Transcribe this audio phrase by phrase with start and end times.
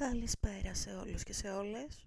[0.00, 2.06] Καλησπέρα σε όλους και σε όλες.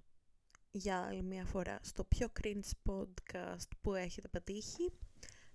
[0.71, 4.91] Για άλλη μια φορά στο πιο cringe podcast που έχετε πετύχει.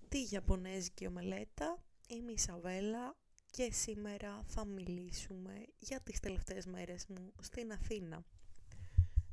[0.09, 1.83] Τη Ιαπωνέζικη Ομελέτα.
[2.07, 3.15] Είμαι η Ισαβέλα
[3.51, 8.23] και σήμερα θα μιλήσουμε για τις τελευταίες μέρες μου στην Αθήνα.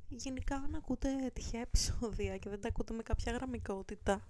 [0.09, 4.27] Γενικά αν ακούτε τυχαία επεισόδια και δεν τα ακούτε με κάποια γραμμικότητα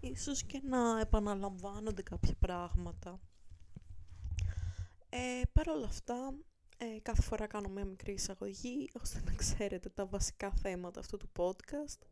[0.00, 3.20] ίσως και να επαναλαμβάνονται κάποια πράγματα.
[5.08, 6.34] Ε, Παρ' όλα αυτά
[6.78, 11.30] ε, κάθε φορά κάνω μια μικρή εισαγωγή ώστε να ξέρετε τα βασικά θέματα αυτού του
[11.36, 12.06] podcast.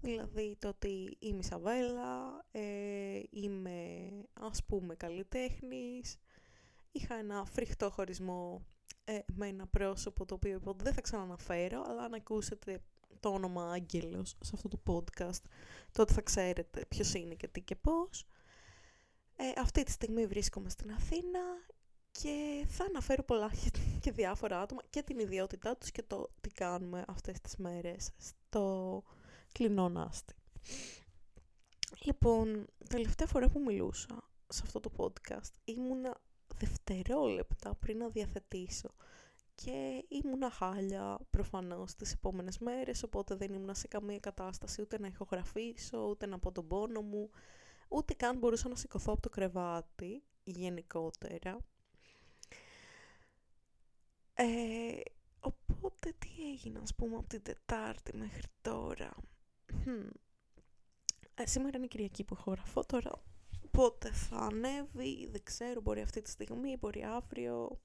[0.00, 6.18] Δηλαδή το ότι είμαι Σαβέλα, ε, είμαι ας πούμε καλλιτέχνης,
[6.92, 8.66] είχα ένα φρικτό χωρισμό
[9.04, 12.82] ε, με ένα πρόσωπο το οποίο δεν θα ξαναναφέρω, αλλά αν ακούσετε
[13.20, 15.42] το όνομα Άγγελος σε αυτό το podcast,
[15.92, 18.26] τότε θα ξέρετε ποιος είναι και τι και πώς.
[19.36, 21.40] Ε, αυτή τη στιγμή βρίσκομαι στην Αθήνα
[22.22, 23.50] και θα αναφέρω πολλά
[24.02, 29.02] και διάφορα άτομα και την ιδιότητά τους και το τι κάνουμε αυτές τις μέρες στο
[29.52, 30.34] κλεινό Νάστη.
[32.04, 36.20] Λοιπόν, τελευταία φορά που μιλούσα σε αυτό το podcast ήμουνα
[36.56, 38.90] δευτερόλεπτα πριν να διαθετήσω
[39.54, 45.06] και ήμουνα χάλια προφανώς τις επόμενες μέρες οπότε δεν ήμουνα σε καμία κατάσταση ούτε να
[45.06, 47.30] ηχογραφήσω ούτε να πω τον πόνο μου
[47.88, 51.58] ούτε καν μπορούσα να σηκωθώ από το κρεβάτι γενικότερα
[54.34, 55.00] ε,
[55.40, 59.14] οπότε τι έγινε, ας πούμε, από την Τετάρτη μέχρι τώρα.
[61.34, 63.10] Ε, σήμερα είναι η Κυριακή που έχω γραφώ τώρα.
[63.70, 67.80] Πότε θα ανέβει, δεν ξέρω, μπορεί αυτή τη στιγμή, μπορεί αύριο,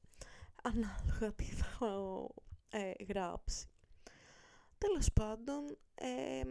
[0.64, 2.28] ανάλογα τι θα
[2.70, 3.68] ε, γράψει.
[4.78, 6.44] Τέλος πάντων, ε,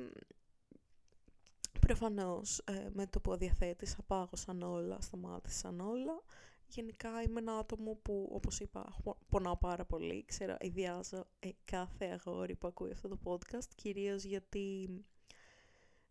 [1.81, 6.23] προφανώς ε, με το που διαθέτησα πάγωσαν όλα, σταμάτησαν όλα
[6.69, 8.97] Γενικά είμαι ένα άτομο που, όπως είπα,
[9.29, 10.25] πονάω πάρα πολύ.
[10.27, 14.89] Ξέρω, ιδιάζω ε, κάθε αγόρι που ακούει αυτό το podcast, κυρίως γιατί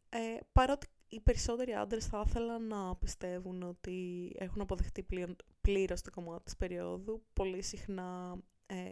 [0.09, 6.11] ε, παρότι οι περισσότεροι άντρες θα ήθελαν να πιστεύουν ότι έχουν αποδεχτεί πλήρω πλήρως το
[6.11, 8.91] κομμάτι της περίοδου, πολύ συχνά ε,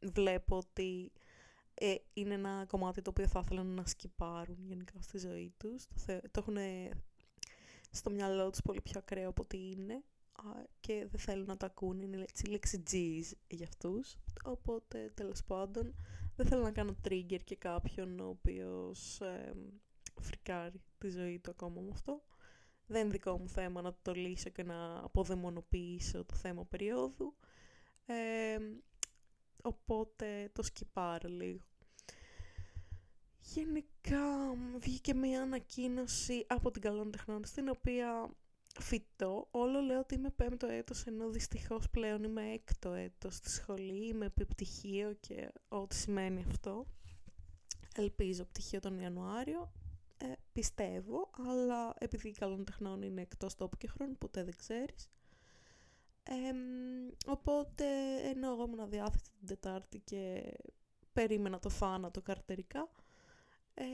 [0.00, 1.12] βλέπω ότι
[1.74, 5.86] ε, είναι ένα κομμάτι το οποίο θα ήθελαν να σκυπάρουν γενικά στη ζωή τους.
[6.06, 6.56] Το, το έχουν
[7.90, 10.04] στο μυαλό τους πολύ πιο ακραίο από ό,τι είναι
[10.80, 14.16] και δεν θέλουν να τα ακούνε, είναι έτσι λέξη G's για αυτούς.
[14.44, 15.94] Οπότε, τέλος πάντων,
[16.36, 19.52] δεν θέλω να κάνω trigger και κάποιον ο οποίος ε,
[20.20, 22.22] φρικάρει τη ζωή του ακόμα με αυτό.
[22.86, 27.36] Δεν είναι δικό μου θέμα να το λύσω και να αποδαιμονοποιήσω το θέμα περίοδου.
[28.06, 28.58] Ε,
[29.62, 31.60] οπότε το σκυπάρω λίγο.
[33.40, 38.30] Γενικά βγήκε μια ανακοίνωση από την Καλών Τεχνών στην οποία
[38.80, 44.06] φυτό, όλο λέω ότι είμαι πέμπτο έτος, ενώ δυστυχώς πλέον είμαι έκτο έτος στη σχολή,
[44.08, 46.86] είμαι επιπτυχίο και ό,τι σημαίνει αυτό.
[47.94, 49.72] Ελπίζω πτυχίο τον Ιανουάριο,
[50.18, 55.10] ε, πιστεύω, αλλά επειδή καλών τεχνών είναι εκτός τόπου και χρόνου, ποτέ δεν ξέρεις.
[57.26, 57.84] οπότε,
[58.24, 60.52] ενώ εγώ ήμουν αδιάθετη την Τετάρτη και
[61.12, 62.90] περίμενα το θάνατο καρτερικά,
[63.74, 63.84] ε,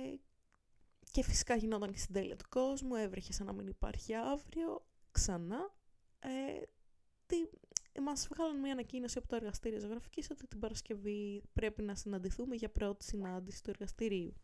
[1.12, 5.74] και φυσικά γινόταν και στην τέλεια του κόσμου, έβρεχε σαν να μην υπάρχει αύριο, ξανά.
[6.18, 6.62] Ε,
[7.26, 7.36] τι,
[8.00, 12.70] μας βγάλαν μια ανακοίνωση από το εργαστήριο ζωγραφικής ότι την Παρασκευή πρέπει να συναντηθούμε για
[12.70, 14.34] πρώτη συνάντηση του εργαστηρίου.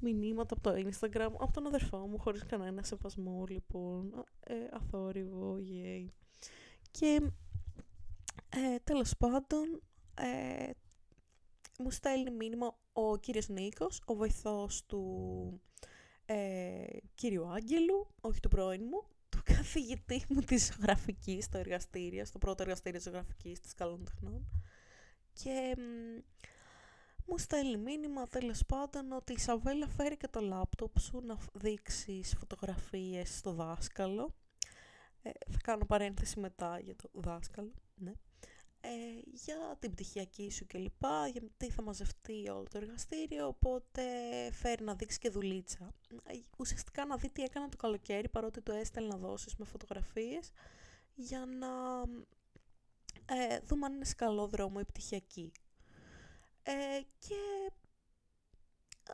[0.00, 6.12] Μηνύματα από το Instagram, από τον αδερφό μου, χωρίς κανένα σεβασμό, λοιπόν, ε, αθόρυβο, γέι.
[6.90, 7.20] Και
[8.48, 9.82] ε, τέλος πάντων,
[10.14, 10.70] ε,
[11.78, 15.60] μου στέλνει μήνυμα ο κύριος Νίκος, ο βοηθός του
[16.26, 22.38] ε, κύριου Άγγελου, όχι του πρώην μου, του καθηγητή μου της γραφικής στο εργαστήριο, στο
[22.38, 24.46] πρώτο εργαστήριο της γραφικής της Καλών Τεχνών.
[25.32, 25.76] Και
[27.26, 32.34] μου στέλνει μήνυμα τέλος πάντων ότι η Σαβέλα φέρει και το λάπτοπ σου να δείξεις
[32.38, 34.34] φωτογραφίες στο δάσκαλο.
[35.22, 38.12] Ε, θα κάνω παρένθεση μετά για το δάσκαλο, ναι
[38.88, 41.04] ε, για την πτυχιακή σου κλπ.
[41.32, 44.02] Γιατί θα μαζευτεί όλο το εργαστήριο, οπότε
[44.52, 45.94] φέρει να δείξει και δουλίτσα.
[46.58, 50.50] Ουσιαστικά να δει τι έκανα το καλοκαίρι, παρότι το έστελνε να δώσεις με φωτογραφίες,
[51.14, 51.68] για να
[53.34, 55.52] ε, δούμε αν είναι σε καλό δρόμο η πτυχιακή.
[56.62, 57.70] Ε, και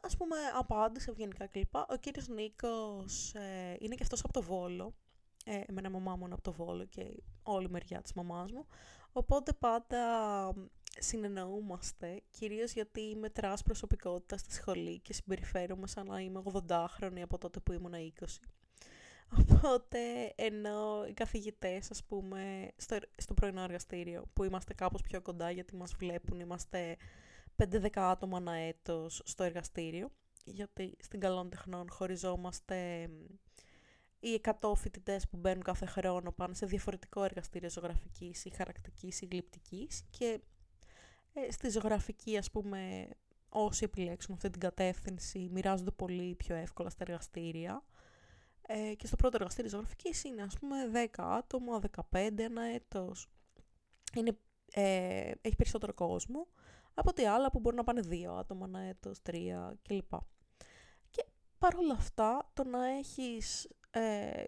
[0.02, 1.74] ας πούμε απάντησε ευγενικά κλπ.
[1.74, 4.94] Ο κύριος Νίκος ε, είναι και αυτός από το Βόλο.
[5.44, 8.66] Ε, εμένα μαμά μου είναι από το Βόλο και όλη η μεριά της μαμάς μου.
[9.12, 10.04] Οπότε πάντα
[10.98, 17.38] συνεννοούμαστε, κυρίως γιατί είμαι trash προσωπικότητας στη σχολή και συμπεριφέρομαι σαν να είμαι 80χρονη από
[17.38, 18.24] τότε που ήμουν 20.
[19.40, 25.50] Οπότε, ενώ οι καθηγητές, ας πούμε, στο, στο πρωινό εργαστήριο, που είμαστε κάπως πιο κοντά
[25.50, 26.96] γιατί μας βλέπουν, είμαστε
[27.56, 30.10] 5-10 άτομα ένα έτος στο εργαστήριο,
[30.44, 33.08] γιατί στην καλών τεχνών χωριζόμαστε
[34.24, 39.28] οι 100 φοιτητές που μπαίνουν κάθε χρόνο πάνε σε διαφορετικό εργαστήριο ζωγραφικής ή χαρακτικής ή
[39.30, 40.40] γλυπτικής και
[41.32, 43.08] ε, στη ζωγραφική, ας πούμε,
[43.48, 47.84] όσοι επιλέξουν αυτή την κατεύθυνση μοιράζονται πολύ πιο εύκολα στα εργαστήρια.
[48.66, 51.80] Ε, και στο πρώτο εργαστήριο ζωγραφικής είναι, ας πούμε, 10 άτομα,
[52.10, 53.28] 15 ένα έτος.
[54.14, 54.38] Είναι,
[54.72, 56.46] ε, έχει περισσότερο κόσμο
[56.94, 60.12] από ό,τι άλλα που μπορεί να πάνε 2 άτομα ένα έτος, 3 κλπ.
[61.10, 61.24] Και
[61.58, 64.44] παρόλα αυτά, το να έχεις ε,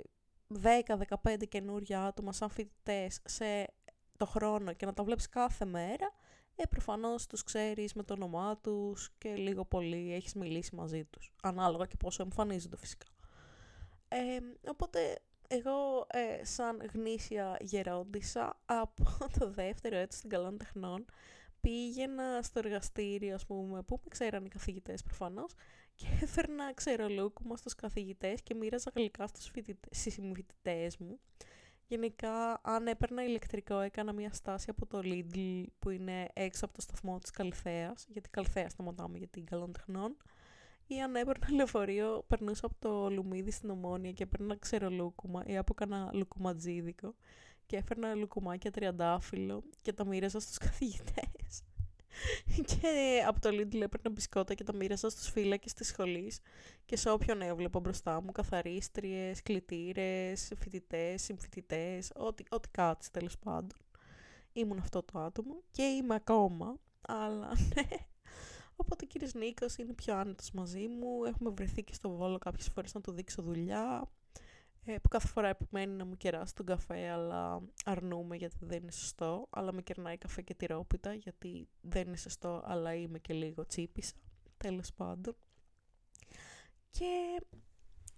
[1.23, 3.67] 10-15 καινούργια άτομα σαν φοιτητές σε
[4.17, 6.13] το χρόνο και να τα βλέπεις κάθε μέρα,
[6.57, 11.33] ε, προφανώς τους ξέρεις με το όνομά τους και λίγο πολύ έχεις μιλήσει μαζί τους.
[11.43, 13.07] Ανάλογα και πόσο εμφανίζονται φυσικά.
[14.09, 14.39] Ε,
[14.71, 15.19] οπότε
[15.49, 19.05] εγώ ε, σαν γνήσια γερόντισα από
[19.39, 21.05] το δεύτερο έτος στην Καλών Τεχνών
[21.61, 25.55] πήγαινα στο εργαστήριο, ας πούμε, που με ξέραν οι καθηγητές προφανώς
[25.95, 31.21] και έφερνα ξερολούκουμα στους καθηγητές και μοίραζα γλυκά στους φοιτητές, μου.
[31.87, 36.81] Γενικά, αν έπαιρνα ηλεκτρικό, έκανα μια στάση από το Lidl που είναι έξω από το
[36.81, 40.17] σταθμό της Καλυθέας, γιατί Καλυθέας σταματάμε για την καλών τεχνών.
[40.87, 45.75] Ή αν έπαιρνα λεωφορείο, περνούσα από το Λουμίδι στην Ομόνια και έπαιρνα ξερολούκουμα ή από
[45.75, 47.15] κανένα λουκουματζίδικο
[47.67, 51.63] και έφερνα λουκουμάκια τριαντάφυλλο και τα μοίραζα στους καθηγητές.
[52.71, 56.41] και από το Lidl έπαιρνα μπισκότα και τα μοίραζα στους φύλακες της σχολής
[56.85, 63.79] και σε όποιον έβλεπα μπροστά μου, καθαρίστριες, κλητήρες, φοιτητές, συμφοιτητές, ό,τι, ό,τι κάτσει τέλος πάντων.
[64.53, 67.89] Ήμουν αυτό το άτομο και είμαι ακόμα, αλλά ναι.
[68.77, 72.69] Οπότε ο κύριος Νίκος είναι πιο άνετος μαζί μου, έχουμε βρεθεί και στο Βόλο κάποιες
[72.75, 74.24] φορές να του δείξω δουλειά, ε,
[74.85, 79.47] που κάθε φορά επιμένει να μου κεράσει τον καφέ, αλλά αρνούμε γιατί δεν είναι σωστό.
[79.51, 84.15] Αλλά με κερνάει καφέ και τυρόπιτα, γιατί δεν είναι σωστό, αλλά είμαι και λίγο τσίπισα.
[84.57, 85.37] Τέλος πάντων.
[86.91, 87.41] Και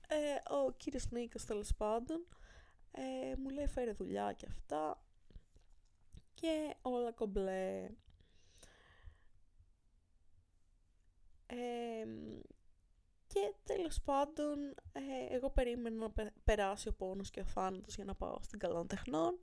[0.08, 2.26] ε, ο κύριος Νίκος, τέλος πάντων,
[2.90, 5.02] ε, μου λέει φέρε δουλειά και αυτά.
[6.34, 7.88] Και όλα κομπλέ.
[11.46, 12.06] Ε,
[13.36, 18.14] και τέλος πάντων, ε, εγώ περίμενα να περάσει ο πόνος και ο θάνατος για να
[18.14, 19.38] πάω στην καλών τεχνών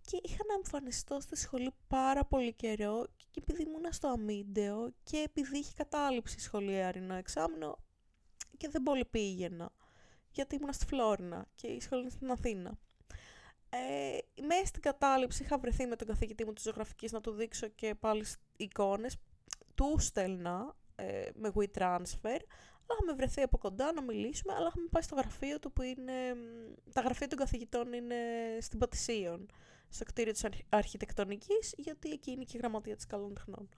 [0.00, 5.16] και είχα να εμφανιστώ στη σχολή πάρα πολύ καιρό και επειδή ήμουν στο αμύντεο και
[5.16, 7.78] επειδή είχε κατάληψη σχολιάρινο εξάμεινο
[8.56, 9.72] και δεν πολύ πήγαινα
[10.30, 12.78] γιατί ήμουν στη Φλόρινα και η σχολή είναι στην Αθήνα.
[13.68, 17.68] Ε, μέσα στην κατάληψη είχα βρεθεί με τον καθηγητή μου της ζωγραφικής να του δείξω
[17.68, 18.24] και πάλι
[18.56, 19.16] εικόνες.
[19.74, 22.38] Του στέλνα ε, με WeTransfer,
[22.94, 26.12] είχαμε βρεθεί από κοντά να μιλήσουμε, αλλά είχαμε πάει στο γραφείο του που είναι...
[26.92, 28.16] Τα γραφεία των καθηγητών είναι
[28.60, 29.48] στην Πατησίων,
[29.88, 33.68] στο κτίριο της αρχιτεκτονικής, γιατί εκεί είναι και η γραμματεία της καλών τεχνών.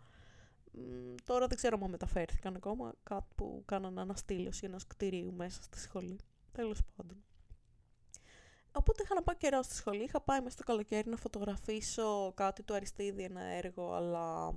[1.24, 6.18] Τώρα δεν ξέρω αν μεταφέρθηκαν ακόμα, κάτι που κάνανε αναστήλωση ενός κτηρίου μέσα στη σχολή.
[6.52, 7.24] Τέλος πάντων.
[8.72, 10.02] Οπότε είχα να πάω καιρό στη σχολή.
[10.02, 14.54] Είχα πάει μέσα στο καλοκαίρι να φωτογραφίσω κάτι του Αριστίδη, ένα έργο, αλλά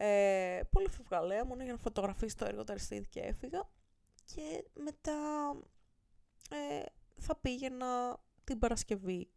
[0.00, 3.68] ε, πολύ φευγαλέα μόνο για να φωτογραφίσει το έργο του Αριστίδη και έφυγα.
[4.24, 5.16] Και μετά
[6.50, 6.82] ε,
[7.16, 9.28] θα πήγαινα την Παρασκευή.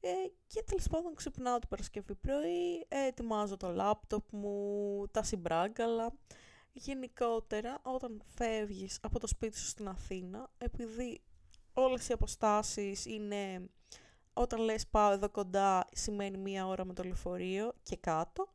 [0.00, 0.10] Ε,
[0.46, 6.12] και τέλος πάντων ξυπνάω την Παρασκευή πρωί, ετοιμάζω το λάπτοπ μου, τα συμπράγκαλα.
[6.72, 11.22] Γενικότερα, όταν φεύγεις από το σπίτι σου στην Αθήνα, επειδή
[11.72, 13.70] όλες οι αποστάσεις είναι
[14.32, 18.52] όταν λες πάω εδώ κοντά σημαίνει μία ώρα με το λεωφορείο και κάτω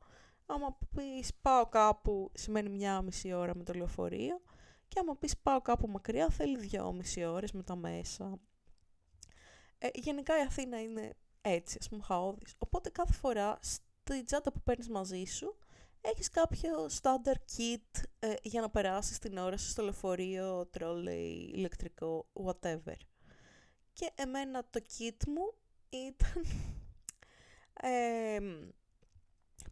[0.49, 4.41] Άμα πεις πάω κάπου σημαίνει μια μισή ώρα με το λεωφορείο
[4.87, 8.39] και άμα πεις πάω κάπου μακριά θέλει δυόμιση ώρες με τα μέσα.
[9.77, 12.53] Ε, γενικά η Αθήνα είναι έτσι, ας πούμε, χαόδης.
[12.57, 15.57] Οπότε κάθε φορά στη τσάντα που παίρνεις μαζί σου
[16.01, 22.27] έχεις κάποιο standard kit ε, για να περάσεις την ώρα σου στο λεωφορείο, τρόλεϊ, ηλεκτρικό,
[22.33, 22.95] whatever.
[23.93, 25.53] Και εμένα το kit μου
[25.89, 26.45] ήταν
[27.91, 28.39] ε,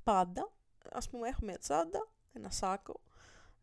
[0.03, 0.54] πάντα
[0.91, 2.99] ας πούμε έχω μια τσάντα, ένα σάκο,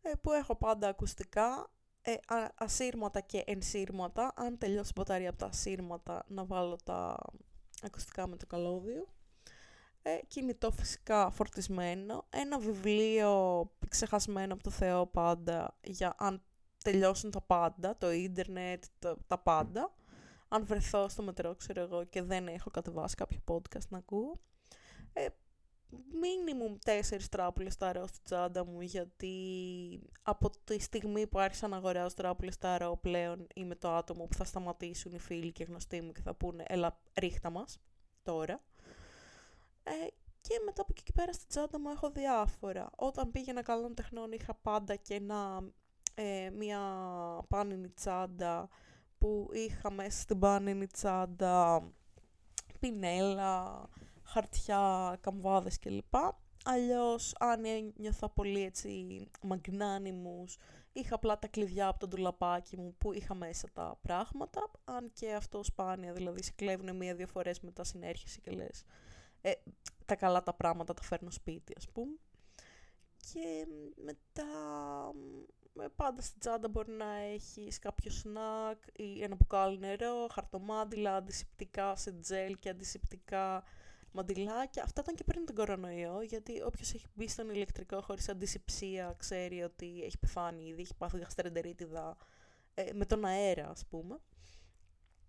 [0.01, 1.69] ε, που έχω πάντα ακουστικά,
[2.01, 2.13] ε,
[2.55, 4.33] ασύρματα και ενσύρματα.
[4.35, 7.17] Αν τελειώσει η μπαταρία από τα ασύρματα, να βάλω τα
[7.81, 9.07] ακουστικά με το καλώδιο.
[10.01, 12.25] Ε, κινητό φυσικά φορτισμένο.
[12.29, 16.41] Ένα βιβλίο ξεχασμένο από το Θεό πάντα, για αν
[16.83, 18.83] τελειώσουν τα πάντα, το ίντερνετ,
[19.27, 19.93] τα πάντα.
[20.47, 24.39] Αν βρεθώ στο μετρό, ξέρω εγώ, και δεν έχω κατεβάσει κάποιο podcast να ακούω.
[25.13, 25.27] Ε,
[26.21, 29.35] μίνιμουμ τέσσερις τράπουλες ταρό στη τσάντα μου γιατί
[30.21, 34.43] από τη στιγμή που άρχισα να αγοράζω τράπουλες ταρό πλέον είμαι το άτομο που θα
[34.43, 37.79] σταματήσουν οι φίλοι και γνωστοί μου και θα πούνε έλα ρίχτα μας
[38.23, 38.63] τώρα.
[39.83, 39.91] Ε,
[40.41, 42.89] και μετά από εκεί πέρα στη τσάντα μου έχω διάφορα.
[42.95, 45.61] Όταν πήγαινα καλών τεχνών είχα πάντα και ένα,
[46.13, 46.79] ε, μια
[47.47, 48.69] πάνινη τσάντα
[49.17, 51.83] που είχα μέσα στην πάνινη τσάντα
[52.79, 53.83] πινέλα,
[54.33, 56.15] χαρτιά, καμβάδες κλπ.
[56.65, 60.57] Αλλιώς αν ένιωθα πολύ έτσι μαγνάνιμους,
[60.93, 65.33] είχα απλά τα κλειδιά από το ντουλαπάκι μου που είχα μέσα τα πράγματα, αν και
[65.33, 68.83] αυτό σπάνια, δηλαδή σε κλέβουν μία-δύο φορές μετά συνέρχεσαι και λες
[69.41, 69.51] ε,
[70.05, 72.15] τα καλά τα πράγματα τα φέρνω σπίτι ας πούμε.
[73.17, 74.45] Και μετά
[75.95, 82.11] πάντα στην τσάντα μπορεί να έχεις κάποιο σνακ ή ένα μπουκάλι νερό, χαρτομάντιλα, αντισηπτικά σε
[82.11, 83.63] τζέλ και αντισηπτικά
[84.13, 84.83] μαντιλάκια.
[84.83, 89.63] Αυτά ήταν και πριν τον κορονοϊό, γιατί όποιος έχει μπει στον ηλεκτρικό χωρίς αντισηψία ξέρει
[89.63, 92.17] ότι έχει πεθάνει ήδη, έχει πάθει γαστρεντερίτιδα
[92.73, 94.19] ε, με τον αέρα ας πούμε.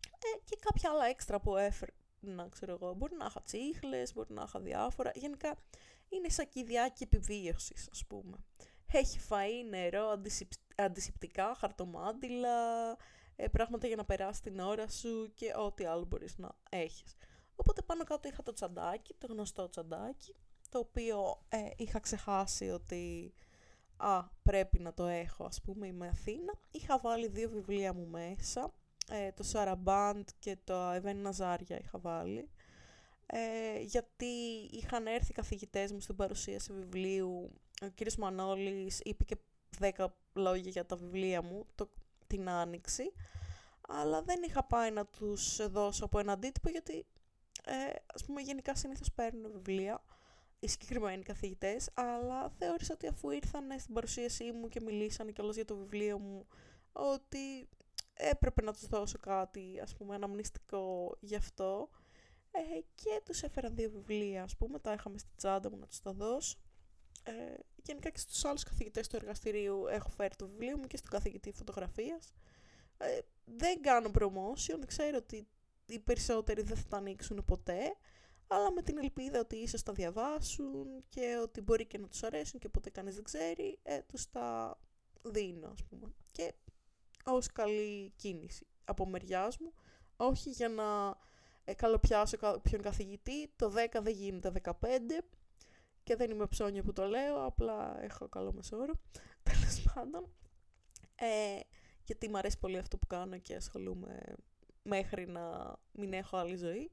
[0.07, 4.43] Ε, και κάποια άλλα έξτρα που έφερνα, ξέρω εγώ, μπορεί να είχα τσίχλες, μπορεί να
[4.47, 5.11] είχα διάφορα.
[5.15, 5.57] Γενικά
[6.09, 8.37] είναι σακιδιάκι επιβίωσης, ας πούμε.
[8.93, 10.19] Έχει φαΐ, νερό,
[10.77, 12.91] αντισηπτικά, χαρτομάντιλα,
[13.37, 17.17] ε, πράγματα για να περάσεις την ώρα σου και ό,τι άλλο μπορείς να έχεις.
[17.57, 20.35] Οπότε πάνω κάτω είχα το τσαντάκι, το γνωστό τσαντάκι,
[20.69, 23.35] το οποίο ε, είχα ξεχάσει ότι
[23.97, 26.53] α, πρέπει να το έχω, ας πούμε, είμαι Αθήνα.
[26.71, 28.73] Είχα βάλει δύο βιβλία μου μέσα,
[29.09, 32.49] ε, το Σαραμπάντ και το Εβέν Ναζάρια είχα βάλει.
[33.27, 34.35] Ε, γιατί
[34.71, 37.51] είχαν έρθει οι καθηγητές μου στην παρουσίαση βιβλίου
[37.83, 39.37] ο κύριος Μανώλης είπε και
[39.79, 41.91] 10 λόγια για τα βιβλία μου το,
[42.27, 43.13] την Άνοιξη,
[43.89, 47.07] αλλά δεν είχα πάει να τους δώσω από ένα αντίτυπο γιατί
[47.65, 50.05] ε, ας πούμε γενικά συνήθως παίρνουν βιβλία
[50.59, 55.65] οι συγκεκριμένοι καθηγητές, αλλά θεώρησα ότι αφού ήρθαν στην παρουσίασή μου και μιλήσανε κιόλας για
[55.65, 56.47] το βιβλίο μου,
[56.93, 57.69] ότι
[58.15, 61.89] έπρεπε να τους δώσω κάτι, ας πούμε, αναμνηστικό γι' αυτό.
[62.51, 66.01] Ε, και τους έφεραν δύο βιβλία, ας πούμε, τα είχαμε στη τσάντα μου να τους
[66.01, 66.59] τα δώσω.
[67.23, 71.11] Ε, γενικά και στους άλλους καθηγητές του εργαστηρίου έχω φέρει το βιβλίο μου και στον
[71.11, 72.35] καθηγητή φωτογραφίας.
[72.99, 75.49] Ε, δεν κάνω promotion, ξέρω ότι
[75.87, 77.97] οι περισσότεροι δεν θα τα ανοίξουν ποτέ,
[78.47, 82.61] αλλά με την ελπίδα ότι ίσως τα διαβάσουν και ότι μπορεί και να τους αρέσουν
[82.61, 84.79] και ποτέ κανείς δεν ξέρει, ε, τους τα
[85.23, 86.15] δίνω, ας πούμε.
[86.33, 86.55] Και
[87.25, 89.73] ως καλή κίνηση από μεριάς μου,
[90.17, 91.17] όχι για να
[91.65, 95.25] ε, καλοπιάσω κάποιον καθηγητή, το 10 δεν γίνεται 15,
[96.03, 98.93] και δεν είμαι ψώνιο που το λέω, απλά έχω καλό μεσόωρο.
[99.43, 100.29] Τέλος πάντων.
[101.15, 101.61] Ε,
[102.05, 104.35] γιατί μου αρέσει πολύ αυτό που κάνω και ασχολούμαι
[104.85, 106.91] μέχρι να μην έχω άλλη ζωή.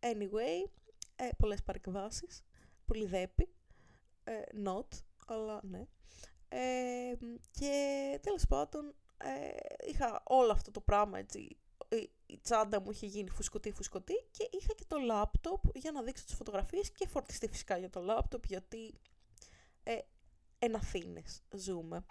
[0.00, 0.70] Anyway,
[1.16, 2.42] ε, πολλές παρεκβάσεις,
[2.84, 3.48] πολύ δέπη,
[4.24, 4.88] ε, not,
[5.26, 5.86] αλλά ναι.
[6.48, 7.14] Ε,
[7.50, 11.56] και τέλος πάντων, ε, είχα όλο αυτό το πράγμα έτσι
[12.26, 16.24] η τσάντα μου είχε γίνει φουσκωτή φουσκωτή και είχα και το λάπτοπ για να δείξω
[16.24, 18.94] τις φωτογραφίες και φορτιστεί φυσικά για το λάπτοπ γιατί
[19.82, 19.98] ε,
[20.58, 22.04] εν Αθήνες ζούμε.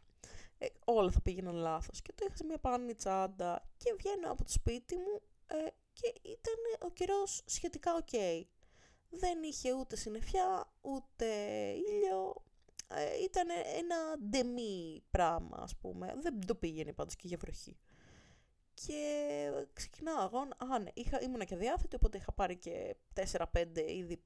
[0.64, 4.44] Ε, όλα θα πήγαιναν λάθος και το είχα σε μια πάνη τσάντα και βγαίνω από
[4.44, 8.44] το σπίτι μου ε, και ήταν ο καιρός σχετικά ok.
[9.10, 11.26] Δεν είχε ούτε συννεφιά, ούτε
[11.72, 12.44] ήλιο,
[12.88, 13.96] ε, ήταν ένα
[14.30, 16.14] ντεμή πράγμα ας πούμε.
[16.22, 17.78] Δεν το πήγαινε πάντως και για βροχή.
[18.74, 20.56] Και ξεκινάω αγώνα.
[20.58, 24.22] Α, ναι, είχα, ήμουνα και διάθετη, οπότε είχα πάρει και 4-5 είδη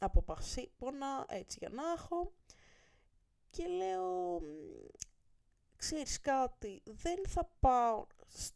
[0.00, 2.32] από πασίπονα, έτσι για να έχω.
[3.50, 4.40] Και λέω,
[5.84, 8.06] ξέρεις κάτι, δεν θα πάω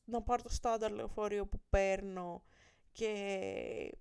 [0.05, 2.43] να πάρω το στάνταρ λεωφορείο που παίρνω
[2.93, 3.95] και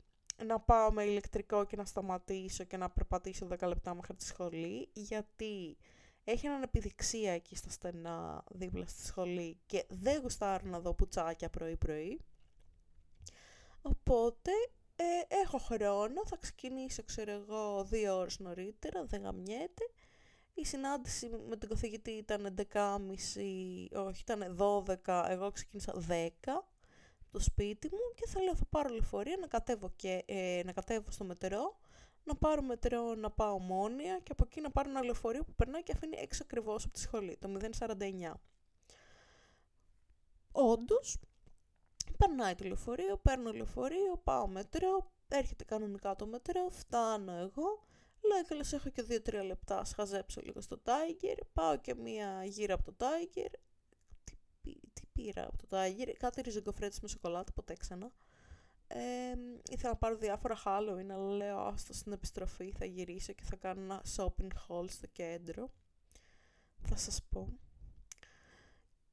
[0.45, 4.89] να πάω με ηλεκτρικό και να σταματήσω και να περπατήσω 10 λεπτά μέχρι τη σχολή,
[4.93, 5.77] γιατί
[6.23, 11.49] έχει έναν επιδειξία εκεί στα στενά δίπλα στη σχολή και δεν γουστάρω να δω πουτσάκια
[11.49, 12.19] πρωί-πρωί.
[13.81, 14.51] Οπότε
[14.95, 19.83] ε, έχω χρόνο, θα ξεκινήσω ξέρω εγώ δύο ώρες νωρίτερα, δεν γαμιέται.
[20.59, 22.95] Η συνάντηση με τον καθηγητή ήταν 11.30,
[23.91, 26.29] όχι ήταν 12, εγώ ξεκίνησα 10
[27.31, 31.11] το σπίτι μου και θα λέω θα πάρω λεωφορεία να κατέβω, και, ε, να κατέβω
[31.11, 31.77] στο μετερό
[32.23, 35.83] να πάρω μετρό να πάω μόνια και από εκεί να πάρω ένα λεωφορείο που περνάει
[35.83, 37.47] και αφήνει έξω ακριβώς από τη σχολή, το
[37.79, 38.33] 049.
[40.51, 41.17] Όντως,
[42.17, 47.86] περνάει το λεωφορείο, παίρνω λεωφορείο, πάω μετρό, έρχεται κανονικά το μετρό, φτάνω εγώ,
[48.21, 52.73] λέω και λες έχω και 2-3 λεπτά, σχαζέψω λίγο στο Tiger, πάω και μία γύρα
[52.73, 53.53] από το Tiger,
[54.61, 58.11] τι, τι πήρα από το Tiger, κάτι ριζογκοφρέτες με σοκολάτα, ποτέ ξανά.
[58.87, 59.33] Ε,
[59.69, 63.81] ήθελα να πάρω διάφορα Halloween, αλλά λέω άστο στην επιστροφή θα γυρίσω και θα κάνω
[63.81, 65.71] ένα shopping haul στο κέντρο.
[66.81, 67.59] Θα σας πω.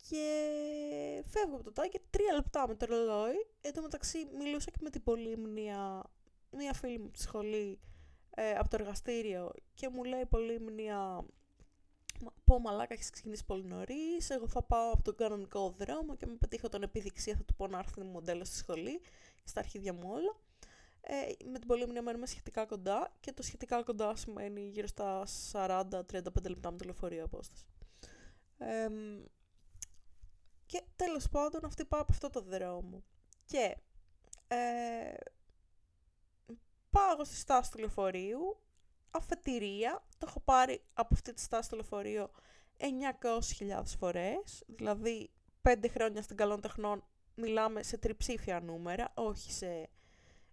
[0.08, 3.46] Και φεύγω από το τάκι, τρία λεπτά με το ρολόι.
[3.60, 6.02] Εν τω μεταξύ μιλούσα και με την Πολύμνια,
[6.50, 7.80] μία φίλη μου από τη σχολή,
[8.34, 11.24] ε, από το εργαστήριο και μου λέει Πολύμνια,
[12.44, 14.30] πω μαλάκα έχεις ξεκινήσει πολύ νωρίς.
[14.30, 17.66] Εγώ θα πάω από τον κανονικό δρόμο και με πετύχω τον επιδειξία θα του πω
[17.66, 19.00] να έρθει μοντέλος στη σχολή,
[19.44, 20.36] στα αρχίδια μου όλα.
[21.00, 26.00] Ε, με την Πολύμνια μένουμε σχετικά κοντά και το σχετικά κοντά σημαίνει γύρω στα 40-35
[26.48, 27.64] λεπτά με το λεωφορείο απόσταση.
[28.58, 28.88] Ε,
[30.66, 33.02] και τέλος πάντων αυτή πάω από αυτό το δρόμο.
[33.46, 33.76] Και
[34.48, 35.14] ε,
[36.94, 38.60] πάω στη στάση του λεωφορείου,
[39.10, 42.30] αφετηρία, το έχω πάρει από αυτή τη στάση του λεωφορείου
[42.78, 45.30] 900.000 φορές, δηλαδή
[45.62, 49.88] 5 χρόνια στην καλών τεχνών μιλάμε σε τριψήφια νούμερα, όχι σε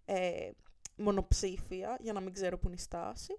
[0.04, 0.50] ε,
[0.96, 3.38] μονοψήφια, για να μην ξέρω που είναι η στάση.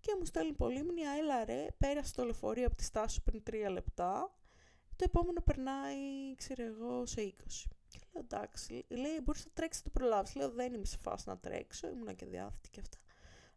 [0.00, 3.42] Και μου στέλνει πολύ μνήμα, έλα ρε, πέρασε το λεωφορείο από τη στάση σου πριν
[3.50, 4.34] 3 λεπτά,
[4.96, 7.34] το επόμενο περνάει, ξέρω εγώ, σε
[7.68, 7.75] 20.
[8.16, 10.34] Και λέω εντάξει, λέει μπορείς να τρέξεις το προλάβεις.
[10.34, 12.98] Λέω δεν είμαι σε φάση να τρέξω, ήμουν και διάθετη και αυτά.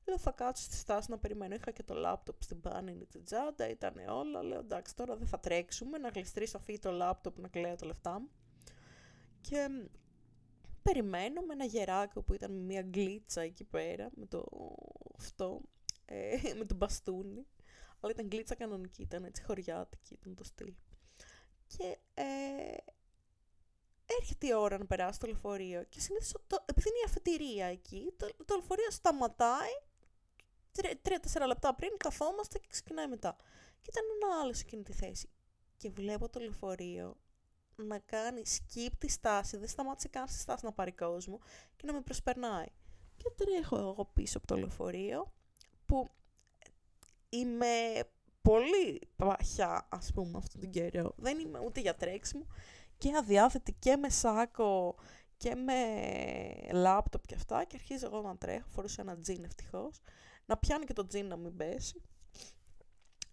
[0.06, 1.56] Λέω θα κάτσω στη στάση να περιμένω.
[1.56, 4.44] Είχα και το λάπτοπ στην πάνινη την τσάντα, ήταν όλα.
[4.44, 8.20] Λέω εντάξει, τώρα δεν θα τρέξουμε, να γλιστρήσω αφή το λάπτοπ να κλαίω τα λεφτά
[8.20, 8.30] μου.
[9.42, 9.68] Και
[10.82, 14.46] περιμένω με ένα γεράκι που ήταν μια γκλίτσα εκεί πέρα, με το
[15.18, 15.62] αυτό,
[16.06, 17.46] ε, με τον μπαστούνι.
[18.00, 20.74] Αλλά ήταν γκλίτσα κανονική, ήταν έτσι χωριάτικη, ήταν το στυλ.
[21.68, 22.24] Και ε,
[24.20, 26.34] έρχεται η ώρα να περάσει το λεωφορείο και συνήθως,
[26.66, 29.75] επειδή είναι η αφετηρία εκεί, το, το λεωφορείο σταματάει
[31.01, 33.36] τρία-τέσσερα λεπτά πριν, καθόμαστε και ξεκινάει μετά.
[33.82, 35.30] Και ήταν ένα άλλο σε εκείνη τη θέση.
[35.78, 37.18] Και βλέπω το λεωφορείο
[37.75, 41.39] να κάνει skip τη στάση, δεν σταμάτησε καν στη στάση να πάρει κόσμο
[41.75, 42.68] και να με προσπερνάει.
[43.18, 45.34] Και τρέχω εγώ πίσω από το λεωφορείο
[45.86, 46.10] που
[47.30, 48.00] είμαι
[48.42, 51.13] πολύ παχιά, ας πούμε, αυτόν τον καιρό.
[51.18, 52.46] Δεν είμαι ούτε για τρέξιμο
[53.00, 54.96] και αδιάθετη και με σάκο
[55.38, 55.75] και με
[56.72, 60.01] λάπτοπ και αυτά και αρχίζω εγώ να τρέχω, φορούσα ένα τζιν ευτυχώς.
[60.46, 62.01] να πιάνει και το τζιν να μην πέσει.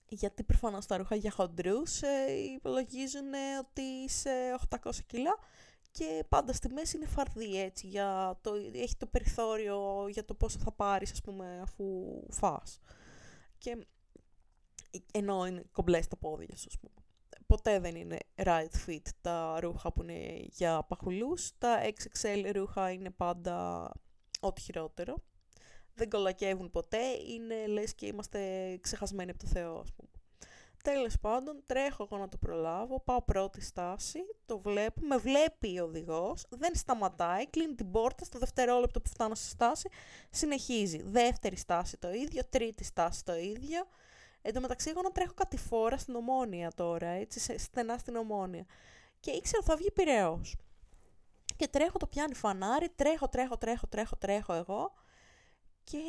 [0.09, 5.39] Γιατί προφανώς τα ρούχα για χοντρούς ε, υπολογίζουν ότι είσαι 800 κιλά
[5.91, 10.59] και πάντα στη μέση είναι φαρδί έτσι, για το, έχει το περιθώριο για το πόσο
[10.59, 11.85] θα πάρεις ας πούμε αφού
[12.31, 12.81] φας.
[13.59, 13.87] Και
[15.13, 16.96] ενώ είναι κομπλές στα πόδια σου, πούμε.
[17.47, 21.53] Ποτέ δεν είναι right fit τα ρούχα που είναι για παχουλούς.
[21.59, 23.91] Τα XXL ρούχα είναι πάντα
[24.41, 25.17] ό,τι χειρότερο.
[25.95, 28.41] Δεν κολακεύουν ποτέ, είναι λες και είμαστε
[28.81, 30.11] ξεχασμένοι από το Θεό, ας πούμε.
[30.83, 35.85] Τέλος πάντων, τρέχω εγώ να το προλάβω, πάω πρώτη στάση, το βλέπω, με βλέπει ο
[35.85, 39.89] οδηγός, δεν σταματάει, κλείνει την πόρτα, στο δευτερόλεπτο που φτάνω στη στάση,
[40.31, 41.03] συνεχίζει.
[41.03, 43.87] Δεύτερη στάση το ίδιο, τρίτη στάση το ίδιο,
[44.47, 48.65] Εν τω μεταξύ, εγώ να τρέχω κατηφόρα στην ομόνια τώρα, έτσι, στενά στην ομόνια.
[49.21, 50.41] Και ήξερα ότι θα βγει πυραιό.
[51.57, 54.93] Και τρέχω, το πιάνει φανάρι, τρέχω, τρέχω, τρέχω, τρέχω, τρέχω εγώ.
[55.85, 56.01] Και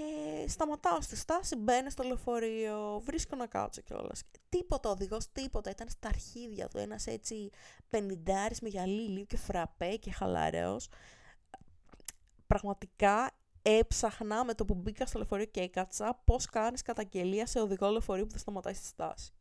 [0.47, 4.23] σταματάω στη στάση, μπαίνω στο λεωφορείο, βρίσκω να κάτσω κιόλας.
[4.50, 5.69] Τίποτα οδηγός, τίποτα.
[5.69, 7.50] Ήταν στα αρχίδια του ένας έτσι
[7.89, 10.78] πενιντάρης με γυαλί και φραπέ και χαλαρέο.
[12.47, 13.32] Πραγματικά
[13.69, 18.23] έψαχνα με το που μπήκα στο λεωφορείο και έκατσα πώς κάνεις καταγγελία σε οδηγό λεωφορείο
[18.23, 19.32] που δεν σταματάει στη στάση.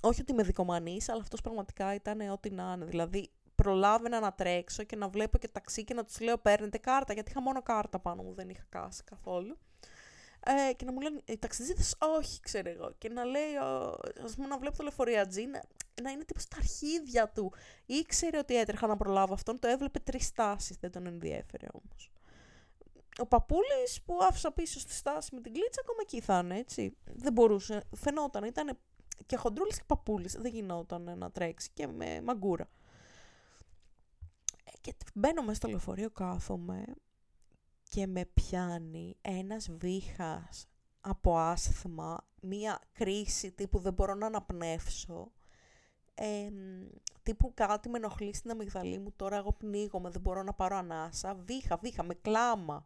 [0.00, 2.84] Όχι ότι είμαι δικομανής, αλλά αυτός πραγματικά ήταν ό,τι να είναι.
[2.84, 7.12] Δηλαδή, προλάβαινα να τρέξω και να βλέπω και ταξί και να τους λέω: Παίρνετε κάρτα,
[7.12, 9.58] γιατί είχα μόνο κάρτα πάνω μου, δεν είχα κάσει καθόλου.
[10.44, 11.82] Ε, και να μου λένε οι ταξιτζίδε,
[12.18, 12.94] όχι, ξέρω εγώ.
[12.98, 13.56] Και να λέει,
[14.24, 15.62] ας πούμε, να βλέπω το λεωφορείο να,
[16.02, 17.52] να είναι τύπο στα αρχίδια του.
[17.86, 22.11] Ήξερε ότι έτρεχα να προλάβω αυτόν, το έβλεπε τρεις τάσεις, δεν τον ενδιέφερε όμως
[23.18, 26.96] ο παππούλη που άφησα πίσω στη στάση με την κλίτσα, ακόμα εκεί θα είναι, έτσι.
[27.04, 27.82] Δεν μπορούσε.
[27.96, 28.78] Φαινόταν, ήταν
[29.26, 30.28] και χοντρούλης και παππούλη.
[30.28, 32.68] Δεν γινόταν να τρέξει και με μαγκούρα.
[34.64, 36.84] Ε, και μπαίνω μέσα στο λεωφορείο, κάθομαι
[37.88, 40.66] και με πιάνει ένας βήχας
[41.00, 45.32] από άσθημα, μία κρίση τύπου δεν μπορώ να αναπνεύσω
[46.14, 46.48] ε,
[47.22, 51.34] τύπου κάτι με ενοχλεί στην αμυγδαλή μου, τώρα εγώ πνίγομαι, δεν μπορώ να πάρω ανάσα,
[51.34, 52.84] βήχα, βήχα, με κλάμα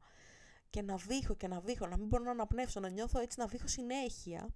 [0.71, 3.47] και να βήχω και να βήχω, να μην μπορώ να αναπνεύσω, να νιώθω έτσι να
[3.47, 4.49] βήχω συνέχεια.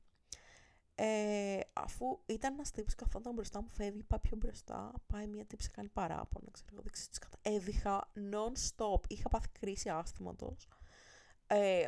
[0.95, 5.71] Ε, αφού ήταν ένας τύπος καθόταν μπροστά μου, φεύγει, πάει πιο μπροστά, πάει μια τύψη,
[5.71, 7.39] κάνει παράπονα, ξέρω εγώ, δεξί κατα...
[7.43, 10.69] Έβηχα non-stop, είχα πάθει κρίση άσθηματος.
[11.47, 11.87] Ε,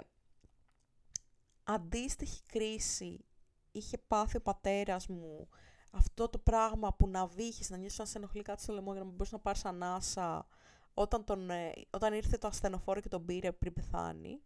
[1.65, 3.25] αντίστοιχη κρίση
[3.73, 5.49] είχε πάθει ο πατέρας μου
[5.93, 9.01] αυτό το πράγμα που να βύχεις, να νιώσεις να σε ενοχλεί κάτι στο λαιμό για
[9.01, 10.47] να μην μπορείς να πάρεις ανάσα
[10.95, 14.41] όταν, τον, ε, όταν ήρθε το ασθενοφόρο και τον πήρε πριν πεθάνει,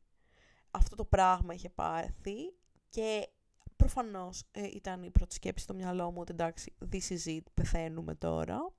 [0.70, 2.54] αυτό το πράγμα είχε πάρθει
[2.90, 3.28] και
[3.76, 8.14] προφανώς ε, ήταν η πρώτη σκέψη στο μυαλό μου ότι εντάξει, this is it, πεθαίνουμε
[8.14, 8.72] τώρα.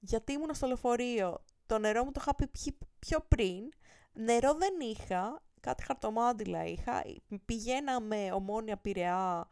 [0.00, 3.72] Γιατί ήμουν στο λεωφορείο, το νερό μου το είχα πει πιο πριν,
[4.12, 7.02] νερό δεν είχα, κάτι χαρτομάτιλα είχα,
[7.44, 9.48] πηγαίναμε ομόνια πειραιά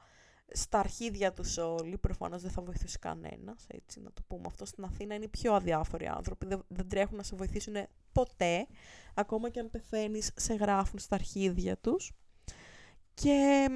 [0.52, 4.64] στα αρχίδια τους όλοι, προφανώς δεν θα βοηθήσει κανένας, έτσι να το πούμε αυτό.
[4.64, 7.74] Στην Αθήνα είναι οι πιο αδιάφοροι άνθρωποι, δεν, δεν τρέχουν να σε βοηθήσουν
[8.12, 8.66] ποτέ,
[9.14, 12.12] ακόμα και αν πεθαίνεις σε γράφουν στα αρχίδια τους.
[13.14, 13.68] Και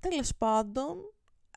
[0.00, 0.96] τέλος πάντων,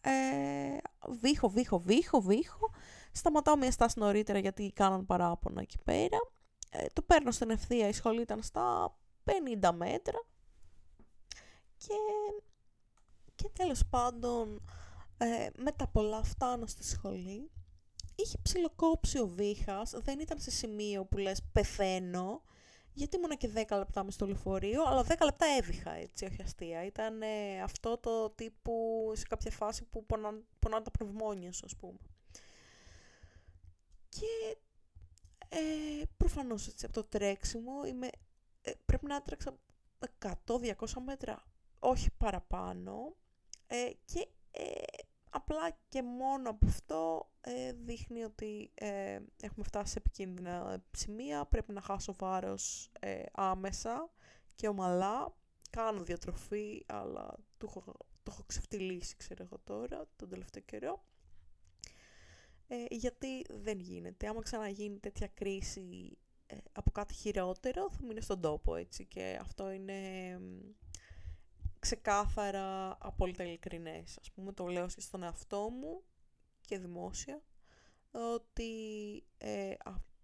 [0.01, 0.77] ε,
[1.21, 2.69] βήχω, βήχω, βήχω, βήχω,
[3.11, 6.17] σταματάω μια στάση νωρίτερα γιατί κάναν παράπονα εκεί πέρα,
[6.69, 8.95] ε, το παίρνω στην ευθεία, η σχολή ήταν στα
[9.61, 10.23] 50 μέτρα
[11.77, 11.93] και
[13.37, 14.61] και τέλος πάντων,
[15.17, 17.51] ε, με τα πολλά φτάνω στη σχολή.
[18.15, 22.41] Είχε ψιλοκόψει ο βήχας, δεν ήταν σε σημείο που λες πεθαίνω,
[22.93, 26.85] γιατί ήμουν και 10 λεπτά μες στο λεωφορείο, αλλά 10 λεπτά έβηχα, έτσι, όχι αστεία.
[26.85, 31.75] Ήταν ε, αυτό το τύπου σε κάποια φάση που πονάνε, πονάνε τα πνευμόνια σου, ας
[31.75, 31.99] πούμε.
[34.09, 34.57] Και
[35.49, 38.09] ε, προφανώς έτσι, από το τρέξιμο είμαι,
[38.61, 39.57] ε, πρέπει να έτρεξα
[40.45, 40.73] 100-200
[41.05, 41.43] μέτρα,
[41.79, 43.15] όχι παραπάνω.
[43.67, 44.83] Ε, και ε,
[45.29, 48.71] απλά και μόνο από αυτό ε, δείχνει ότι
[49.41, 52.91] έχουμε φτάσει σε επικίνδυνα σημεία, πρέπει να χάσω βάρος
[53.31, 54.11] άμεσα
[54.55, 55.35] και ομαλά.
[55.69, 57.83] Κάνω διατροφή, αλλά το έχω,
[58.23, 61.03] το έχω ξεφτυλίσει, ξέρω εγώ τώρα, τον τελευταίο καιρό.
[62.89, 64.27] γιατί δεν γίνεται.
[64.27, 66.17] Άμα ξαναγίνει τέτοια κρίση
[66.71, 69.05] από κάτι χειρότερο, θα μείνω στον τόπο, έτσι.
[69.05, 69.99] Και αυτό είναι
[71.79, 74.17] ξεκάθαρα απόλυτα ειλικρινές.
[74.21, 76.03] Ας πούμε, το λέω και στον εαυτό μου
[76.61, 77.41] και δημόσια,
[78.11, 78.71] ότι
[79.37, 79.73] ε,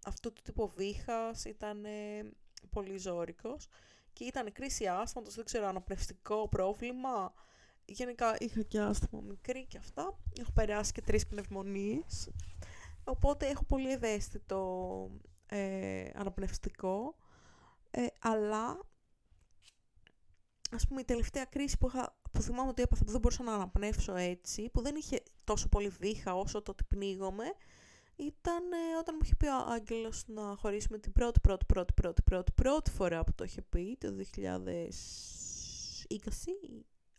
[0.04, 2.32] αυτό το τύπο βήχας ήταν ε,
[2.70, 3.68] πολύ ζώρικος
[4.12, 7.32] και ήταν κρίση άσθματος, δεν ξέρω, αναπνευστικό πρόβλημα.
[7.84, 10.18] Γενικά είχα και άσθημα μικρή και αυτά.
[10.40, 12.30] Έχω περάσει και τρεις πνευμονίες.
[13.04, 15.10] Οπότε έχω πολύ ευαίσθητο
[15.46, 17.16] ε, αναπνευστικό.
[17.90, 18.80] Ε, αλλά
[20.74, 23.54] ας πούμε η τελευταία κρίση που, είχα, που θυμάμαι ότι έπαθα που δεν μπορούσα να
[23.54, 27.44] αναπνεύσω έτσι, που δεν είχε τόσο πολύ βήχα όσο το ότι πνίγομαι,
[28.16, 32.22] ήταν ε, όταν μου είχε πει ο Άγγελος να χωρίσουμε την πρώτη, πρώτη, πρώτη, πρώτη,
[32.22, 34.16] πρώτη, πρώτη φορά που το είχε πει, το 2020,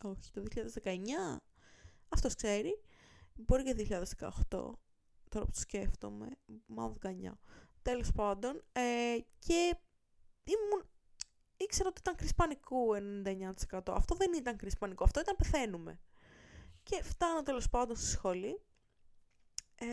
[0.03, 0.43] όχι, το
[0.83, 0.97] 2019,
[2.09, 2.79] αυτός ξέρει,
[3.33, 3.87] μπορεί και
[4.19, 4.29] 2018,
[5.29, 6.27] τώρα που το σκέφτομαι,
[6.65, 7.37] μάλλον 19.
[7.81, 9.77] Τέλος πάντων, ε, και
[10.43, 10.85] ήμουν
[11.57, 12.95] ήξερα ότι ήταν κρίση πανικού
[13.71, 13.79] 99%.
[13.87, 15.99] Αυτό δεν ήταν κρίση πανικού, αυτό ήταν πεθαίνουμε.
[16.83, 18.61] Και φτάνω τέλος πάντων στη σχολή,
[19.75, 19.85] ε,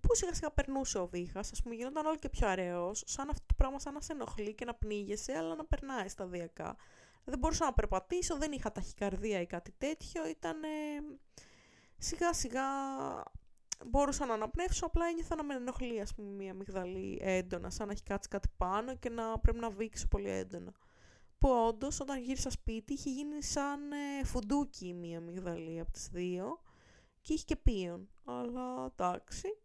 [0.00, 3.44] που σιγά σιγά περνούσε ο βήχας, ας πούμε, γινόταν όλο και πιο αραιός, σαν αυτό
[3.46, 6.76] το πράγμα σαν να σε ενοχλεί και να πνίγεσαι, αλλά να περνάει σταδιακά.
[7.24, 10.68] Δεν μπορούσα να περπατήσω, δεν είχα ταχυκαρδία ή κάτι τέτοιο, ήταν ε,
[11.98, 12.62] σιγά σιγά
[13.86, 17.92] μπορούσα να αναπνεύσω, απλά ένιωθα να με ενοχλεί, ας πούμε, μία μυγδαλή έντονα, σαν να
[17.92, 20.72] έχει κάτσει κάτι πάνω και να πρέπει να βήξω πολύ έντονα
[21.38, 26.60] που όντως όταν γύρισα σπίτι είχε γίνει σαν ε, φουντούκι μία αμυγδαλή από τις δύο
[27.20, 28.08] και είχε και πίον.
[28.24, 29.58] Αλλά εντάξει,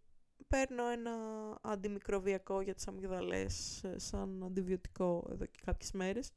[0.48, 1.14] παίρνω ένα
[1.62, 6.32] αντιμικροβιακό για τις αμυγδαλές ε, σαν αντιβιωτικό εδώ και κάποιες μέρες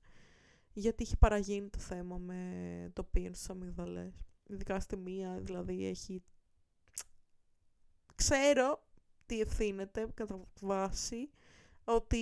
[0.74, 4.24] γιατί είχε παραγίνει το θέμα με το πίον στις αμυγδαλές.
[4.46, 6.22] Ειδικά στη μία, δηλαδή έχει...
[8.14, 8.86] Ξέρω
[9.26, 11.30] τι ευθύνεται κατά βάση
[11.84, 12.16] ότι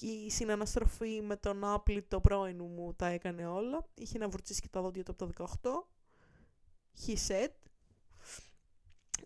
[0.00, 3.86] η συναναστροφή με τον άπλητο πρώην μου τα έκανε όλα.
[3.94, 7.06] Είχε να βουρτσίσει και τα δόντια του από το 18.
[7.06, 7.52] He said.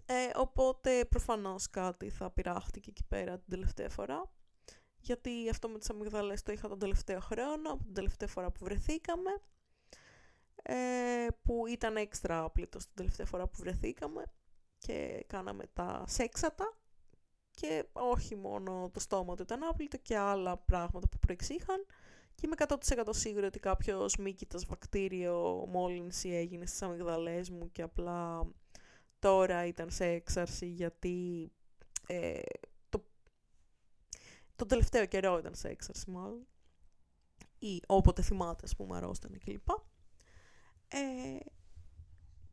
[0.07, 4.33] Ε, οπότε προφανώς κάτι θα πειράχτηκε εκεί πέρα την τελευταία φορά.
[4.99, 8.65] Γιατί αυτό με τις αμυγδαλές το είχα τον τελευταίο χρόνο, από την τελευταία φορά που
[8.65, 9.31] βρεθήκαμε.
[10.63, 14.25] Ε, που ήταν έξτρα άπλητος την τελευταία φορά που βρεθήκαμε
[14.79, 16.77] και κάναμε τα σέξατα
[17.55, 21.87] και όχι μόνο το στόμα του ήταν άπλητο και άλλα πράγματα που προεξήχαν.
[22.35, 28.47] Και είμαι 100% σίγουρη ότι κάποιος μήκητας βακτήριο μόλυνση έγινε στις αμυγδαλές μου και απλά
[29.19, 31.51] τώρα ήταν σε έξαρση γιατί
[32.07, 32.41] ε,
[32.89, 33.05] το,
[34.57, 36.47] το τελευταίο καιρό ήταν σε έξαρση μάλλον.
[37.59, 39.69] Ή όποτε θυμάται ας πούμε αρρώστανε κλπ.
[40.89, 41.39] Ε,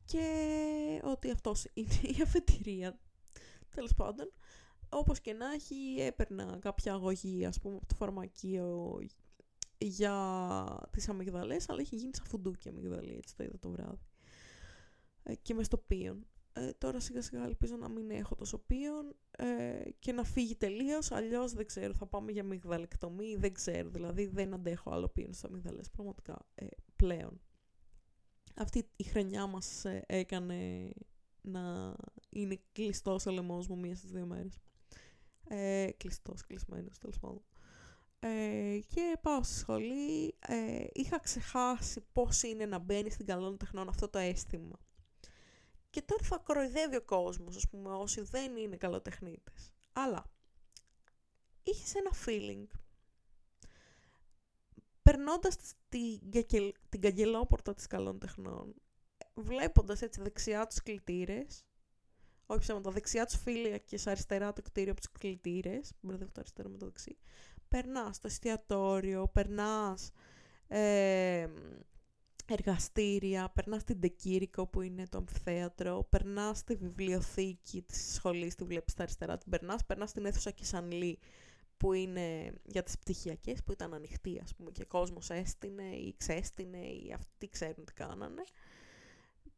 [0.06, 3.00] και ότι αυτός είναι η αφετηρία.
[3.70, 4.32] Τέλος πάντων
[4.90, 9.00] όπως και να έχει έπαιρνα κάποια αγωγή ας πούμε από το φαρμακείο
[9.78, 14.08] για τις αμυγδαλές αλλά έχει γίνει σαν φουντούκι αμυγδαλή έτσι το είδα το βράδυ
[15.24, 19.16] ε, και μες στο πίον ε, τώρα σιγά σιγά ελπίζω να μην έχω το σωπίον
[19.32, 24.26] ε, και να φύγει τελείως, αλλιώς δεν ξέρω, θα πάμε για μυγδαλεκτομή, δεν ξέρω, δηλαδή
[24.26, 27.42] δεν αντέχω άλλο πίον στα μυγδαλές, πραγματικά, ε, πλέον.
[28.56, 30.92] Αυτή η χρονιά μας ε, έκανε
[31.42, 31.96] να
[32.30, 34.58] είναι κλειστός ο λαιμός μου μία στις δύο μέρες.
[35.52, 37.44] Ε, κλειστός, κλεισμένος, τέλος πάντων.
[38.20, 40.36] Ε, και πάω στη σχολή.
[40.40, 44.80] Ε, είχα ξεχάσει πώς είναι να μπαίνει στην καλών τεχνών αυτό το αίσθημα.
[45.90, 49.74] Και τώρα θα κοροϊδεύει ο κόσμος, ας πούμε, όσοι δεν είναι καλοτεχνίτες.
[49.94, 50.26] Αλλά
[51.64, 52.66] είχες ένα feeling.
[55.02, 55.56] Περνώντας
[55.90, 56.20] την,
[56.90, 58.76] την καγκελόπορτα της καλών τεχνών,
[59.34, 61.66] βλέποντας έτσι δεξιά τους κλητήρες,
[62.52, 66.70] όχι ψέματα, δεξιά τους φίλια και αριστερά το κτίριο από τους κλητήρες, μπερδεύω το αριστερό
[66.70, 67.18] με το δεξί,
[67.68, 70.12] περνάς στο εστιατόριο, περνάς
[70.68, 71.48] ε,
[72.48, 78.92] εργαστήρια, περνάς στην Τεκήρικο που είναι το αμφιθέατρο, περνάς στη βιβλιοθήκη της σχολής, τη βλέπεις
[78.92, 81.20] στα αριστερά, την περνάς, περνάς στην αίθουσα Κισανλή
[81.78, 86.78] που είναι για τις πτυχιακές, που ήταν ανοιχτή ας πούμε και κόσμος έστεινε ή ξέστηνε
[86.78, 88.42] ή αυτοί ξέρουν τι κάνανε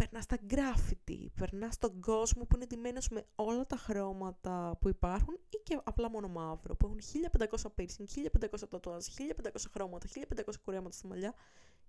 [0.02, 5.40] περνάς τα γκράφιτι, περνάς τον κόσμο που είναι ντυμένος με όλα τα χρώματα που υπάρχουν
[5.50, 10.96] ή και απλά μόνο μαύρο, που έχουν 1500 piercing, 1500 τατουάζ, 1500 χρώματα, 1500 κουρέματα
[10.96, 11.34] στη μαλλιά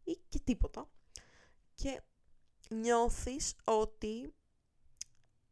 [0.04, 0.90] ή και τίποτα.
[1.74, 2.02] Και
[2.70, 4.34] νιώθεις ότι,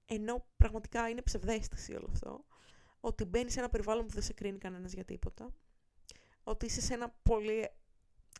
[0.04, 2.44] ενώ πραγματικά είναι ψευδέστηση όλο αυτό,
[3.00, 5.54] ότι μπαίνεις σε ένα περιβάλλον που δεν σε κρίνει κανένας για τίποτα,
[6.42, 7.70] ότι είσαι σε ένα πολύ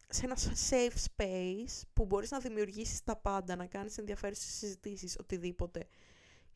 [0.08, 0.36] σε ένα
[0.70, 5.86] safe space που μπορείς να δημιουργήσεις τα πάντα, να κάνεις ενδιαφέρουσες συζητήσεις, οτιδήποτε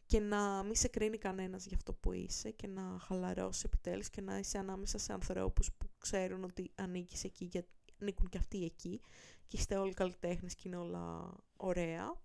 [0.07, 4.21] και να μην σε κρίνει κανένας για αυτό που είσαι και να χαλαρώσεις επιτέλους και
[4.21, 7.69] να είσαι ανάμεσα σε ανθρώπους που ξέρουν ότι ανήκεις εκεί γιατί
[8.01, 9.01] ανήκουν και αυτοί εκεί
[9.47, 12.23] και είστε όλοι καλλιτέχνες και είναι όλα ωραία.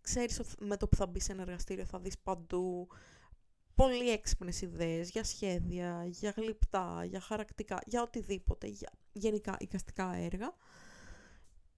[0.00, 2.88] Ξέρεις ότι με το που θα μπεις σε ένα εργαστήριο θα δεις παντού
[3.74, 10.54] πολύ έξυπνες ιδέες για σχέδια, για γλυπτά, για χαρακτικά, για οτιδήποτε, για γενικά οικαστικά έργα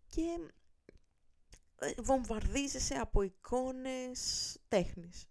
[0.07, 0.23] και
[1.79, 5.27] ε, βομβαρδίζεσαι από εικόνες τέχνης.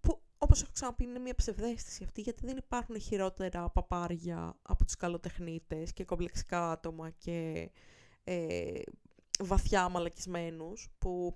[0.00, 4.96] Που, όπως έχω ξαναπεί, είναι μια ψευδέστηση αυτή, γιατί δεν υπάρχουν χειρότερα παπάρια από τους
[4.96, 7.70] καλοτεχνίτες και κομπλεξικά άτομα και
[8.24, 8.80] ε,
[9.38, 11.34] βαθιά μαλακισμένους, που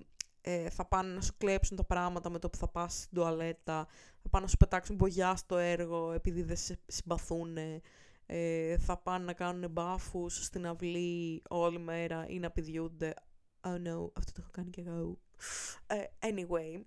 [0.50, 3.86] ε, θα πάνε να σου κλέψουν τα πράγματα με το που θα πας στην τουαλέτα,
[4.22, 7.56] θα πάνε να σου πετάξουν μπογιά στο έργο επειδή δεν σε συμπαθούν,
[8.26, 13.14] ε, θα πάνε να κάνουν μπάφους στην αυλή όλη μέρα ή να πηδιούνται.
[13.60, 15.18] Oh no, αυτό το έχω κάνει και εγώ.
[15.86, 16.82] Ε, anyway,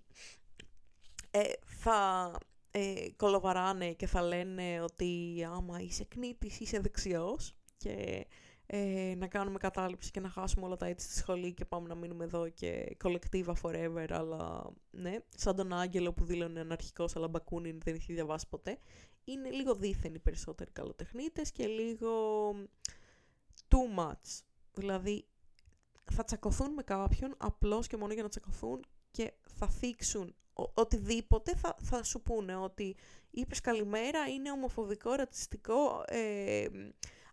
[1.30, 2.30] ε, θα
[2.70, 8.26] ε, κολοβαράνε και θα λένε ότι άμα είσαι κνήτης είσαι δεξιός και
[8.74, 11.94] ε, να κάνουμε κατάληψη και να χάσουμε όλα τα έτσι στη σχολή και πάμε να
[11.94, 17.80] μείνουμε εδώ και collectiva forever, αλλά ναι, σαν τον Άγγελο που δήλωνε αναρχικός αλλά Μπακούνιν
[17.84, 18.78] δεν έχει διαβάσει ποτέ.
[19.24, 22.10] Είναι λίγο δίθεν οι περισσότεροι καλοτεχνίτες και λίγο
[23.68, 24.42] too much.
[24.72, 25.24] Δηλαδή
[26.12, 30.34] θα τσακωθούν με κάποιον απλώς και μόνο για να τσακωθούν και θα θίξουν
[30.74, 32.96] οτιδήποτε θα, θα σου πούνε ότι
[33.30, 36.66] είπες καλημέρα, είναι ομοφοβικό, ρατσιστικό, ε,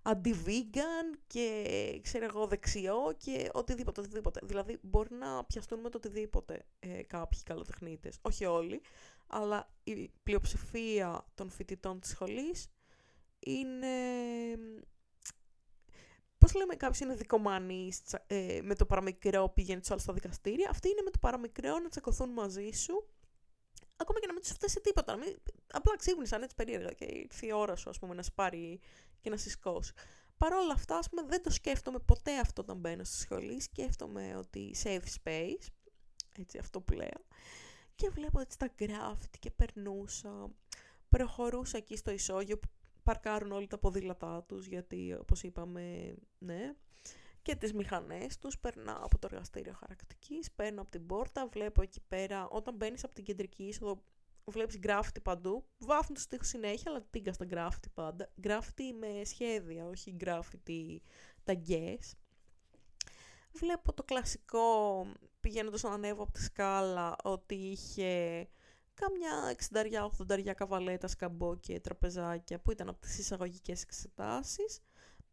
[0.01, 4.39] αντι-vegan και ξέρω εγώ δεξιό και οτιδήποτε, οτιδήποτε.
[4.43, 8.17] Δηλαδή μπορεί να πιαστούν με το οτιδήποτε ε, κάποιοι καλοτεχνίτες.
[8.21, 8.81] Όχι όλοι,
[9.27, 12.67] αλλά η πλειοψηφία των φοιτητών της σχολής
[13.39, 13.87] είναι...
[16.37, 20.69] Πώς λέμε κάποιος είναι δικομανής ε, με το παραμικρό πηγαίνει τους άλλους στα δικαστήρια.
[20.69, 23.09] Αυτοί είναι με το παραμικρό να τσακωθούν μαζί σου
[23.99, 25.15] ακόμα και να μην του φτάσει τίποτα.
[25.15, 25.35] Μην...
[25.71, 28.79] Απλά ξύπνησαν έτσι περίεργα και ήρθε η ώρα σου, ας πούμε, να σε πάρει
[29.21, 29.93] και να σε σηκώσει.
[30.37, 33.61] Παρ' όλα αυτά, ας πούμε, δεν το σκέφτομαι ποτέ αυτό όταν μπαίνω στη σχολή.
[33.61, 35.67] Σκέφτομαι ότι safe space,
[36.39, 37.25] έτσι αυτό που λέω.
[37.95, 40.51] Και βλέπω έτσι τα γκράφτη και περνούσα.
[41.09, 42.67] Προχωρούσα εκεί στο ισόγειο που
[43.03, 46.75] παρκάρουν όλοι τα ποδήλατά τους, γιατί όπως είπαμε, ναι,
[47.41, 52.01] και τις μηχανές τους, περνάω από το εργαστήριο χαρακτικής, παίρνω από την πόρτα, βλέπω εκεί
[52.07, 54.03] πέρα, όταν μπαίνεις από την κεντρική είσοδο,
[54.45, 58.29] βλέπεις γκράφτη παντού, βάφουν τους στίχους συνέχεια, αλλά τίγκα στα γκράφτη πάντα.
[58.41, 61.01] Γκράφτη με σχέδια, όχι γκράφτη
[61.43, 62.15] ταγκές.
[63.51, 65.05] Βλέπω το κλασικό,
[65.39, 68.47] πηγαίνοντας να ανέβω από τη σκάλα, ότι είχε
[68.93, 69.55] καμιά
[70.49, 74.79] 60-80 καβαλέτα, σκαμπό και τραπεζάκια που ήταν από τις εισαγωγικές εξετάσεις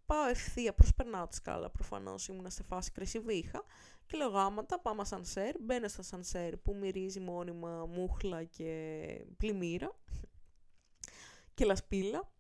[0.06, 3.64] πάω ευθεία, προσπερνάω τη σκάλα προφανώς, ήμουν σε φάση κρεσιβήχα
[4.06, 9.96] και λέω γάματα, πάμε σανσέρ, μπαίνω στα σανσέρ που μυρίζει μόνιμα μούχλα και πλημμύρα
[11.54, 12.30] και λασπίλα.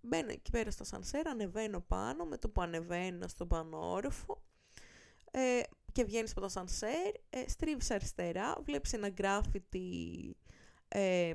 [0.00, 4.42] Μπαίνω εκεί πέρα στα σανσέρ, ανεβαίνω πάνω, με το που ανεβαίνω στον πανόρφο
[5.30, 5.60] ε,
[5.92, 10.36] και και βγαίνεις από το σανσέρ, ε, στρίβεις αριστερά, βλέπεις ένα γκράφιτι
[10.88, 11.34] ε,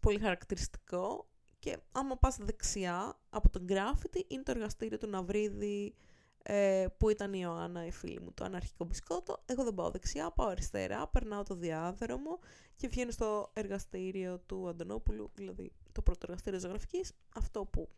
[0.00, 1.29] πολύ χαρακτηριστικό
[1.60, 5.94] και άμα πας δεξιά από το γκράφιτι είναι το εργαστήριο του Ναυρίδη
[6.42, 9.42] ε, που ήταν η Ιωάννα η φίλη μου, το αναρχικό μπισκότο.
[9.46, 12.38] Εγώ δεν πάω δεξιά, πάω αριστερά, περνάω το διάδρομο
[12.76, 17.88] και βγαίνω στο εργαστήριο του Αντωνόπουλου, δηλαδή το πρώτο εργαστήριο ζωγραφικής, αυτό που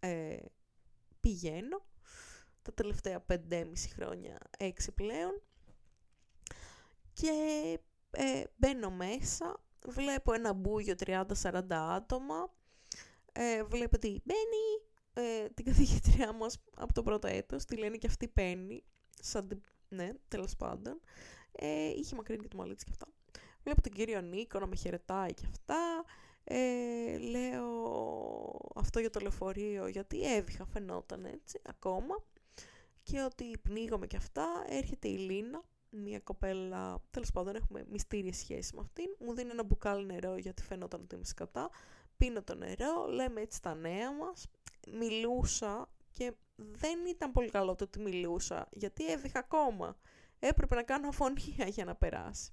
[0.00, 0.36] ε,
[1.20, 1.84] πηγαίνω
[2.62, 5.42] τα τελευταία 5,5 χρόνια, 6 πλέον.
[7.12, 7.30] Και
[8.10, 12.54] ε, μπαίνω μέσα, βλέπω ένα μπούγιο 30-40 άτομα,
[13.38, 18.06] ε, βλέπω ότι μπαίνει ε, την καθηγητριά μας από το πρώτο έτος, τη λένε και
[18.06, 18.84] αυτή παίρνει,
[19.20, 21.00] σαν ναι, τέλος πάντων.
[21.52, 23.06] Ε, είχε μακρύνει και το μαλλί και αυτά.
[23.62, 26.04] Βλέπω τον κύριο Νίκο να με χαιρετάει και αυτά.
[26.44, 27.70] Ε, λέω
[28.74, 32.24] αυτό για το λεωφορείο, γιατί έβηχα φαινόταν έτσι ακόμα.
[33.02, 38.72] Και ότι πνίγομαι και αυτά, έρχεται η Λίνα, μια κοπέλα, τέλος πάντων έχουμε μυστήριες σχέσεις
[38.72, 41.70] με αυτήν, μου δίνει ένα μπουκάλι νερό γιατί φαινόταν ότι είμαι σκατά,
[42.16, 44.46] πίνω το νερό, λέμε έτσι τα νέα μας,
[44.92, 49.96] μιλούσα και δεν ήταν πολύ καλό το ότι μιλούσα, γιατί έβηχα ακόμα.
[50.38, 52.52] Έπρεπε να κάνω αφωνία για να περάσει.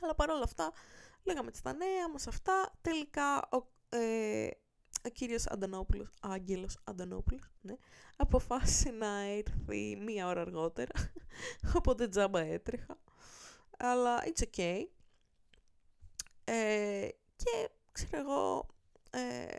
[0.00, 0.72] Αλλά παρόλα αυτά,
[1.22, 2.72] λέγαμε τα νέα μας αυτά.
[2.80, 4.48] Τελικά, ο, ε,
[5.04, 7.74] ο κύριος Αντωνόπουλος, Άγγελος Αντωνόπουλος, ναι,
[8.16, 10.92] αποφάσισε να έρθει μία ώρα αργότερα,
[11.78, 12.98] οπότε τζάμπα έτρεχα.
[13.78, 14.84] Αλλά it's okay.
[16.44, 18.66] Ε, και ξέρω εγώ,
[19.10, 19.58] ε,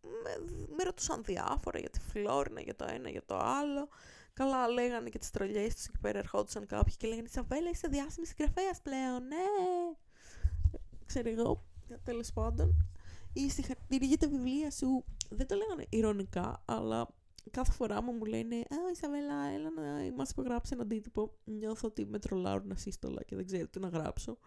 [0.00, 0.30] με,
[0.76, 3.88] με ρωτούσαν διάφορα για τη Φλόρινα, για το ένα, για το άλλο.
[4.32, 8.26] Καλά λέγανε και τις τρολιές τους εκεί πέρα ερχόντουσαν κάποιοι και λέγανε «Σαβέλα, είσαι διάσημη
[8.26, 9.36] συγγραφέας πλέον, ναι!»
[11.06, 11.64] Ξέρω εγώ,
[12.02, 12.88] τέλος πάντων.
[13.32, 15.04] Ή συγχαρητήρια για τα βιβλία σου.
[15.30, 17.08] Δεν το λέγανε ηρωνικά, αλλά
[17.50, 21.34] κάθε φορά μου μου λένε «Α, Ισαβέλα, έλα να μας υπογράψεις ένα αντίτυπο».
[21.44, 24.38] Νιώθω ότι με τρολάρουν ασύστολα και δεν ξέρω τι να γράψω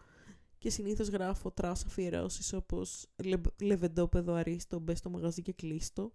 [0.57, 6.13] και συνήθως γράφω trash αφιερώσεις όπως λε, Λεβεντόπαιδο Αρίστο, μπες στο μαγαζί και κλείσ' το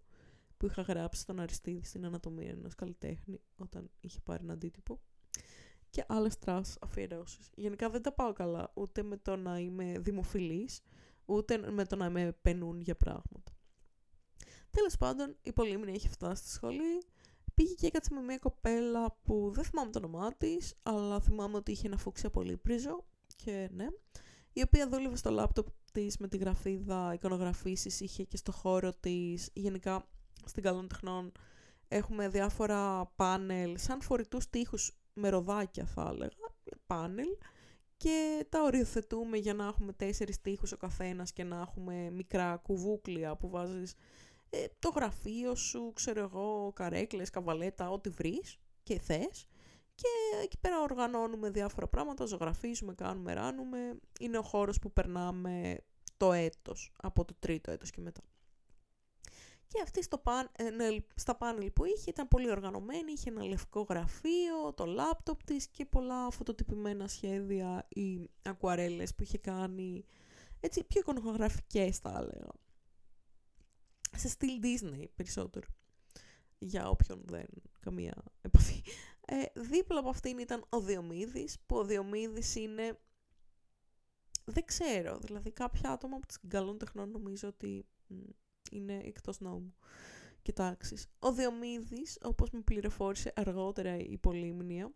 [0.57, 5.01] που είχα γράψει στον Αριστίδη στην Ανατομία ενός καλλιτέχνη όταν είχε πάρει ένα αντίτυπο
[5.91, 7.51] και άλλες trash αφιερώσεις.
[7.55, 10.81] Γενικά δεν τα πάω καλά ούτε με το να είμαι δημοφιλής
[11.25, 13.53] ούτε με το να με παινούν για πράγματα.
[14.71, 17.03] Τέλος πάντων, η Πολύμνη έχει φτάσει στη σχολή.
[17.55, 21.73] Πήγε και έκατσε με μια κοπέλα που δεν θυμάμαι το όνομά της, αλλά θυμάμαι ότι
[21.73, 23.05] είχε ένα φούξια πολύ πρίζο
[23.37, 23.87] και ναι
[24.53, 29.51] η οποία δούλευε στο λάπτοπ της με τη γραφίδα εικονογραφήσεις, είχε και στο χώρο της,
[29.53, 30.09] γενικά
[30.45, 31.33] στην καλών τεχνών
[31.89, 36.55] έχουμε διάφορα πάνελ, σαν φορητούς τείχους με ροδάκια θα έλεγα,
[36.87, 37.29] πάνελ,
[37.97, 43.37] και τα οριοθετούμε για να έχουμε τέσσερις τείχους ο καθένας και να έχουμε μικρά κουβούκλια
[43.37, 43.95] που βάζεις
[44.51, 49.47] ε, το γραφείο σου, ξέρω εγώ, καρέκλες, καβαλέτα, ό,τι βρεις και θες
[49.95, 50.09] και
[50.43, 53.79] εκεί πέρα οργανώνουμε διάφορα πράγματα, ζωγραφίζουμε, κάνουμε, ράνουμε.
[54.21, 55.79] Είναι ο χώρος που περνάμε
[56.17, 58.21] το έτος, από το τρίτο έτος και μετά.
[59.73, 63.45] Και αυτή στο παν, ε, ναι, στα πάνελ που είχε ήταν πολύ οργανωμένη, είχε ένα
[63.45, 70.05] λευκό γραφείο, το λάπτοπ της και πολλά φωτοτυπημένα σχέδια ή ακουαρέλες που είχε κάνει,
[70.61, 72.51] έτσι πιο εικονογραφικές θα έλεγα.
[74.17, 75.67] Σε στυλ Disney περισσότερο,
[76.59, 77.47] για όποιον δεν
[77.81, 78.83] καμία επαφή.
[79.27, 82.99] Ε, δίπλα από αυτήν ήταν ο Διομήδης, που ο Διομήδης είναι...
[84.45, 87.87] Δεν ξέρω, δηλαδή κάποια άτομα από τις καλών τεχνών νομίζω ότι
[88.71, 89.75] είναι εκτός νόμου
[90.43, 91.07] και τάξης.
[91.19, 94.93] Ο Διομήδης, όπως με πληροφόρησε αργότερα η Πολύμνια,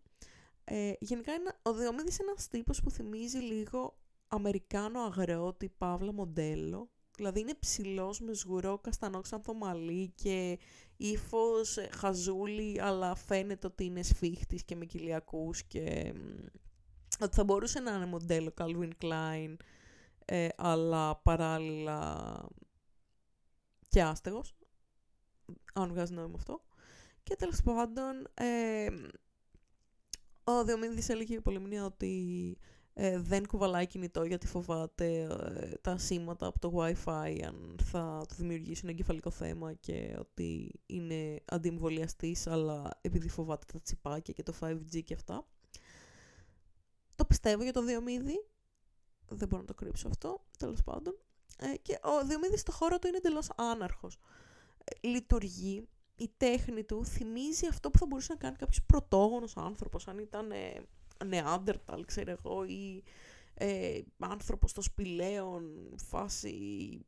[0.65, 6.91] ε, γενικά είναι, ο Διομήδης είναι ένας τύπος που θυμίζει λίγο Αμερικάνο αγρότη, παύλα μοντέλο,
[7.17, 10.59] Δηλαδή είναι ψηλός με σγουρό καστανόξανθο μαλλί και
[10.97, 16.15] ύφος ε, χαζούλη, αλλά φαίνεται ότι είναι σφίχτης και με κοιλιακούς και
[17.21, 19.57] ότι θα μπορούσε να είναι μοντέλο Calvin Klein,
[20.25, 22.49] ε, αλλά παράλληλα
[23.89, 24.57] και άστεγος,
[25.75, 26.65] αν βγάζει νόημα αυτό.
[27.23, 28.87] Και τέλος πάντων, ε,
[30.45, 32.59] ο Διομήνδης έλεγε η Πολυμνία ότι
[32.99, 38.35] ε, δεν κουβαλάει κινητό γιατί φοβάται ε, τα σήματα από το Wi-Fi αν θα του
[38.35, 45.03] δημιουργήσουν εγκεφαλικό θέμα και ότι είναι αντιεμβολιαστής αλλά επειδή φοβάται τα τσιπάκια και το 5G
[45.05, 45.47] και αυτά.
[47.15, 48.47] Το πιστεύω για το Διομήδη.
[49.29, 51.19] Δεν μπορώ να το κρύψω αυτό, τέλος πάντων.
[51.59, 54.19] Ε, και ο Διομήδης στο χώρο του είναι εντελώς άναρχος.
[54.85, 60.09] Ε, λειτουργεί, η τέχνη του θυμίζει αυτό που θα μπορούσε να κάνει κάποιος πρωτόγονος άνθρωπος,
[60.09, 60.51] αν ήταν
[61.25, 63.03] νεάντερταλ, ξέρω εγώ, ή
[63.55, 67.01] ε, άνθρωπος των σπηλαίων, φάση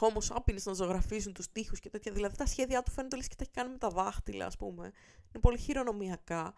[0.00, 2.12] homo sapiens να ζωγραφίζουν τους τοίχους και τέτοια.
[2.12, 4.82] Δηλαδή τα σχέδιά του φαίνονται λες και τα έχει κάνει με τα δάχτυλα, ας πούμε.
[4.84, 6.54] Είναι πολύ χειρονομιακά.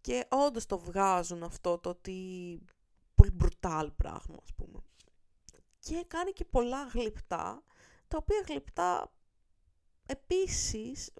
[0.00, 2.60] Και όντως το βγάζουν αυτό το ότι...
[3.14, 4.78] Πολύ μπρουτάλ πράγμα, ας πούμε.
[5.78, 7.62] Και κάνει και πολλά γλυπτά,
[8.08, 9.12] τα οποία γλυπτά
[10.06, 11.12] επίσης,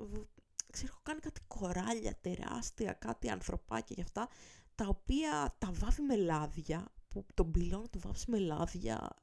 [0.73, 4.29] ξέρω, κάνει κάτι κοράλια τεράστια, κάτι ανθρωπάκια γι' αυτά,
[4.75, 9.17] τα οποία τα βάβει με λάδια, που τον πυλό να το βάψει με λάδια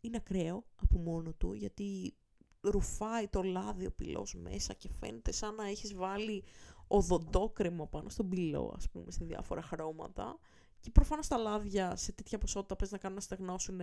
[0.00, 2.16] είναι ακραίο από μόνο του, γιατί
[2.60, 6.44] ρουφάει το λάδι ο πυλός μέσα και φαίνεται σαν να έχεις βάλει
[6.86, 10.38] οδοντόκρεμο πάνω στον πυλό, ας πούμε, σε διάφορα χρώματα.
[10.80, 13.80] Και προφανώς τα λάδια σε τέτοια ποσότητα πες να κάνουν να στεγνώσουν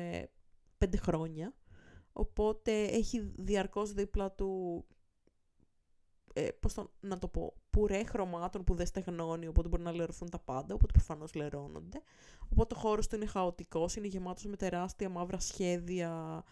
[0.78, 1.54] πέντε χρόνια.
[2.14, 4.86] Οπότε έχει διαρκώς δίπλα του
[6.34, 10.30] ε, πώς το, να το πω, πουρέ χρωμάτων που δεν στεγνώνει, οπότε μπορεί να λερωθούν
[10.30, 12.02] τα πάντα, οπότε προφανώς λερώνονται.
[12.50, 16.44] Οπότε ο χώρος του είναι χαοτικός, είναι γεμάτος με τεράστια μαύρα σχέδια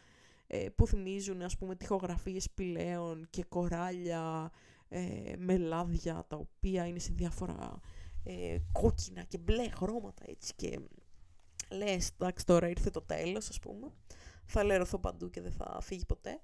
[0.47, 4.51] ε, που θυμίζουν ας πούμε τυχογραφίες σπηλαίων και κοράλια
[4.89, 7.79] ε, με λάδια τα οποία είναι σε διάφορα
[8.23, 10.79] ε, κόκκινα και μπλε χρώματα έτσι και
[11.71, 13.91] λες εντάξει τώρα ήρθε το τέλος ας πούμε
[14.45, 16.39] θα λερωθώ παντού και δεν θα φύγει ποτέ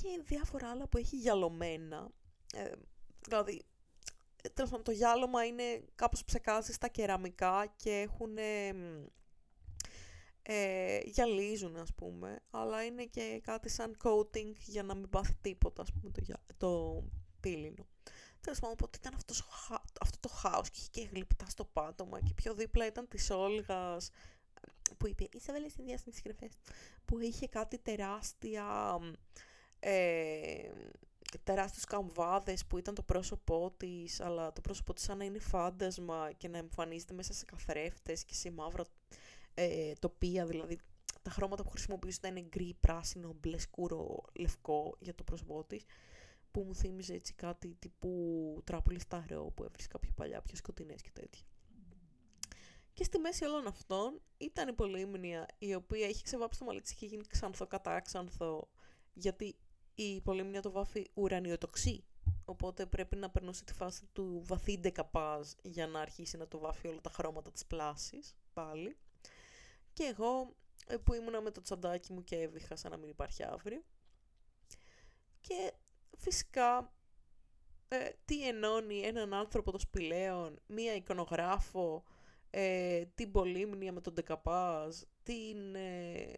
[0.00, 2.08] και διάφορα άλλα που έχει γυαλωμένα.
[2.54, 2.72] Ε,
[3.20, 3.62] δηλαδή,
[4.54, 8.36] τέλος το γυάλωμα είναι κάπως ψεκάζει στα κεραμικά και έχουν...
[10.48, 15.82] Ε, γυαλίζουν ας πούμε, αλλά είναι και κάτι σαν coating για να μην πάθει τίποτα
[15.82, 16.22] ας πούμε το,
[16.56, 17.02] το
[17.40, 17.86] πύλινο.
[18.40, 19.48] Τέλος πάντων, οπότε ήταν αυτός,
[20.00, 24.10] αυτό το χάος και είχε και γλυπτά στο πάτωμα και πιο δίπλα ήταν της Όλγας
[24.96, 26.14] που είπε Ισαβέλη στη διάσημη
[27.04, 28.98] που είχε κάτι τεράστια
[29.80, 30.70] ε,
[31.44, 36.30] τεράστιους καμβάδες που ήταν το πρόσωπό της, αλλά το πρόσωπό της σαν να είναι φάντασμα
[36.36, 38.84] και να εμφανίζεται μέσα σε καθρέφτες και σε μαύρα
[39.54, 40.78] ε, τοπία, δηλαδή
[41.22, 45.84] τα χρώματα που χρησιμοποιούσαν ήταν γκρι, πράσινο, μπλε, σκούρο, λευκό για το πρόσωπό της,
[46.50, 51.10] που μου θύμιζε έτσι κάτι τύπου τράπουλη σταρό που έβρισκα πιο παλιά, πιο σκοτεινές και
[51.12, 51.44] τέτοια.
[52.92, 56.90] Και στη μέση όλων αυτών ήταν η Πολύμνια, η οποία είχε ξεβάψει το μαλλί της
[56.94, 58.68] και είχε γίνει ξανθό κατάξανθο,
[59.12, 59.56] γιατί
[59.98, 62.04] η πολύμνια το βάφει ουρανιοτοξή.
[62.44, 66.88] Οπότε πρέπει να περνούσε τη φάση του βαθύ ντεκαπάζ για να αρχίσει να το βάφει
[66.88, 68.96] όλα τα χρώματα της πλάσης πάλι.
[69.92, 70.54] Και εγώ
[70.86, 73.82] ε, που ήμουνα με το τσαντάκι μου και έβηχα σαν να μην υπάρχει αύριο.
[75.40, 75.72] Και
[76.16, 76.92] φυσικά
[77.88, 82.04] ε, τι ενώνει έναν άνθρωπο των σπηλαίων, μία εικονογράφο,
[82.50, 86.32] ε, την Πολύμνια με τον Ντεκαπάζ, την ε,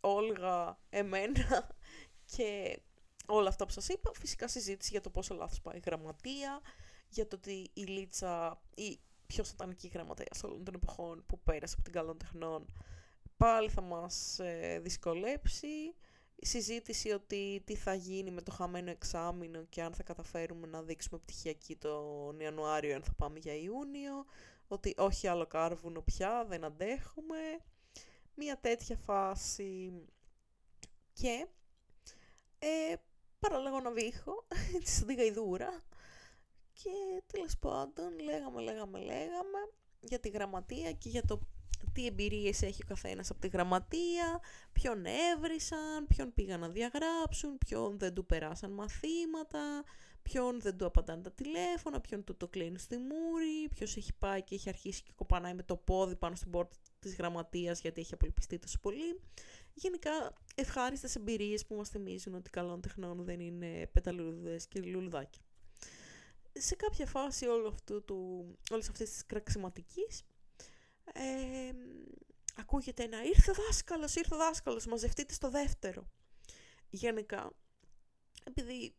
[0.00, 1.76] Όλγα, εμένα
[2.36, 2.80] και
[3.28, 6.60] όλα αυτά που σας είπα, φυσικά συζήτηση για το πόσο λάθος πάει η γραμματεία,
[7.08, 11.84] για το ότι η Λίτσα, η πιο σατανική γραμματεία όλων των εποχών που πέρασε από
[11.84, 12.66] την καλών τεχνών,
[13.36, 15.94] πάλι θα μας ε, δυσκολέψει.
[16.40, 20.82] Η συζήτηση ότι τι θα γίνει με το χαμένο εξάμεινο και αν θα καταφέρουμε να
[20.82, 24.24] δείξουμε πτυχιακή τον Ιανουάριο, αν θα πάμε για Ιούνιο,
[24.68, 27.36] ότι όχι άλλο κάρβουνο πια, δεν αντέχουμε.
[28.34, 29.92] Μια τέτοια φάση
[31.12, 31.46] και
[32.58, 32.94] ε,
[33.38, 34.46] παραλέγω να βήχω,
[34.84, 35.82] της γαϊδούρα.
[36.72, 39.58] Και τέλος πάντων λέγαμε, λέγαμε, λέγαμε
[40.00, 41.40] για τη γραμματεία και για το
[41.92, 44.40] τι εμπειρίες έχει ο καθένας από τη γραμματεία,
[44.72, 49.84] ποιον έβρισαν, ποιον πήγαν να διαγράψουν, ποιον δεν του περάσαν μαθήματα,
[50.22, 54.42] ποιον δεν του απαντάνε τα τηλέφωνα, ποιον του το κλείνουν στη μούρη, ποιος έχει πάει
[54.42, 58.14] και έχει αρχίσει και κοπανάει με το πόδι πάνω στην πόρτα της γραμματείας γιατί έχει
[58.14, 59.20] απολυπιστεί τόσο πολύ
[59.78, 65.42] γενικά ευχάριστες εμπειρίες που μας θυμίζουν ότι καλών τεχνών δεν είναι πεταλούδες και λουλουδάκια.
[66.52, 70.22] Σε κάποια φάση όλου αυτού του, όλης αυτής της κραξιματικής
[71.12, 71.72] ε,
[72.56, 76.10] ακούγεται ένα «Ήρθε δάσκαλος, ήρθε δάσκαλος, μαζευτείτε στο δεύτερο».
[76.90, 77.52] Γενικά,
[78.44, 78.94] επειδή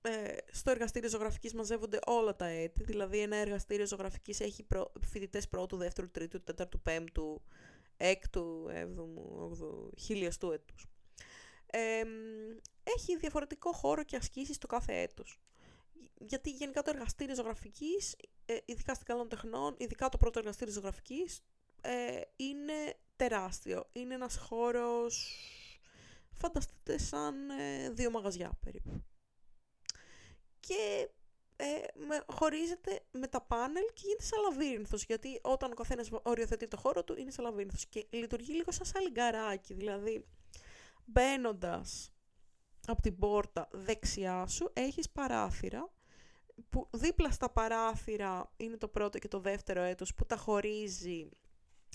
[0.00, 5.48] ε, στο εργαστήριο ζωγραφικής μαζεύονται όλα τα έτη, δηλαδή ένα εργαστήριο ζωγραφικής έχει προ, φοιτητές
[5.48, 7.42] πρώτου, δεύτερου, τρίτου, τέταρτου, πέμπτου,
[7.98, 10.86] έκτου, έβδομου, όγδοου, χιλιαστού έτους.
[12.82, 15.40] έχει διαφορετικό χώρο και ασκήσεις το κάθε έτος.
[16.18, 21.42] Γιατί γενικά το εργαστήριο ζωγραφικής, ε, ειδικά στην καλών τεχνών, ειδικά το πρώτο εργαστήριο ζωγραφικής,
[21.80, 23.88] ε, είναι τεράστιο.
[23.92, 25.34] Είναι ένας χώρος,
[26.32, 29.04] φανταστείτε σαν ε, δύο μαγαζιά περίπου.
[30.60, 31.08] Και
[31.60, 31.64] ε,
[32.06, 36.76] με, χωρίζεται με τα πάνελ και γίνεται σαν λαβύρινθος, γιατί όταν ο καθένας οριοθετεί το
[36.76, 40.26] χώρο του είναι σαν λαβύρινθος και λειτουργεί λίγο σαν σαλιγκαράκι, δηλαδή
[41.04, 42.12] μπαίνοντας
[42.86, 45.92] από την πόρτα δεξιά σου έχεις παράθυρα
[46.70, 51.30] που δίπλα στα παράθυρα είναι το πρώτο και το δεύτερο έτος που τα χωρίζει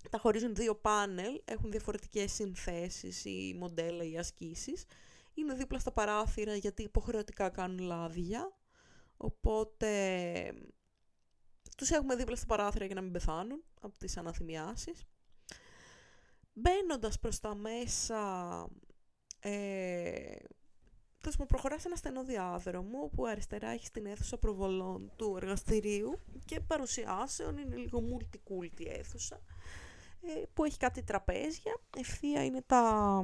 [0.10, 4.86] τα χωρίζουν δύο πάνελ, έχουν διαφορετικές συνθέσεις ή μοντέλα ή ασκήσεις.
[5.34, 8.52] Είναι δίπλα στα παράθυρα γιατί υποχρεωτικά κάνουν λάδια,
[9.24, 9.90] οπότε
[11.78, 15.04] τους έχουμε δίπλα στα παράθυρα για να μην πεθάνουν από τις αναθυμιάσεις.
[16.54, 18.20] Μπαίνοντας προς τα μέσα,
[19.40, 20.36] ε,
[21.40, 26.60] μου προχωράς σε ένα στενό διάδρομο που αριστερά έχει την αίθουσα προβολών του εργαστηρίου και
[26.60, 29.42] παρουσιάσεων, είναι λίγο multiculti αίθουσα,
[30.22, 31.82] ε, που έχει κάτι τραπέζια.
[31.98, 33.24] Ευθεία είναι τα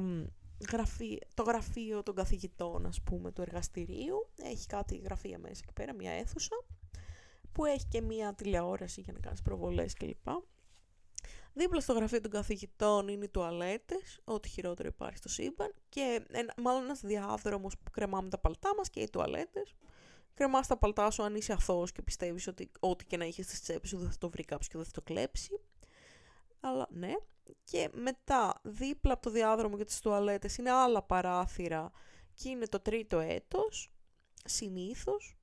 [1.34, 4.30] το γραφείο των καθηγητών, ας πούμε, του εργαστηρίου.
[4.36, 6.64] Έχει κάτι γραφεία μέσα εκεί πέρα, μια αίθουσα,
[7.52, 10.28] που έχει και μια τηλεόραση για να κάνεις προβολές κλπ.
[11.52, 16.54] Δίπλα στο γραφείο των καθηγητών είναι οι τουαλέτες, ό,τι χειρότερο υπάρχει στο σύμπαν και ένα,
[16.56, 19.74] μάλλον ένας διάδρομος που κρεμάμε τα παλτά μας και οι τουαλέτες.
[20.34, 23.60] Κρεμάς τα παλτά σου αν είσαι αθώος και πιστεύεις ότι ό,τι και να είχες στις
[23.60, 25.60] τσέπες σου δεν θα το βρει κάποιος και δεν θα το κλέψει.
[26.60, 27.12] Αλλά ναι.
[27.64, 31.90] Και μετά δίπλα από το διάδρομο και τις τουαλέτες είναι άλλα παράθυρα
[32.34, 33.92] και είναι το τρίτο έτος,
[34.44, 35.36] συνήθως,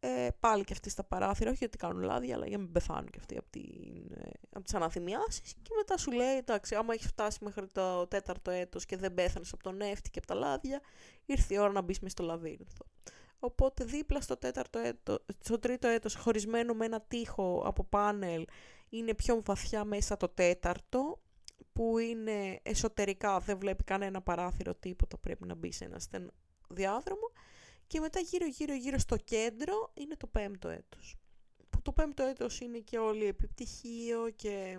[0.00, 3.10] ε, πάλι και αυτοί στα παράθυρα, όχι γιατί κάνουν λάδια, αλλά για να μην πεθάνουν
[3.10, 5.54] και αυτοί από, την, ε, από τις αναθυμιάσεις.
[5.62, 9.52] Και μετά σου λέει, εντάξει, άμα έχεις φτάσει μέχρι το τέταρτο έτος και δεν πέθανες
[9.52, 10.80] από τον νεύτη και από τα λάδια,
[11.24, 12.84] ήρθε η ώρα να μπεις μέσα στο λαβύρινθο.
[13.38, 18.44] Οπότε δίπλα στο, τέταρτο έτο, στο τρίτο έτος, χωρισμένο με ένα τείχο από πάνελ,
[18.92, 21.20] είναι πιο βαθιά μέσα το τέταρτο,
[21.72, 26.30] που είναι εσωτερικά, δεν βλέπει κανένα παράθυρο, τίποτα, πρέπει να μπει σε ένα στενό
[26.68, 27.30] διάδρομο
[27.86, 31.16] και μετά γύρω γύρω γύρω στο κέντρο είναι το πέμπτο έτος.
[31.70, 34.78] Που το πέμπτο έτος είναι και όλοι επιπτυχίο και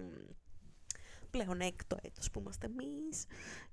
[1.30, 3.26] πλέον έκτο έτος που είμαστε εμείς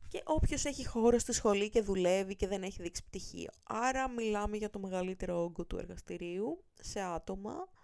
[0.08, 3.50] και όποιος έχει χώρο στη σχολή και δουλεύει και δεν έχει δείξει πτυχίο.
[3.62, 7.79] Άρα μιλάμε για το μεγαλύτερο όγκο του εργαστηρίου σε άτομα ε,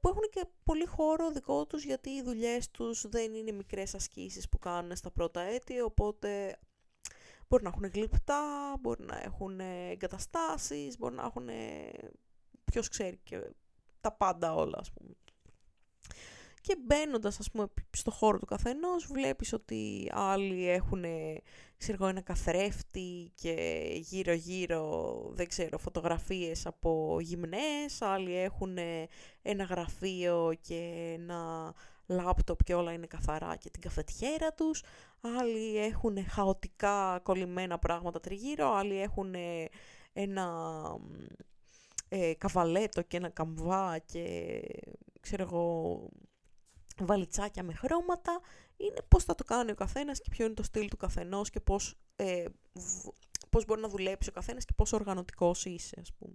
[0.00, 4.48] που έχουν και πολύ χώρο δικό τους γιατί οι δουλειές τους δεν είναι μικρές ασκήσεις
[4.48, 6.58] που κάνουν στα πρώτα έτη οπότε
[7.48, 11.48] Μπορεί να έχουν γλυπτά, μπορεί να έχουν εγκαταστάσεις, μπορεί να έχουν,
[12.64, 13.50] ποιος ξέρει, και
[14.00, 15.14] τα πάντα όλα, ας πούμε.
[16.60, 21.04] Και μπαίνοντας, ας πούμε, στο χώρο του καθενός, βλέπεις ότι άλλοι έχουν,
[21.76, 28.78] ξέρω ένα καθρέφτη και γύρω-γύρω, δεν ξέρω, φωτογραφίες από γυμνές, άλλοι έχουν
[29.42, 31.74] ένα γραφείο και ένα
[32.06, 34.82] λάπτοπ και όλα είναι καθαρά και την καφετιέρα τους,
[35.20, 39.34] άλλοι έχουν χαοτικά κολλημένα πράγματα τριγύρω, άλλοι έχουν
[40.12, 40.48] ένα
[42.08, 44.60] ε, καβαλέτο και ένα καμβά και
[45.20, 46.00] ξέρω εγώ
[46.98, 48.40] βαλιτσάκια με χρώματα.
[48.76, 51.60] Είναι πώς θα το κάνει ο καθένας και ποιο είναι το στυλ του καθενός και
[51.60, 52.44] πώς, ε,
[53.50, 56.34] πώς μπορεί να δουλέψει ο καθένας και πόσο οργανωτικός είσαι ας πούμε.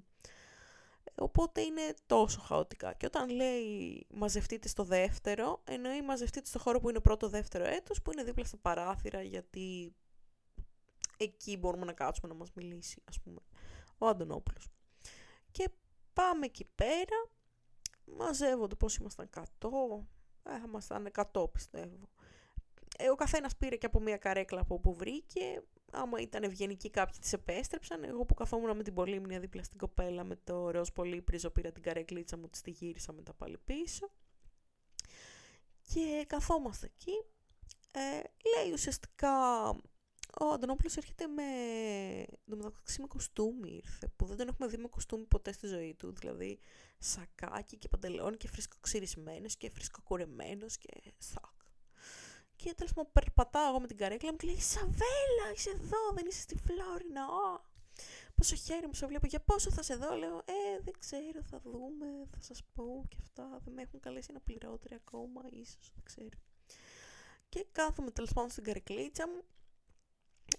[1.16, 2.94] Οπότε είναι τόσο χαοτικά.
[2.94, 8.12] Και όταν λέει μαζευτείτε στο δεύτερο, εννοεί μαζευτείτε στο χώρο που είναι πρώτο-δεύτερο έτος, που
[8.12, 9.96] είναι δίπλα στα παράθυρα, γιατί
[11.18, 13.40] εκεί μπορούμε να κάτσουμε να μας μιλήσει, ας πούμε,
[13.98, 14.70] ο Αντωνόπουλος.
[15.52, 15.70] Και
[16.14, 17.30] πάμε εκεί πέρα,
[18.06, 20.08] μαζεύονται πώς ήμασταν 100,
[20.44, 22.10] ε, θα ήμασταν 100 πιστεύω.
[22.98, 27.20] Ε, ο καθένας πήρε και από μια καρέκλα από όπου βρήκε, άμα ήταν ευγενικοί κάποιοι
[27.20, 28.04] τις επέστρεψαν.
[28.04, 31.84] Εγώ που καθόμουν με την Πολύμνια δίπλα στην κοπέλα με το ροζ πολύπριζο πήρα την
[31.84, 34.12] καρεκλίτσα μου, της γύρισα μετά πάλι πίσω.
[35.82, 37.24] Και καθόμαστε εκεί.
[37.92, 38.22] Ε,
[38.56, 39.68] λέει ουσιαστικά
[40.40, 41.44] ο Αντωνόπουλος έρχεται με,
[42.46, 46.60] με κοστούμι ήρθε, που δεν τον έχουμε δει με κοστούμι ποτέ στη ζωή του, δηλαδή
[46.98, 51.61] σακάκι και παντελόνι και φρισκοξυρισμένος και φρισκοκουρεμένος και σακ.
[52.64, 56.26] Και τέλο πάντων περπατάω εγώ με την καρέκλα μου και λέει Σαβέλα, είσαι εδώ, δεν
[56.26, 57.28] είσαι στη Φλόρινα.
[57.28, 57.60] Oh.
[58.36, 60.38] Πόσο χέρι μου σε βλέπω, για πόσο θα σε δω, λέω.
[60.38, 63.60] Ε, δεν ξέρω, θα δούμε, θα σας πω και αυτά.
[63.64, 66.38] Δεν με έχουν καλέσει να πληρώτρια ακόμα, ίσως, δεν ξέρω.
[67.50, 69.44] Και κάθομαι τέλος πάντων στην καρεκλίτσα μου.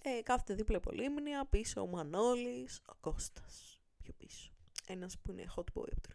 [0.02, 4.52] Ε, κάθεται δίπλα από λίμνια, πίσω ο Μανώλης, ο Κώστας, πιο πίσω.
[4.86, 6.08] Ένας που είναι hot boy από το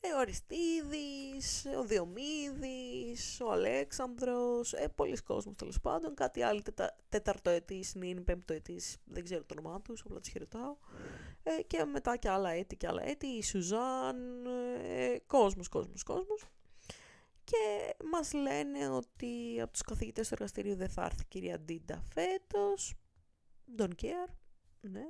[0.00, 6.96] ε, ο Αριστίδης, ο Διομήδης, ο Αλέξανδρος, ε, πολλοί κόσμος τέλος πάντων, κάτι άλλο τετα,
[7.08, 10.76] τέταρτοετής, νυν, πέμπτοετής, δεν ξέρω το όνομά τους, απλά τους χαιρετάω.
[11.42, 14.46] Ε, και μετά και άλλα έτη και άλλα έτη, η Σουζάν,
[14.76, 16.44] ε, κόσμος, κόσμος, κόσμος.
[17.44, 22.02] Και μας λένε ότι από τους καθηγητές του εργαστηρίου δεν θα έρθει η κυρία Ντίντα
[22.12, 22.94] φέτος,
[23.78, 24.34] don't care,
[24.80, 25.04] ναι.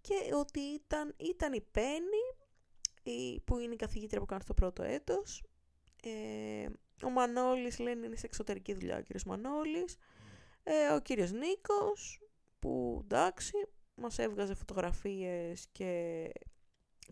[0.00, 2.24] Και ότι ήταν, ήταν η Πέννη,
[3.44, 5.42] που είναι η καθηγήτρια που κάνει στο πρώτο έτος.
[6.02, 6.66] Ε,
[7.04, 9.96] ο Μανώλης λένε είναι σε εξωτερική δουλειά ο κύριος Μανώλης.
[10.62, 12.20] Ε, ο κύριος Νίκος
[12.58, 13.52] που εντάξει
[13.94, 16.30] μας έβγαζε φωτογραφίες και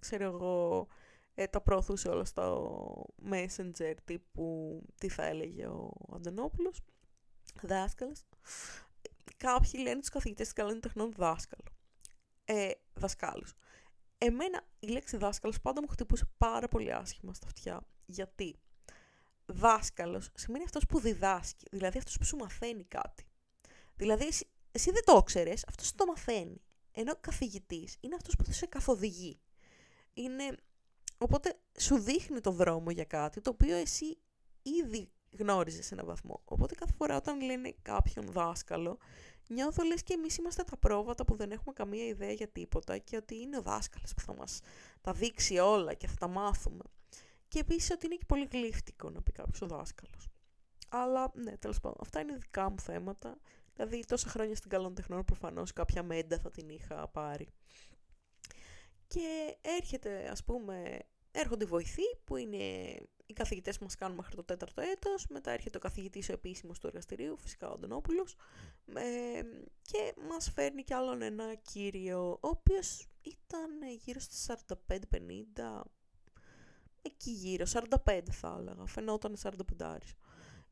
[0.01, 0.87] ξέρω εγώ
[1.35, 6.81] ε, τα προωθούσε όλα στο Messenger τύπου τι θα έλεγε ο Αντωνόπουλος,
[7.63, 8.25] δάσκαλος.
[9.37, 11.65] Κάποιοι λένε τους καθηγητές της καλών τεχνών δάσκαλο.
[12.45, 13.55] Ε, δασκάλους.
[14.19, 17.87] Εμένα η λέξη δάσκαλος πάντα μου χτυπούσε πάρα πολύ άσχημα στα αυτιά.
[18.07, 18.59] Γιατί;
[19.47, 23.25] Δάσκαλος σημαίνει αυτός που διδάσκει, δηλαδή αυτός που σου μαθαίνει κάτι.
[23.97, 26.61] Δηλαδή εσύ, εσύ δεν το ξέρεις, αυτός το μαθαίνει.
[26.93, 29.41] Ενώ καθηγητής είναι αυτός που σε καθοδηγεί.
[30.14, 30.57] Είναι...
[31.19, 34.19] Οπότε σου δείχνει το δρόμο για κάτι το οποίο εσύ
[34.62, 36.41] ήδη γνώριζες σε έναν βαθμό.
[36.45, 38.99] Οπότε κάθε φορά όταν λένε κάποιον δάσκαλο,
[39.49, 43.17] νιώθω λες και εμείς είμαστε τα πρόβατα που δεν έχουμε καμία ιδέα για τίποτα και
[43.17, 44.61] ότι είναι ο δάσκαλος που θα μας
[45.01, 46.85] τα δείξει όλα και θα τα μάθουμε.
[47.49, 50.29] Και επίσης ότι είναι και πολύ γλύφτικο να πει κάποιος ο δάσκαλος.
[50.89, 53.39] Αλλά ναι, τέλος πάντων, αυτά είναι δικά μου θέματα.
[53.75, 57.49] Δηλαδή, τόσα χρόνια στην καλών τεχνών προφανώς κάποια μέντα θα την είχα πάρει.
[59.07, 60.99] Και έρχεται, ας πούμε,
[61.31, 62.57] έρχονται οι βοηθοί που είναι
[63.26, 66.79] οι καθηγητές που μας κάνουν μέχρι το τέταρτο έτος, μετά έρχεται ο καθηγητής ο επίσημος
[66.79, 68.37] του εργαστηρίου, φυσικά ο Αντωνόπουλος,
[68.95, 69.43] ε,
[69.83, 73.70] και μας φέρνει κι άλλον ένα κύριο, ο οποίος ήταν
[74.05, 75.83] γύρω στα 45-50,
[77.03, 80.16] εκεί γύρω, 45 θα έλεγα, φαινόταν 45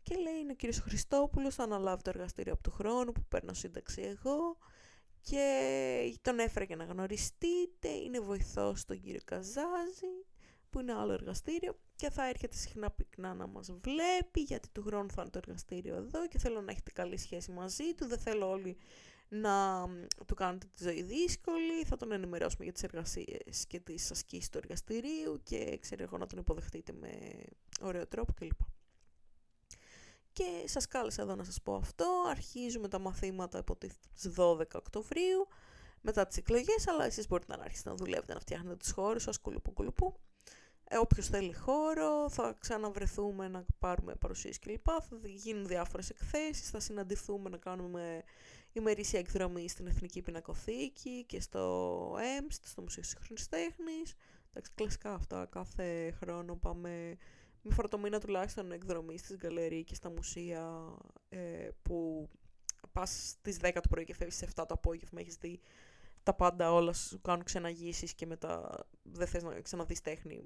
[0.02, 3.54] και λέει είναι ο κύριος Χριστόπουλος, θα αναλάβει το εργαστήριο από του χρόνου που παίρνω
[3.54, 4.59] σύνταξη εγώ
[5.20, 10.26] και τον έφερε για να γνωριστείτε, είναι βοηθός τον κύριο Καζάζη
[10.77, 15.11] που είναι άλλο εργαστήριο και θα έρχεται συχνά πυκνά να μας βλέπει γιατί του χρόνου
[15.11, 18.51] θα είναι το εργαστήριο εδώ και θέλω να έχετε καλή σχέση μαζί του, δεν θέλω
[18.51, 18.77] όλοι
[19.29, 19.87] να
[20.27, 24.59] του κάνετε τη ζωή δύσκολη, θα τον ενημερώσουμε για τις εργασίες και τις ασκήσεις του
[24.59, 27.11] εργαστηρίου και ξέρω εγώ να τον υποδεχτείτε με
[27.81, 28.61] ωραίο τρόπο κλπ.
[30.33, 33.93] Και σας κάλεσα εδώ να σας πω αυτό, αρχίζουμε τα μαθήματα από τις
[34.37, 35.49] 12 Οκτωβρίου,
[36.01, 39.39] μετά τις εκλογές, αλλά εσείς μπορείτε να αρχίσετε να δουλεύετε, να φτιάχνετε τους χώρους σας,
[39.39, 40.20] κουλουπού κουλουπού.
[40.89, 44.87] Ε, όποιος θέλει χώρο, θα ξαναβρεθούμε να πάρουμε παρουσίες κλπ.
[44.87, 48.22] Θα γίνουν διάφορες εκθέσεις, θα συναντηθούμε να κάνουμε
[48.72, 54.14] ημερήσια εκδρομή στην Εθνική Πινακοθήκη και στο ΕΜΣΤ, στο Μουσείο Σύγχρονης Τέχνης.
[54.49, 57.16] Εντάξει, κλασικά αυτά, κάθε χρόνο πάμε
[57.62, 60.95] με φορτομήνα τουλάχιστον εκδρομή στις γκαλερί και στα μουσεία
[61.28, 62.28] ε, που
[62.93, 65.61] πας στις 10 το πρωί και φεύγεις στις 7 το απόγευμα, έχεις δει
[66.22, 70.45] τα πάντα όλα σου κάνουν ξαναγήσεις και μετά δεν θες να ξαναδείς τέχνη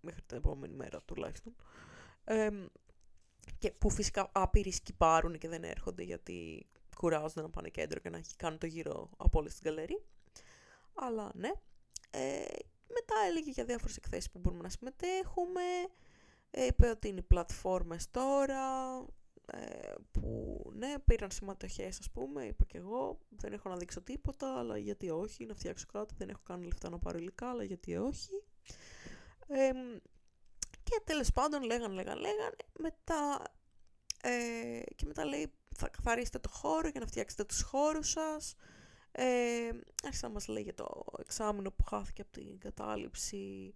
[0.00, 1.54] μέχρι την επόμενη μέρα τουλάχιστον.
[2.24, 2.50] Ε,
[3.58, 8.20] και που φυσικά άπειροι σκυπάρουν και δεν έρχονται γιατί κουράζονται να πάνε κέντρο και να
[8.36, 10.02] κάνουν το γύρο από όλες τις γκαλερί.
[10.94, 11.50] Αλλά ναι.
[12.10, 12.44] Ε,
[12.88, 15.62] μετά έλεγε για διάφορες εκθέσεις που μπορούμε να συμμετέχουμε.
[16.50, 18.96] Ε, είπε ότι είναι οι πλατφόρμες τώρα,
[19.52, 24.58] ε, που ναι, πήραν συμμετοχές ας πούμε, είπα και εγώ, δεν έχω να δείξω τίποτα,
[24.58, 27.96] αλλά γιατί όχι, να φτιάξω κάτι, δεν έχω κάνει λεφτά να πάρω υλικά, αλλά γιατί
[27.96, 28.42] όχι.
[29.48, 29.70] Ε,
[30.82, 33.42] και τέλος πάντων λέγαν, λέγαν, λέγαν, μετά,
[34.22, 38.54] ε, και μετά λέει θα καθαρίσετε το χώρο για να φτιάξετε τους χώρους σας.
[39.12, 39.70] Ε,
[40.04, 43.74] άρχισε να μας λέει για το εξάμεινο που χάθηκε από την κατάληψη,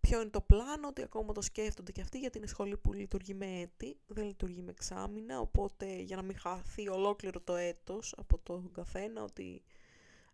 [0.00, 3.34] ποιο είναι το πλάνο, ότι ακόμα το σκέφτονται και αυτοί γιατί είναι σχολή που λειτουργεί
[3.34, 8.38] με έτη, δεν λειτουργεί με εξάμεινα, οπότε για να μην χαθεί ολόκληρο το έτος από
[8.38, 9.62] τον καθένα, ότι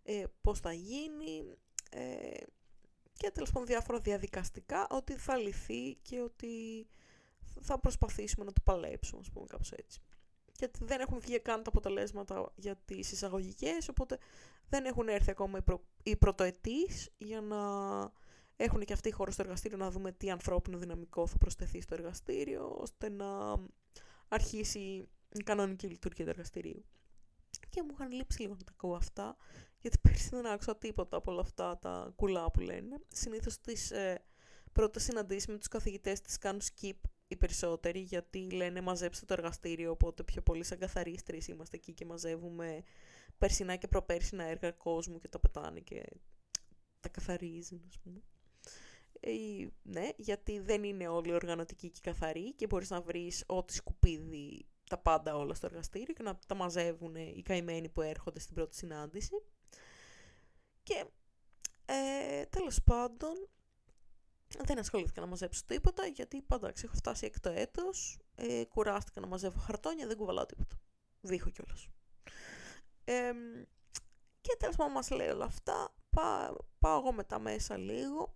[0.03, 1.57] ε, πώς θα γίνει
[1.91, 2.43] ε,
[3.17, 6.87] και τέλος πάντων διάφορα διαδικαστικά, ότι θα λυθεί και ότι
[7.61, 10.01] θα προσπαθήσουμε να το παλέψουμε, ας πούμε, κάπως έτσι.
[10.59, 14.19] Γιατί δεν έχουν βγει καν τα αποτελέσματα για τις εισαγωγικές, οπότε
[14.69, 15.85] δεν έχουν έρθει ακόμα οι, προ...
[16.03, 17.57] οι πρωτοετής για να
[18.57, 22.77] έχουν και αυτοί χώρο στο εργαστήριο να δούμε τι ανθρώπινο δυναμικό θα προσθεθεί στο εργαστήριο,
[22.79, 23.27] ώστε να
[24.29, 26.85] αρχίσει η κανονική λειτουργία του εργαστηρίου.
[27.71, 29.37] Και μου είχαν λείψει λίγο να τα ακούω αυτά,
[29.87, 32.97] γιατί πέρσι δεν άκουσα τίποτα από όλα αυτά τα κουλά που λένε.
[33.09, 34.24] Συνήθως τις ε,
[34.72, 39.91] πρώτες συναντήσεις με τους καθηγητές τις κάνουν skip οι περισσότεροι, γιατί λένε μαζέψτε το εργαστήριο,
[39.91, 42.82] οπότε πιο πολύ σαν καθαρίστρε είμαστε εκεί και μαζεύουμε
[43.39, 46.03] περσινά και προπέρσινα έργα κόσμου και τα πετάνε και
[47.01, 48.20] τα καθαρίζουν, ας πούμε.
[49.20, 49.32] Ε,
[49.82, 54.99] ναι, γιατί δεν είναι όλοι οργανωτικοί και καθαροί και μπορείς να βρεις ό,τι σκουπίδι τα
[54.99, 59.43] πάντα όλα στο εργαστήριο και να τα μαζεύουν οι καημένοι που έρχονται στην πρώτη συνάντηση.
[60.87, 61.05] Και
[61.84, 63.49] ε, τέλος πάντων
[64.64, 69.26] δεν ασχολήθηκα να μαζέψω τίποτα γιατί πάντα έχω φτάσει εκ το έτος, ε, κουράστηκα να
[69.26, 70.76] μαζεύω χαρτόνια, δεν κουβαλάω τίποτα.
[71.20, 71.89] Δίχω κιόλας.
[73.05, 73.32] Ε,
[74.41, 75.95] και τέλος πάντων μας λέει όλα αυτά,
[76.78, 78.34] πάω εγώ μετά μέσα λίγο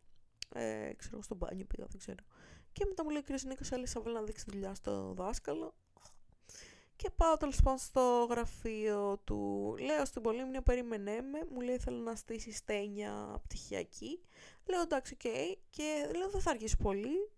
[0.54, 2.24] ε, ξέρω, στο μπάνιο πήγα, δεν ξέρω.
[2.72, 3.42] Και μετά μου λέει ο κ.
[3.42, 5.74] Νίκος, έλυσα να δείξεις δουλειά στο δάσκαλο.
[7.02, 9.74] Και πάω τέλος πάντων στο γραφείο του.
[9.80, 11.38] Λέω στην Πολύμνια, περίμενέ με.
[11.50, 14.20] Μου λέει: Θέλω να στήσεις στένια πτυχιακή.
[14.66, 15.32] Λέω εντάξει, οκ.
[15.70, 17.30] Και λέω δεν θα αργήσει πολύ.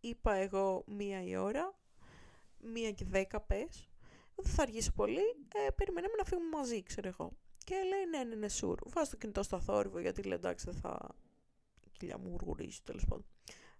[0.00, 1.78] Είπα εγώ μία η ώρα.
[2.58, 3.88] Μία και δέκα πες.
[4.34, 5.24] Δεν θα αργήσει πολύ.
[5.54, 7.32] Ε, περιμέναμε να φύγουμε μαζί, ξέρω εγώ.
[7.64, 8.78] Και λέει ναι, ναι, ναι, sure.
[8.86, 11.14] Βάζω το κινητό στο αθόρυβο γιατί λέει εντάξει δεν θα.
[11.84, 13.26] Η κοιλιά μου γουργουρίζει τέλος πάντων.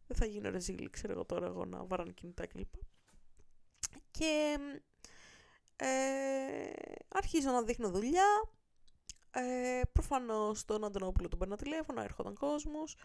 [0.07, 2.75] Δεν θα γίνω ρεζίλι, ξέρω εγώ τώρα εγώ να βαράνε κινητά κλπ.
[4.11, 4.59] Και
[5.77, 5.87] ε,
[7.09, 8.51] αρχίζω να δείχνω δουλειά.
[9.31, 12.97] Ε, Προφανώς τον Αντωνόπουλο τον παίρνω τηλέφωνο, έρχονταν κόσμος.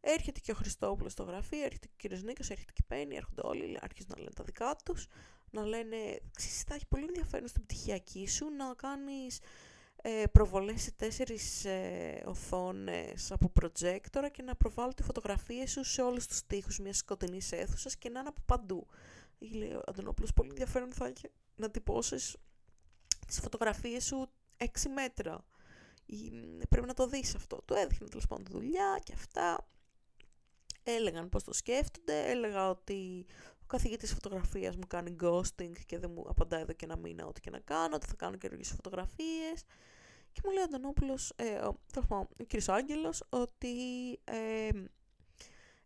[0.00, 3.16] Έρχεται και ο Χριστόπουλος στο γραφείο, έρχεται και ο κύριος Νίκος, έρχεται και η Πέννη,
[3.16, 5.06] έρχονται όλοι, αρχίζουν να λένε τα δικά τους.
[5.50, 5.96] Να λένε,
[6.36, 9.40] ξέρεις, θα έχει πολύ ενδιαφέρον στην πτυχιακή σου να κάνεις
[10.02, 16.26] ε, προβολές σε τέσσερις ε, οθόνες από προτζέκτορα και να προβάλλονται φωτογραφίες σου σε όλους
[16.26, 18.86] τους τοίχους μιας σκοτεινής αίθουσας και να είναι από παντού.
[19.38, 22.36] Λέει ο Αντωνόπουλος, πολύ ενδιαφέρον θα έχει να τυπώσεις
[23.26, 25.44] τις φωτογραφίες σου 6 μέτρα.
[26.68, 27.62] Πρέπει να το δεις αυτό.
[27.64, 29.66] Το έδειχνε τέλος πάντων τη δουλειά και αυτά.
[30.82, 32.30] Έλεγαν πώς το σκέφτονται.
[32.30, 33.26] Έλεγα ότι
[33.62, 37.40] ο καθηγητής φωτογραφίας μου κάνει ghosting και δεν μου απαντάει εδώ και ένα μήνα ό,τι
[37.40, 39.64] και να κάνω, ότι θα κάνω καινούργιες φωτογραφίες.
[40.32, 41.80] Και μου λέει ο Αντωνόπουλος, ε, ο,
[42.40, 43.76] ο κύριος Άγγελος, ότι
[44.24, 44.68] ε,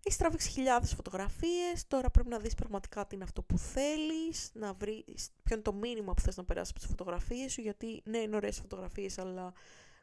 [0.04, 4.72] έχεις τραβήξει χιλιάδες φωτογραφίες, τώρα πρέπει να δεις πραγματικά τι είναι αυτό που θέλεις, να
[4.72, 8.18] βρεις ποιο είναι το μήνυμα που θες να περάσεις από τις φωτογραφίες σου, γιατί ναι
[8.18, 9.52] είναι ωραίες φωτογραφίες, αλλά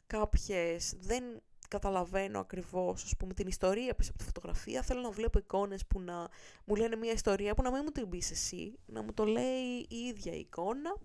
[0.06, 1.24] κάποιες δεν
[1.68, 4.82] καταλαβαίνω ακριβώς ας πούμε, την ιστορία πίσω από τη φωτογραφία.
[4.82, 6.28] Θέλω να βλέπω εικόνες που να
[6.64, 9.86] μου λένε μια ιστορία που να μην μου την πεις εσύ, να μου το λέει
[9.88, 10.96] η ίδια η εικόνα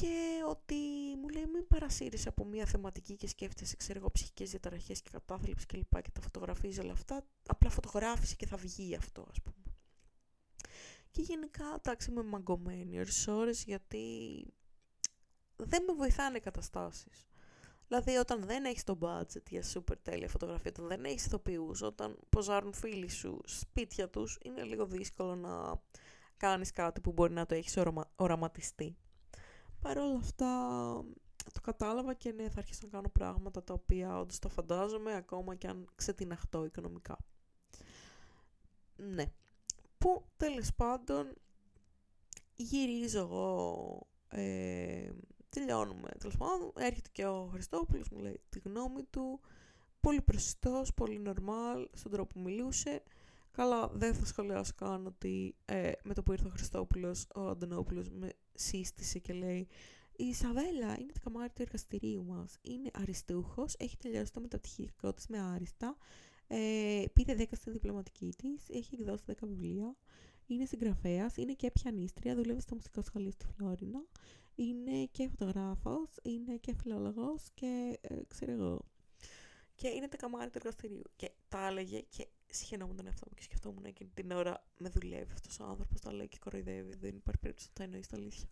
[0.00, 0.74] και ότι
[1.20, 5.66] μου λέει μην παρασύρεις από μια θεματική και σκέφτεσαι ξέρω εγώ ψυχικές διαταραχές και κατάθλιψη
[5.66, 7.26] και λοιπά και τα φωτογραφίζεις όλα αυτά.
[7.46, 9.64] Απλά φωτογράφησε και θα βγει αυτό ας πούμε
[11.14, 14.04] και γενικά εντάξει είμαι μαγκωμένη ώρες ώρες γιατί
[15.56, 17.26] δεν με βοηθάνε οι καταστάσεις.
[17.88, 22.18] Δηλαδή όταν δεν έχεις το budget για super τέλεια φωτογραφία, όταν δεν έχεις ηθοποιούς, όταν
[22.28, 25.82] ποζάρουν φίλοι σου σπίτια τους, είναι λίγο δύσκολο να
[26.36, 27.78] κάνεις κάτι που μπορεί να το έχεις
[28.16, 28.96] οραματιστεί.
[29.84, 30.46] Παρ' όλα αυτά
[31.52, 35.54] το κατάλαβα και ναι, θα αρχίσω να κάνω πράγματα τα οποία όντως τα φαντάζομαι, ακόμα
[35.54, 37.18] και αν ξετιναχτώ οικονομικά.
[38.96, 39.24] Ναι.
[39.98, 41.34] Που τέλος πάντων
[42.54, 45.10] γυρίζω εγώ, ε,
[45.48, 46.08] τελειώνουμε.
[46.18, 49.40] Τέλος πάντων, έρχεται και ο Χριστόπουλος, μου λέει τη γνώμη του.
[50.00, 53.02] Πολύ προσιτός, πολύ normal, στον τρόπο που μιλούσε.
[53.50, 58.08] Καλά, δεν θα σχολιάσω καν ότι ε, με το που ήρθε ο Χριστόπουλος, ο Αντωνόπουλος
[58.08, 59.68] με σύστησε και λέει
[60.16, 65.26] «Η Ισαβέλα είναι το καμάρι του εργαστηρίου μας, είναι αριστούχος, έχει τελειώσει το μεταπτυχιακό της
[65.26, 65.96] με άριστα,
[66.46, 69.96] ε, πήρε 10 στη διπλωματική της, έχει εκδώσει 10 βιβλία,
[70.46, 74.06] είναι συγγραφέας, είναι και πιανίστρια, δουλεύει στο μουσικό σχολείο στη Φλόρινα,
[74.54, 78.84] είναι και φωτογράφος, είναι και φιλόλογος και ε, ξέρω εγώ.
[79.74, 81.02] Και είναι τα καμάρι του εργαστηρίου.
[81.16, 82.26] Και τα έλεγε και
[82.56, 86.12] συχαινόμουν τον εαυτό μου και σκεφτόμουν εκείνη την ώρα με δουλεύει αυτός ο άνθρωπος, τα
[86.12, 86.96] λέει και κοροϊδεύει.
[86.96, 88.48] Δεν υπάρχει περίπτωση να τα εννοείς στα αλήθεια.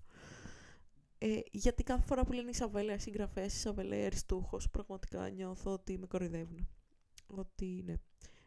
[1.19, 6.69] Ε, γιατί κάθε φορά που λένε Ισαβέλα συγγραφές, Ισαβέλα αριστούχος, πραγματικά νιώθω ότι με κοροϊδεύουν.
[7.27, 7.95] Ότι ναι.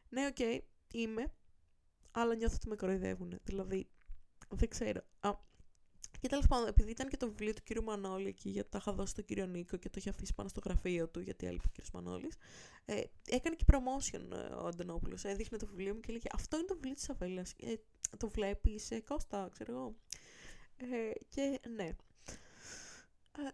[0.09, 0.59] Ναι, OK, okay,
[0.93, 1.33] είμαι,
[2.11, 3.39] αλλά νιώθω ότι με κοροϊδεύουν.
[3.43, 3.89] Δηλαδή,
[4.49, 5.01] δεν ξέρω.
[5.19, 5.33] Α,
[6.25, 8.93] και τέλος πάντων, επειδή ήταν και το βιβλίο του κύριου Μανώλη εκεί, γιατί τα είχα
[8.93, 11.69] δώσει στον κύριο Νίκο και το είχε αφήσει πάνω στο γραφείο του, γιατί έλειπε ο
[11.73, 12.35] κύριος Μανώλης,
[12.85, 15.23] ε, έκανε και promotion ε, ο Αντωνόπουλος.
[15.23, 17.43] Έδειχνε το βιβλίο μου και έλεγε Αυτό είναι το βιβλίο της Αβέλα.
[17.59, 17.73] Ε,
[18.17, 19.95] το βλέπεις, ε, Κώστα, ξέρω εγώ.
[20.77, 21.85] Ε, και ναι.
[21.85, 21.95] Ε,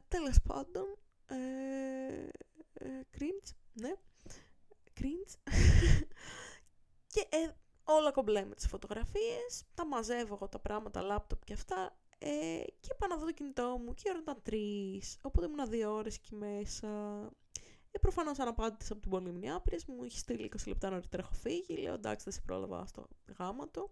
[0.07, 0.97] Τέλος πάντων.
[1.25, 1.35] Ε,
[2.73, 3.93] ε, cringe, ναι.
[4.99, 5.35] Cringe.
[7.13, 7.49] και ε,
[7.83, 12.93] όλα κομπλέ με τις φωτογραφίες, τα μαζεύω εγώ τα πράγματα, λάπτοπ και αυτά, ε, και
[12.97, 15.17] πάω να δω το κινητό μου και η ώρα ήταν τρεις.
[15.21, 16.87] Οπότε ήμουν δύο ώρες εκεί μέσα.
[17.91, 19.85] Ε, Προφανώς αναπάντησα από την πολύμνη άπειρες.
[19.85, 21.23] Μου είχε στείλει 20 λεπτά νωρίτερα.
[21.23, 21.77] Έχω φύγει.
[21.77, 23.07] Λέω εντάξει, δεν σε πρόλαβα στο
[23.37, 23.91] γάμα του.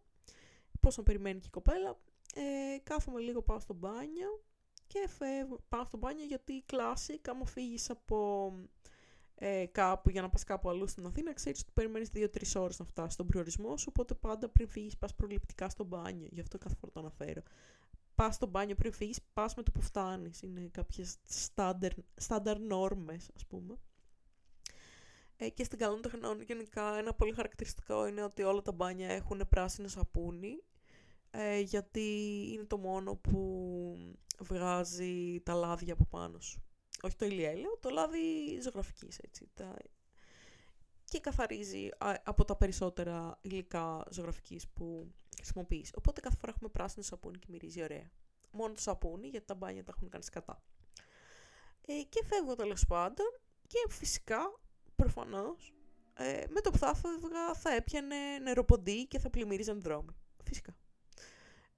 [0.80, 2.00] Πόσο περιμένει και η κοπέλα.
[2.36, 4.44] Ε, κάθομαι λίγο, πάω στο μπάνιο.
[4.88, 5.60] Και φεύγω.
[5.70, 8.54] Πάω στο μπάνιο γιατί classic, άμα φύγεις από
[9.36, 12.86] ε, κάπου για να πας κάπου αλλού στην Αθήνα, ξέρεις ότι περιμένεις 2-3 ώρες να
[12.86, 13.86] φτάσεις στον προορισμό σου.
[13.90, 16.28] Οπότε πάντα πριν φύγεις, πας προληπτικά στο μπάνιο.
[16.32, 17.42] Γι' αυτό κάθε φορά το αναφέρω
[18.20, 20.42] πας στο μπάνιο πριν φύγεις, πας με το που φτάνεις.
[20.42, 21.16] Είναι κάποιες
[22.16, 23.78] στάνταρ νόρμες, ας πούμε.
[25.36, 29.48] Ε, και στην καλών τεχνών γενικά ένα πολύ χαρακτηριστικό είναι ότι όλα τα μπάνια έχουν
[29.50, 30.64] πράσινο σαπούνι,
[31.32, 32.10] ε, γιατί
[32.54, 33.96] είναι το μόνο που
[34.40, 36.64] βγάζει τα λάδια από πάνω σου.
[37.02, 39.50] Όχι το ηλιέλαιο, το λάδι ζωγραφικής, έτσι.
[39.54, 39.76] Τα...
[41.04, 41.90] Και καθαρίζει
[42.24, 45.14] από τα περισσότερα υλικά ζωγραφικής που
[45.44, 45.94] χρησιμοποιείς.
[45.98, 48.12] Οπότε κάθε φορά έχουμε πράσινο σαπούνι και μυρίζει ωραία.
[48.52, 50.64] Μόνο το σαπούνι, γιατί τα μπάνια τα έχουν κάνει σκατά.
[51.86, 54.60] Ε, και φεύγω τέλος πάντων και φυσικά,
[54.96, 55.74] προφανώς,
[56.14, 60.16] ε, με το που θα έφευγα θα έπιανε νεροποντί και θα πλημμύριζαν δρόμοι.
[60.44, 60.76] Φυσικά.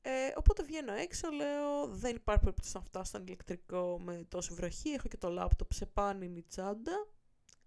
[0.01, 4.89] Ε, οπότε βγαίνω έξω, λέω δεν υπάρχει περίπτωση να φτάσω στον ηλεκτρικό με τόση βροχή,
[4.89, 7.07] έχω και το λάπτοπ σε πάνινη τσάντα,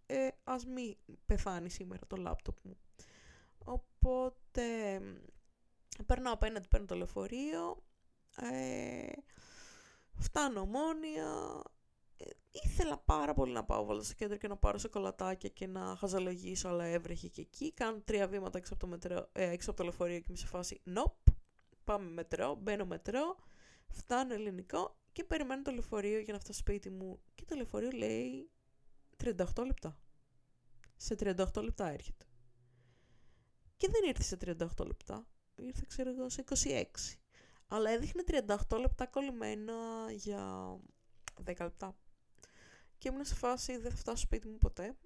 [0.06, 2.76] ε, ας μην πεθάνει σήμερα το λάπτοπ μου.
[3.64, 5.00] Οπότε
[6.02, 7.82] παίρνω απέναντι, παίρνω το λεωφορείο,
[8.36, 9.12] ε,
[10.18, 11.62] φτάνω ομόνια,
[12.16, 15.96] ε, ήθελα πάρα πολύ να πάω βάλω στο κέντρο και να πάρω σοκολατάκια και να
[15.96, 17.72] χαζαλογήσω, αλλά έβρεχε και εκεί.
[17.72, 20.46] Κάνω τρία βήματα έξω από το, μετρό, ε, έξω από το λεωφορείο και είμαι σε
[20.46, 21.32] φάση nope.
[21.84, 23.36] Πάμε μετρό, μπαίνω μετρό,
[23.88, 27.20] φτάνω ελληνικό και περιμένω το λεωφορείο για να φτάσω σπίτι μου.
[27.34, 28.50] Και το λεωφορείο λέει
[29.24, 29.98] 38 λεπτά.
[30.96, 32.24] Σε 38 λεπτά έρχεται.
[33.76, 34.36] Και δεν ήρθε σε
[34.78, 35.26] 38 λεπτά.
[35.56, 36.84] Ήρθε, ξέρω εγώ, σε 26.
[37.68, 38.22] Αλλά έδειχνε
[38.68, 39.74] 38 λεπτά κολλημένα
[40.10, 40.76] για
[41.44, 41.96] 10 λεπτά.
[42.98, 44.96] Και ήμουν σε φάση, δεν θα φτάσω σπίτι μου ποτέ.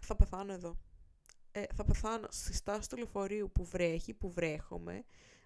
[0.00, 0.78] Θα πεθάνω εδώ.
[1.52, 5.04] Ε, θα πεθάνω στη στάση του λεωφορείου που βρέχει, που βρέχομαι,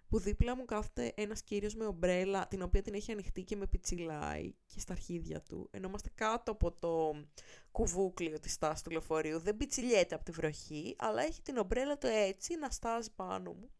[0.08, 3.66] που δίπλα μου κάθεται ένας κύριος με ομπρέλα, την οποία την έχει ανοιχτή και με
[3.66, 5.68] πιτσιλάει και στα αρχίδια του.
[5.70, 7.22] Ενώ είμαστε κάτω από το
[7.70, 9.38] κουβούκλιο της στάσης του λεωφορείου.
[9.38, 13.70] Δεν πιτσιλιέται από τη βροχή, αλλά έχει την ομπρέλα του έτσι να στάζει πάνω μου.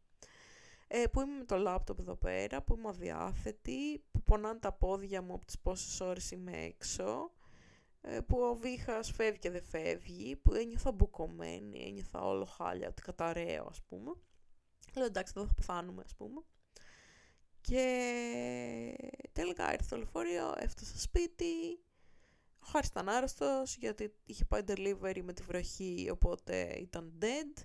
[0.91, 5.23] Ε, που είμαι με το λάπτοπ εδώ πέρα, που είμαι αδιάθετη, που πονάνε τα πόδια
[5.23, 7.33] μου από τις πόσες ώρες είμαι έξω,
[8.01, 13.03] ε, που ο βήχας φεύγει και δεν φεύγει, που ένιωθα μπουκωμένη, ένιωθα όλο χάλια, ότι
[13.03, 14.13] καταραίω ας πούμε.
[14.97, 16.41] Λέω εντάξει, εδώ θα πεθάνουμε, ας πούμε.
[17.61, 17.83] Και
[19.33, 21.81] τελικά ήρθε το λεωφορείο, έφτασα σπίτι.
[22.61, 27.63] Ο Χάρης ήταν άρρωστος γιατί είχε πάει delivery με τη βροχή, οπότε ήταν dead.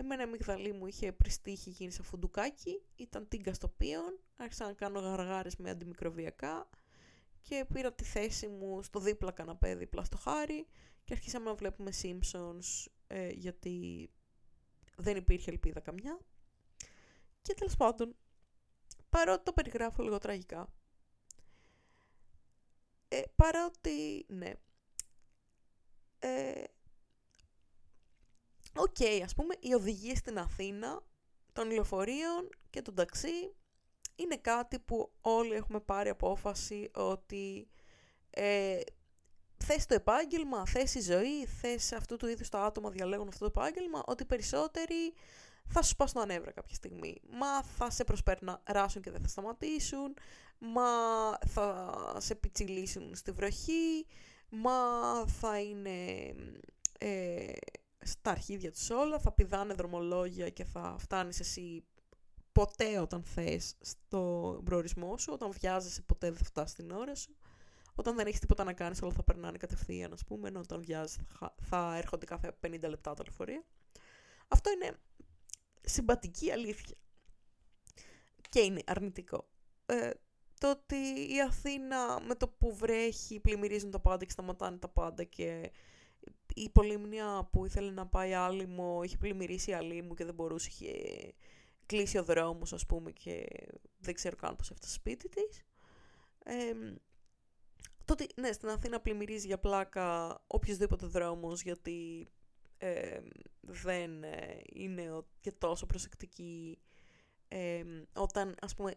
[0.00, 4.66] Εμένα η μυγδαλή μου είχε πριστεί, είχε γίνει σαν φουντουκάκι, ήταν τίγκα στο πίον, άρχισα
[4.66, 6.68] να κάνω γαργάρες με αντιμικροβιακά
[7.42, 10.66] και πήρα τη θέση μου στο δίπλα καναπέ δίπλα στο Χάρη
[11.04, 14.08] και αρχίσαμε να βλέπουμε Simpsons ε, γιατί
[14.96, 16.18] δεν υπήρχε ελπίδα καμιά.
[17.42, 18.16] Και τέλος πάντων,
[19.10, 20.72] παρότι το περιγράφω λίγο τραγικά,
[23.08, 24.52] ε, παρότι, ναι,
[26.18, 26.64] ε,
[28.76, 31.02] OK, okay, ας πούμε, η οδηγία στην Αθήνα
[31.52, 33.54] των λεωφορείων και των ταξί
[34.14, 37.68] είναι κάτι που όλοι έχουμε πάρει απόφαση ότι
[38.30, 38.80] ε,
[39.56, 43.60] θες το επάγγελμα, θες η ζωή, θες αυτού του είδους τα άτομα διαλέγουν αυτό το
[43.60, 45.14] επάγγελμα, ότι περισσότεροι
[45.72, 47.20] θα σου σπάσουν τα νεύρα κάποια στιγμή.
[47.30, 50.16] Μα θα σε προσπερνάσουν και δεν θα σταματήσουν.
[50.58, 50.82] Μα
[51.46, 54.06] θα σε πιτσιλήσουν στη βροχή.
[54.48, 54.72] Μα
[55.26, 56.34] θα είναι
[56.98, 57.52] ε,
[58.04, 59.18] στα αρχίδια τους όλα.
[59.18, 61.84] Θα πηδάνε δρομολόγια και θα φτάνεις εσύ
[62.52, 65.32] ποτέ όταν θες στο προορισμό σου.
[65.32, 67.36] Όταν βιάζεσαι ποτέ δεν θα φτάσεις την ώρα σου.
[67.94, 70.48] Όταν δεν έχεις τίποτα να κάνεις όλα θα περνάνε κατευθείαν ας πούμε.
[70.48, 73.64] Ενώ όταν βιάζεσαι θα, θα έρχονται κάθε 50 λεπτά τα λεωφορεία.
[74.48, 74.98] Αυτό είναι
[75.80, 76.96] συμπατική αλήθεια.
[78.48, 79.48] Και είναι αρνητικό.
[79.86, 80.10] Ε,
[80.60, 80.96] το ότι
[81.34, 85.70] η Αθήνα με το που βρέχει πλημμυρίζουν τα πάντα και σταματάνε τα πάντα και
[86.54, 90.92] η πολύμνια που ήθελε να πάει άλυμο είχε πλημμυρίσει άλυμο και δεν μπορούσε, είχε
[91.86, 93.46] κλείσει ο δρόμος ας πούμε και
[93.98, 95.64] δεν ξέρω καν πώς έφτασε σπίτι της.
[96.44, 96.72] Ε,
[98.04, 102.28] το ότι, ναι, στην Αθήνα πλημμυρίζει για πλάκα οποιοδήποτε δρόμος γιατί
[103.60, 106.78] δεν ε, είναι και τόσο προσεκτική
[108.12, 108.94] όταν, ας πούμε,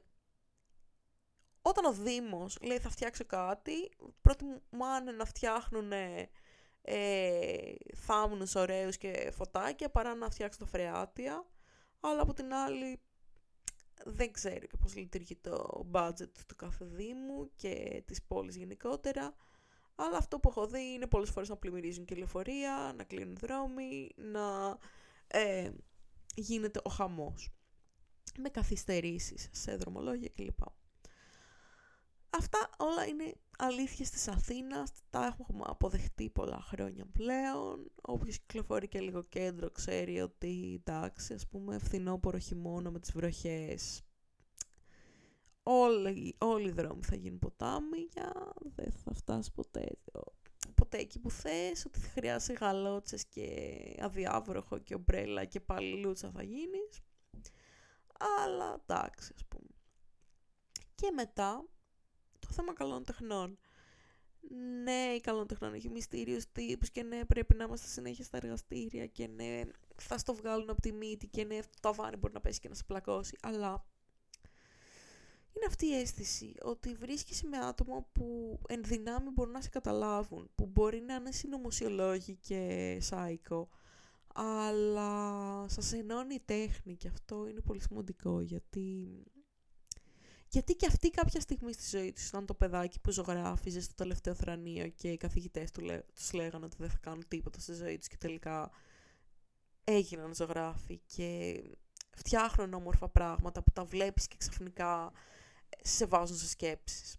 [1.62, 3.92] όταν ο Δήμος λέει θα φτιάξω κάτι,
[4.22, 5.92] προτιμάνε να φτιάχνουν
[6.86, 11.46] ε, θάμνους ωραίους και φωτάκια παρά να φτιάξουν τα φρεάτια,
[12.00, 13.02] αλλά από την άλλη
[14.06, 19.36] δεν ξέρω και πώς λειτουργεί το budget του κάθε Δήμου και της πόλης γενικότερα.
[19.96, 24.12] Αλλά αυτό που έχω δει είναι πολλές φορές να πλημμυρίζουν και λεωφορεία, να κλείνουν δρόμοι,
[24.16, 24.78] να
[25.28, 25.72] ε,
[26.36, 27.50] γίνεται ο χαμός.
[28.38, 30.60] Με καθυστερήσεις σε δρομολόγια κλπ.
[32.30, 37.92] Αυτά όλα είναι αλήθειες της Αθήνας, τα έχουμε αποδεχτεί πολλά χρόνια πλέον.
[38.02, 44.04] Όποιος κυκλοφορεί και λίγο κέντρο ξέρει ότι εντάξει, ας πούμε, φθινόπωρο χειμώνα με τις βροχές
[45.64, 49.98] όλοι, όλοι οι δρόμοι θα γίνουν ποτάμια, δεν θα φτάσει ποτέ,
[50.76, 53.48] ποτέ εκεί που θες, ότι θα χρειάζεσαι γαλότσες και
[54.00, 57.02] αδιάβροχο και ομπρέλα και πάλι λούτσα θα γίνεις.
[58.44, 59.68] Αλλά εντάξει, ας πούμε.
[60.96, 61.83] Και μετά, το
[62.54, 63.58] θέμα καλών τεχνών.
[64.84, 69.08] Ναι, η καλών τεχνών έχει μυστήριους τύπους και ναι, πρέπει να είμαστε συνέχεια στα εργαστήρια
[69.08, 69.62] και ναι,
[69.96, 72.76] θα στο βγάλουν από τη μύτη και ναι, το ταβάνι μπορεί να πέσει και να
[72.76, 73.86] σε πλακώσει, αλλά
[75.56, 80.50] είναι αυτή η αίσθηση ότι βρίσκεσαι με άτομα που εν δυνάμει μπορούν να σε καταλάβουν,
[80.56, 83.70] που μπορεί να είναι συνωμοσιολόγοι και σάικο,
[84.34, 89.08] αλλά σας ενώνει η τέχνη και αυτό είναι πολύ σημαντικό γιατί...
[90.54, 94.34] Γιατί και αυτή κάποια στιγμή στη ζωή τους ήταν το παιδάκι που ζωγράφιζε στο τελευταίο
[94.34, 97.98] θρανείο και οι καθηγητές του λέ, τους λέγανε ότι δεν θα κάνουν τίποτα στη ζωή
[97.98, 98.72] τους και τελικά
[99.84, 101.62] έγιναν ζωγράφοι και
[102.16, 105.12] φτιάχνουν όμορφα πράγματα που τα βλέπεις και ξαφνικά
[105.82, 107.18] σε βάζουν σε σκέψεις.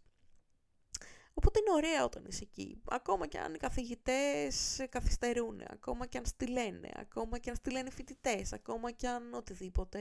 [1.35, 2.83] Οπότε είναι ωραία όταν είσαι εκεί.
[2.85, 8.53] Ακόμα και αν οι καθηγητές καθυστερούν, ακόμα και αν στείλαινε, ακόμα και αν στείλαινε φοιτητές,
[8.53, 9.99] ακόμα και αν οτιδήποτε.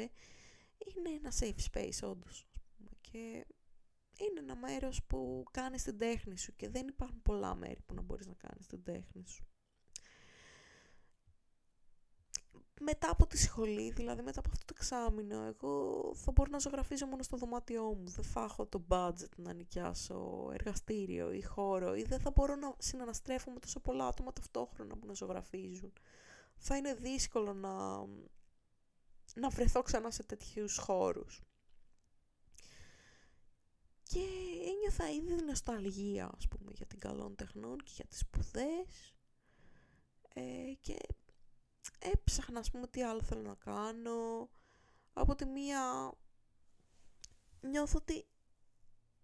[0.96, 2.48] Είναι ένα safe space όντως.
[3.14, 3.46] Και
[4.18, 8.02] είναι ένα μέρος που κάνεις την τέχνη σου και δεν υπάρχουν πολλά μέρη που να
[8.02, 9.46] μπορείς να κάνεις την τέχνη σου.
[12.84, 17.06] μετά από τη σχολή, δηλαδή μετά από αυτό το εξάμεινο, εγώ θα μπορώ να ζωγραφίζω
[17.06, 18.08] μόνο στο δωμάτιό μου.
[18.08, 22.74] Δεν θα έχω το budget να νοικιάσω εργαστήριο ή χώρο ή δεν θα μπορώ να
[22.78, 25.94] συναναστρέφω με τόσο πολλά άτομα ταυτόχρονα που να ζωγραφίζουν.
[26.58, 27.98] Θα είναι δύσκολο να,
[29.36, 31.42] να βρεθώ ξανά σε τέτοιους χώρους.
[34.14, 34.20] Και
[34.66, 39.16] ένιωθα ήδη νοσταλγία, ας πούμε, για την καλών τεχνών και για τις σπουδές.
[40.34, 40.98] Ε, και
[42.00, 44.50] έψαχνα ας πούμε τι άλλο θέλω να κάνω.
[45.14, 46.12] Από τη μία
[47.62, 48.26] νιώθω ότι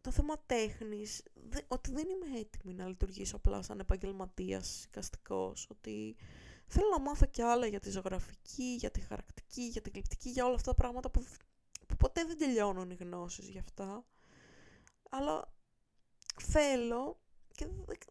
[0.02, 1.24] το θέμα τέχνης,
[1.68, 6.16] ότι δεν είμαι έτοιμη να λειτουργήσω απλά σαν επαγγελματίας εικαστικός, ότι
[6.68, 10.46] θέλω να μάθω κι άλλα για τη ζωγραφική, για τη χαρακτική, για την κλειπτική, για
[10.46, 11.26] όλα αυτά τα πράγματα που,
[11.88, 14.06] που ποτέ δεν τελειώνουν οι γνώσεις γι' αυτά.
[15.10, 15.53] Αλλά
[16.41, 17.20] θέλω
[17.60, 17.68] και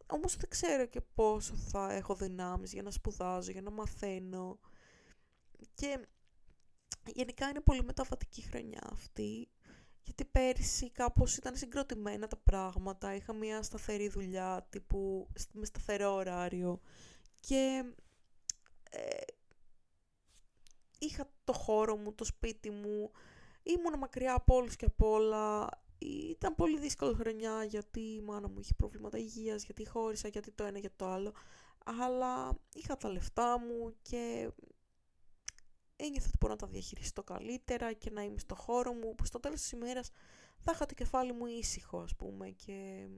[0.07, 4.59] όμως δεν ξέρω και πόσο θα έχω δυνάμεις για να σπουδάζω, για να μαθαίνω.
[5.75, 6.07] Και
[7.07, 9.49] γενικά είναι πολύ μεταβατική χρονιά αυτή,
[10.03, 16.81] γιατί πέρυσι κάπως ήταν συγκροτημένα τα πράγματα, είχα μια σταθερή δουλειά τύπου με σταθερό ωράριο.
[17.41, 17.85] Και
[18.91, 19.01] ε,
[20.99, 23.11] είχα το χώρο μου, το σπίτι μου,
[23.63, 25.69] ήμουν μακριά από όλους και από όλα,
[25.99, 30.65] ήταν πολύ δύσκολη χρονιά γιατί η μάνα μου είχε προβλήματα υγείας, γιατί χώρισα, γιατί το
[30.65, 31.33] ένα για το άλλο.
[31.85, 34.51] Αλλά είχα τα λεφτά μου και
[35.97, 39.41] ένιωθα ότι μπορώ να τα διαχειριστώ καλύτερα και να είμαι στο χώρο μου που στο
[39.41, 40.11] τέλος της ημέρας
[40.59, 43.09] θα είχα το κεφάλι μου ήσυχο ας πούμε και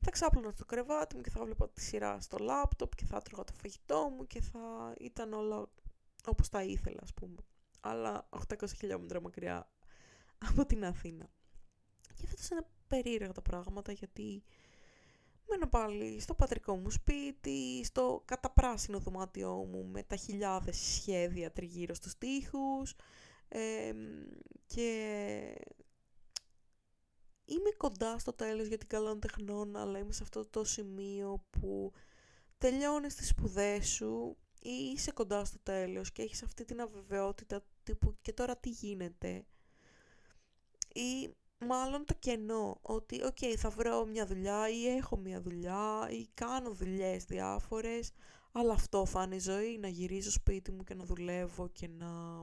[0.00, 3.44] θα ξάπλωνα στο κρεβάτι μου και θα βλέπα τη σειρά στο λάπτοπ και θα έτρωγα
[3.44, 5.68] το φαγητό μου και θα ήταν όλα
[6.26, 7.36] όπως τα ήθελα ας πούμε.
[7.80, 9.70] Αλλά 800 χιλιόμετρα μακριά
[10.50, 11.30] από την Αθήνα.
[12.14, 14.42] Και φέτος είναι περίεργα τα πράγματα γιατί
[15.48, 21.94] μένω πάλι στο πατρικό μου σπίτι, στο καταπράσινο δωμάτιό μου με τα χιλιάδες σχέδια τριγύρω
[21.94, 22.94] στους τοίχους
[24.66, 24.88] και
[27.44, 31.92] είμαι κοντά στο τέλος για την καλών τεχνών αλλά είμαι σε αυτό το σημείο που
[32.58, 38.16] τελειώνεις τις σπουδές σου ή είσαι κοντά στο τέλος και έχεις αυτή την αβεβαιότητα τύπου
[38.22, 39.46] και τώρα τι γίνεται
[40.94, 46.26] ή μάλλον το κενό ότι οκ θα βρω μια δουλειά ή έχω μια δουλειά ή
[46.34, 48.12] κάνω δουλειές διάφορες
[48.52, 52.42] αλλά αυτό θα είναι η ζωή να γυρίζω σπίτι μου και να δουλεύω και να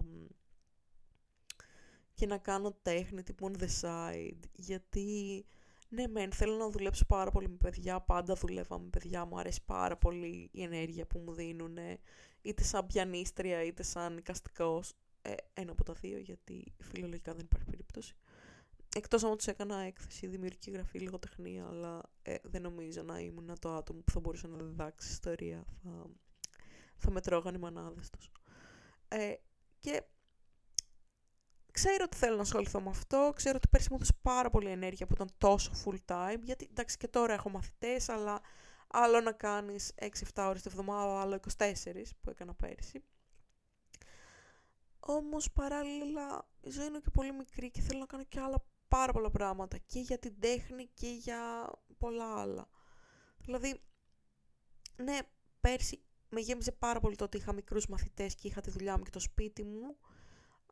[2.14, 5.46] και να κάνω τέχνη τύπου on the side γιατί
[5.90, 9.62] ναι μεν θέλω να δουλέψω πάρα πολύ με παιδιά πάντα δουλεύα με παιδιά μου αρέσει
[9.66, 11.78] πάρα πολύ η ενέργεια που μου δίνουν
[12.42, 14.94] είτε σαν πιανίστρια είτε σαν οικαστικός.
[15.22, 18.16] Ε, ένα από τα δύο γιατί φιλολογικά δεν υπάρχει περίπτωση
[18.96, 23.74] Εκτός αν τους έκανα έκθεση, δημιουργική γραφή, λογοτεχνία, αλλά ε, δεν νομίζω να ήμουν το
[23.74, 25.66] άτομο που θα μπορούσε να διδάξει ιστορία.
[25.84, 26.06] Θα,
[26.98, 28.32] θα με τρώγαν οι μανάδες τους.
[29.08, 29.34] Ε,
[29.80, 30.04] και
[31.72, 35.08] ξέρω ότι θέλω να ασχοληθώ με αυτό, ξέρω ότι πέρσι μου έδωσε πάρα πολύ ενέργεια
[35.08, 38.42] που ήταν τόσο full time, γιατί εντάξει και τώρα έχω μαθητές, αλλά
[38.88, 41.74] άλλο να κάνεις 6-7 ώρες τη βδομάδα, άλλο 24
[42.22, 43.04] που έκανα πέρσι.
[45.00, 48.64] Όμως παράλληλα η ζωή είναι και πολύ μικρή και θέλω να κάνω και άλλα
[48.98, 52.68] πάρα πολλά πράγματα και για την τέχνη και για πολλά άλλα.
[53.46, 53.82] Δηλαδή,
[54.96, 55.20] ναι,
[55.60, 59.04] πέρσι με γέμιζε πάρα πολύ το ότι είχα μικρούς μαθητές και είχα τη δουλειά μου
[59.04, 59.98] και το σπίτι μου,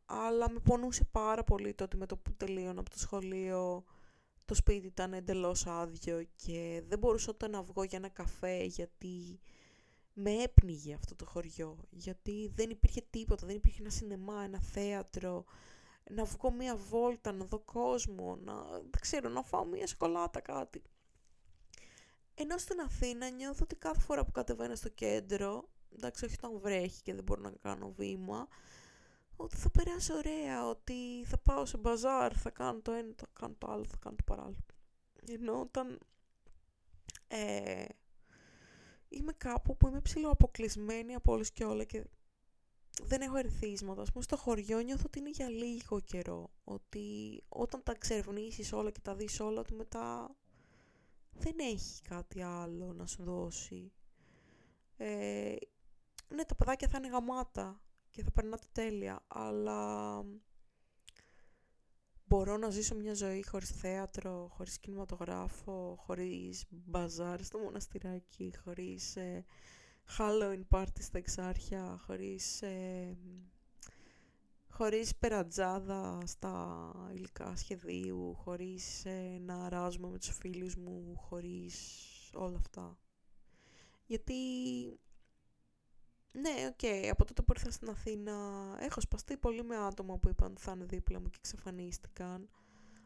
[0.06, 3.84] αλλά με πονούσε πάρα πολύ το ότι με το που τελείωνα από το σχολείο
[4.46, 9.40] το σπίτι ήταν εντελώς άδειο και δεν μπορούσα ούτε να βγω για ένα καφέ γιατί
[10.14, 15.46] με έπνιγε αυτό το χωριό, γιατί δεν υπήρχε τίποτα, δεν υπήρχε ένα σινεμά, ένα θέατρο,
[16.10, 20.82] να βγω μία βόλτα, να δω κόσμο, να, δεν ξέρω, να φάω μία σκολάτα κάτι.
[22.34, 27.02] Ενώ στην Αθήνα νιώθω ότι κάθε φορά που κατεβαίνω στο κέντρο, εντάξει όχι όταν βρέχει
[27.02, 28.48] και δεν μπορώ να κάνω βήμα,
[29.36, 33.56] ότι θα περάσει ωραία, ότι θα πάω σε μπαζάρ, θα κάνω το ένα, θα κάνω
[33.58, 34.66] το άλλο, θα κάνω το παράλληλο.
[35.28, 36.00] Ενώ όταν
[37.28, 37.86] ε,
[39.10, 42.04] είμαι κάπου που είμαι ψηλοαποκλεισμένη από όλους και όλα και
[43.04, 44.02] δεν έχω ερθίσματα.
[44.02, 46.50] Ας πούμε στο χωριό νιώθω ότι είναι για λίγο καιρό.
[46.64, 50.36] Ότι όταν τα ξερευνήσεις όλα και τα δεις όλα, ότι μετά
[51.32, 53.92] δεν έχει κάτι άλλο να σου δώσει.
[54.98, 55.56] Ε,
[56.36, 60.24] ναι, τα παιδάκια θα είναι γαμάτα και θα περνάτε τέλεια, αλλά
[62.26, 69.46] μπορώ να ζήσω μια ζωή χωρίς θέατρο, χωρίς κινηματογράφο, χωρίς μπαζάρ στο μοναστηράκι, χωρίς ε,
[70.18, 73.18] Halloween party στα εξάρχεια, χωρίς, ε,
[74.70, 81.76] χωρίς περατζάδα στα υλικά σχεδίου, χωρίς ε, να αράζουμε με τους φίλους μου, χωρίς
[82.34, 82.98] όλα αυτά.
[84.06, 84.36] Γιατί,
[86.32, 88.36] ναι, OK, okay, από τότε που ήρθα στην Αθήνα
[88.80, 92.50] έχω σπαστεί πολύ με άτομα που είπαν θα είναι δίπλα μου και εξαφανίστηκαν.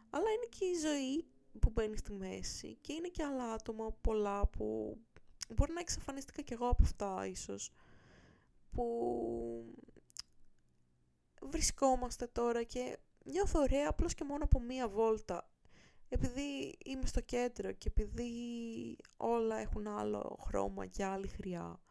[0.09, 1.25] Αλλά είναι και η ζωή
[1.59, 4.97] που μπαίνει στη μέση και είναι και άλλα άτομα πολλά που
[5.49, 7.71] μπορεί να εξαφανίστηκα κι εγώ από αυτά ίσως
[8.71, 8.85] που
[11.41, 15.47] βρισκόμαστε τώρα και νιώθω ωραία απλώς και μόνο από μία βόλτα.
[16.09, 18.31] Επειδή είμαι στο κέντρο και επειδή
[19.17, 21.81] όλα έχουν άλλο χρώμα και άλλη χρειά.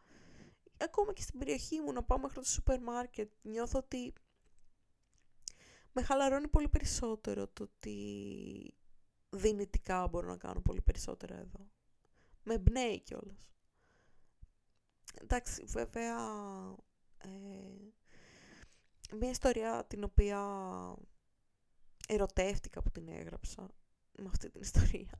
[0.77, 4.13] Ακόμα και στην περιοχή μου να πάω μέχρι το σούπερ μάρκετ νιώθω ότι
[5.91, 8.77] με χαλαρώνει πολύ περισσότερο το ότι
[9.29, 11.72] δυνητικά μπορώ να κάνω πολύ περισσότερα εδώ
[12.43, 13.51] με εμπνέει κιόλας.
[15.21, 16.17] Εντάξει, βέβαια,
[17.17, 17.27] ε,
[19.15, 20.39] μια ιστορία την οποία
[22.07, 23.67] ερωτεύτηκα που την έγραψα,
[24.17, 25.17] με αυτή την ιστορία,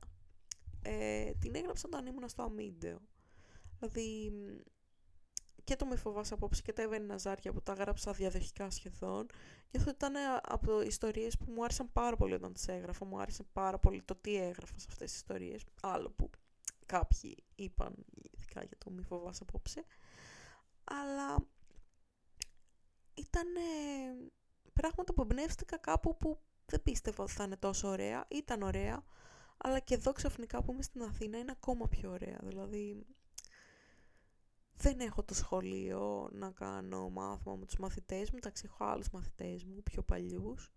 [0.82, 3.00] ε, την έγραψα όταν ήμουν στο αμύντεο.
[3.78, 4.32] Δηλαδή,
[5.64, 9.26] και το «Μη φοβάσαι απόψε» και τα «Εύαινη Ναζάρια» που τα έγραψα διαδοχικά σχεδόν.
[9.70, 13.04] Και αυτό ήταν από ιστορίες που μου άρεσαν πάρα πολύ όταν τις έγραφα.
[13.04, 15.64] Μου άρεσε πάρα πολύ το τι έγραφα σε αυτές τις ιστορίες.
[15.82, 16.30] Άλλο που
[16.86, 19.84] κάποιοι είπαν ειδικά για το μη φοβάσαι απόψε
[20.84, 21.46] αλλά
[23.14, 23.46] ήταν
[24.72, 28.26] πράγματα που εμπνεύστηκα κάπου που δεν πίστευα ότι θα είναι τόσο ωραία.
[28.28, 29.04] Ήταν ωραία
[29.56, 32.38] αλλά και εδώ ξαφνικά που είμαι στην Αθήνα είναι ακόμα πιο ωραία.
[32.42, 33.06] Δηλαδή
[34.76, 39.64] δεν έχω το σχολείο να κάνω μάθημα με τους μαθητές μου, εντάξει έχω άλλους μαθητές
[39.64, 40.73] μου πιο παλιούς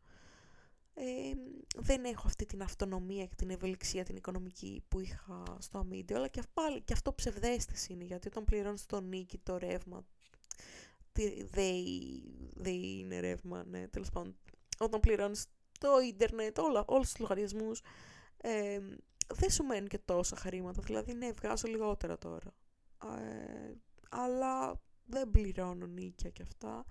[1.76, 6.28] δεν έχω αυτή την αυτονομία και την ευελιξία την οικονομική που είχα στο αμύντιο, αλλά
[6.28, 10.06] και, πάλι, και αυτό ψευδέστηση είναι, γιατί όταν πληρώνεις το νίκη, το ρεύμα,
[12.54, 14.38] δεν είναι ρεύμα, ναι, τέλος πάντων,
[14.80, 15.46] όταν πληρώνεις
[15.80, 17.82] το ίντερνετ, όλα, όλους τους λογαριασμούς,
[18.38, 18.80] ε,
[19.34, 22.54] δεν σου μένουν και τόσα χρήματα, δηλαδή ναι, βγάζω λιγότερα τώρα.
[23.20, 23.74] Ε,
[24.10, 26.86] αλλά δεν πληρώνω νίκια και αυτά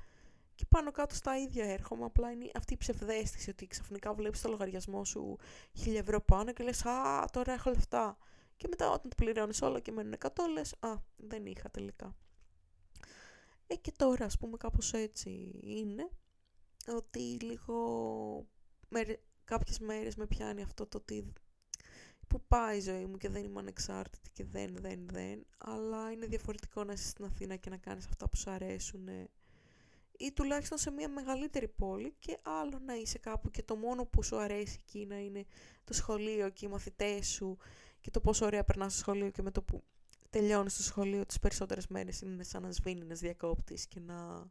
[0.57, 2.05] και πάνω κάτω στα ίδια έρχομαι.
[2.05, 5.39] Απλά είναι αυτή η ψευδέστηση ότι ξαφνικά βλέπεις το λογαριασμό σου
[5.85, 8.19] 1000 ευρώ πάνω και λες: Α, τώρα έχω λεφτά.
[8.57, 12.17] Και μετά όταν το πληρώνεις όλα και μένουν 100, λες: Α, δεν είχα τελικά.
[13.67, 16.09] Ε, και τώρα, ας πούμε, κάπως έτσι είναι.
[16.97, 17.77] Ότι λίγο
[18.89, 21.33] με, κάποιες μέρες με πιάνει αυτό το ότι
[22.27, 26.27] που πάει η ζωή μου και δεν είμαι ανεξάρτητη και δεν, δεν, δεν, αλλά είναι
[26.27, 29.09] διαφορετικό να είσαι στην Αθήνα και να κάνεις αυτά που σου αρέσουν
[30.19, 34.23] ή τουλάχιστον σε μια μεγαλύτερη πόλη και άλλο να είσαι κάπου και το μόνο που
[34.23, 35.45] σου αρέσει εκεί να είναι
[35.85, 37.59] το σχολείο και οι μαθητές σου
[38.01, 39.85] και το πόσο ωραία περνάς στο σχολείο και με το που
[40.31, 44.51] τελειώνεις το σχολείο τις περισσότερες μέρες είναι σαν να σβήνει ένας διακόπτης και να,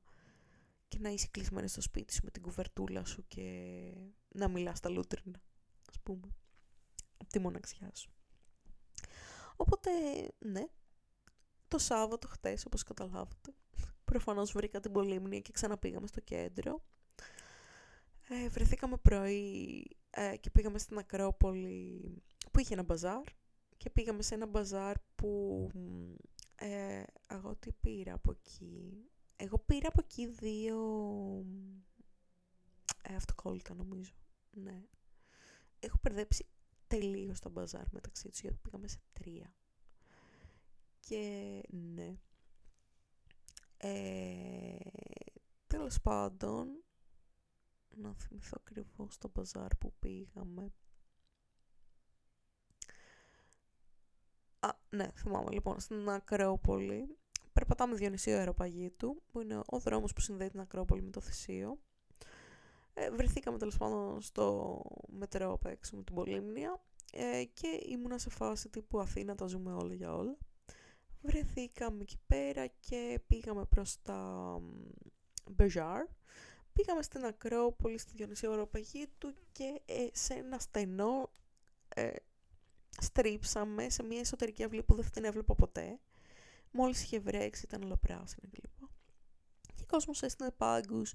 [0.87, 3.93] και να είσαι κλεισμένη στο σπίτι σου με την κουβερτούλα σου και
[4.27, 5.41] να μιλάς τα λούτρινα,
[5.89, 6.35] ας πούμε,
[7.17, 8.11] από τη μοναξιά σου.
[9.55, 9.89] Οπότε,
[10.39, 10.65] ναι,
[11.67, 13.53] το Σάββατο χτες, όπως καταλάβατε,
[14.15, 16.83] Προφανώς βρήκα την Πολύμνη και ξαναπήγαμε στο κέντρο.
[18.29, 23.23] Ε, βρεθήκαμε πρωί ε, και πήγαμε στην Ακρόπολη που είχε ένα μπαζάρ
[23.77, 25.69] και πήγαμε σε ένα μπαζάρ που
[26.55, 29.05] ε, εγώ τι πήρα από εκεί.
[29.35, 30.79] Εγώ πήρα από εκεί δύο
[33.01, 34.13] ε, αυτοκόλλητα νομίζω.
[34.51, 34.83] Ναι.
[35.79, 36.45] Έχω περδέψει
[36.87, 39.55] τελείως τα μπαζάρ μεταξύ τους γιατί πήγαμε σε τρία.
[40.99, 42.17] Και ναι,
[43.77, 44.77] ε,
[45.67, 46.83] τέλος πάντων,
[47.95, 50.73] να θυμηθώ ακριβώς το μπαζάρ που πήγαμε.
[54.59, 57.17] Α, ναι, θυμάμαι λοιπόν, στην Ακρόπολη.
[57.53, 61.79] Περπατάμε Διονυσίο Αεροπαγίτου, που είναι ο δρόμος που συνδέει την Ακρόπολη με το Θησίο.
[62.93, 68.29] Ε, βρεθήκαμε τέλος πάντων στο μετρό απ' έξω με την Πολύμνια ε, και ήμουνα σε
[68.29, 70.37] φάση τύπου Αθήνα, τα ζούμε όλα για όλα
[71.25, 74.59] βρεθήκαμε εκεί πέρα και πήγαμε προς τα
[75.51, 76.05] Μπεζάρ.
[76.73, 81.31] Πήγαμε στην Ακρόπολη, στη Διονυσία Οροπαγίτου και ε, σε ένα στενό
[81.95, 82.11] ε,
[83.01, 85.99] στρίψαμε σε μια εσωτερική αυλή που δεν την έβλεπα ποτέ
[86.77, 88.89] Μόλις είχε βρέξει ήταν όλα πράσινα κλπ.
[89.73, 91.13] Και ο κόσμος έστεινε πάγκους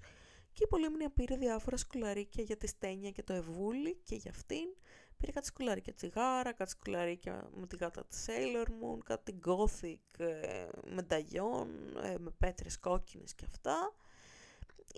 [0.53, 4.67] και η Πολύμνια πήρε διάφορα σκουλαρίκια για τη Στένια και το Ευούλη και για αυτήν.
[5.21, 10.69] Πήρε κάτι σκουλαρίκια τσιγάρα, κάτι σκουλαρίκια με τη γάτα της Sailor Moon, κάτι gothic ε,
[10.95, 13.95] μεταγιών, ε, με πέτρες κόκκινες και αυτά.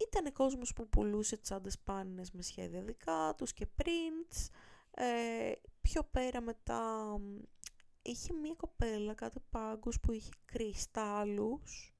[0.08, 4.48] Ήταν κόσμος που πουλούσε τσάντες πάνινες με σχέδια δικά τους και prints.
[4.90, 7.16] Ε, πιο πέρα μετά
[8.02, 11.94] είχε μία κοπέλα κάτι πάγκους που είχε κρυστάλλους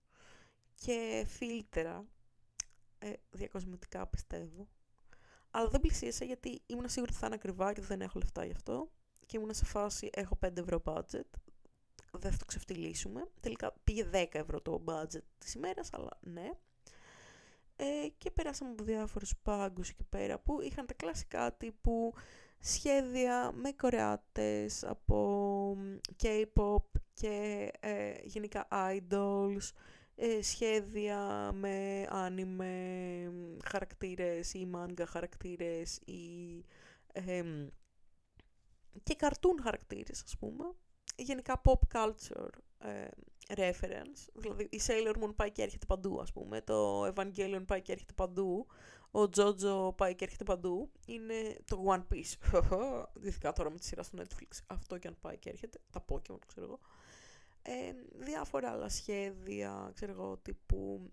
[0.74, 2.07] και φίλτρα
[2.99, 4.69] ε, διακοσμητικά πιστεύω.
[5.55, 8.53] Αλλά δεν πλησίασα γιατί ήμουν σίγουρη ότι θα είναι ακριβά και δεν έχω λεφτά γι'
[8.53, 8.91] αυτό.
[9.27, 11.31] Και ήμουν σε φάση, έχω 5 ευρώ budget.
[12.12, 13.29] Δεν θα το ξεφτυλίσουμε.
[13.41, 16.51] Τελικά πήγε 10 ευρώ το budget της ημέρας, αλλά ναι.
[17.77, 22.15] Ε, και περάσαμε από διάφορους πάγκους εκεί πέρα που είχαν τα κλασικά τύπου
[22.59, 25.77] σχέδια με κορεάτες από
[26.23, 29.70] K-pop και ε, γενικά idols
[30.15, 32.73] ε, σχέδια με άνιμε
[33.65, 36.65] χαρακτήρες ή manga χαρακτήρες ή
[39.03, 40.65] και καρτούν χαρακτήρες ας πούμε.
[41.17, 42.49] Γενικά pop culture
[42.79, 43.09] ε,
[43.49, 44.29] reference.
[44.35, 46.61] Δηλαδή η Sailor Moon πάει και έρχεται παντού ας πούμε.
[46.61, 48.67] Το Evangelion πάει και έρχεται παντού.
[49.11, 50.91] Ο Jojo πάει και έρχεται παντού.
[51.07, 52.63] Είναι το One Piece.
[53.23, 54.59] Ειδικά τώρα με τη σειρά στο Netflix.
[54.67, 55.79] Αυτό και αν πάει και έρχεται.
[55.91, 56.79] Τα Pokemon ξέρω εγώ
[57.63, 61.11] ε, διάφορα άλλα σχέδια, ξέρω εγώ, τύπου...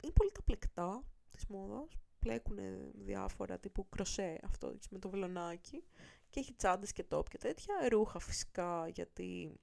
[0.00, 1.88] Είναι πολύ τα πλεκτά της μόδας.
[2.18, 2.58] Πλέκουν
[2.94, 5.84] διάφορα τύπου κροσέ αυτό με το βελονάκι
[6.30, 7.88] και έχει τσάντες και τόπ και τέτοια.
[7.88, 9.60] Ρούχα φυσικά γιατί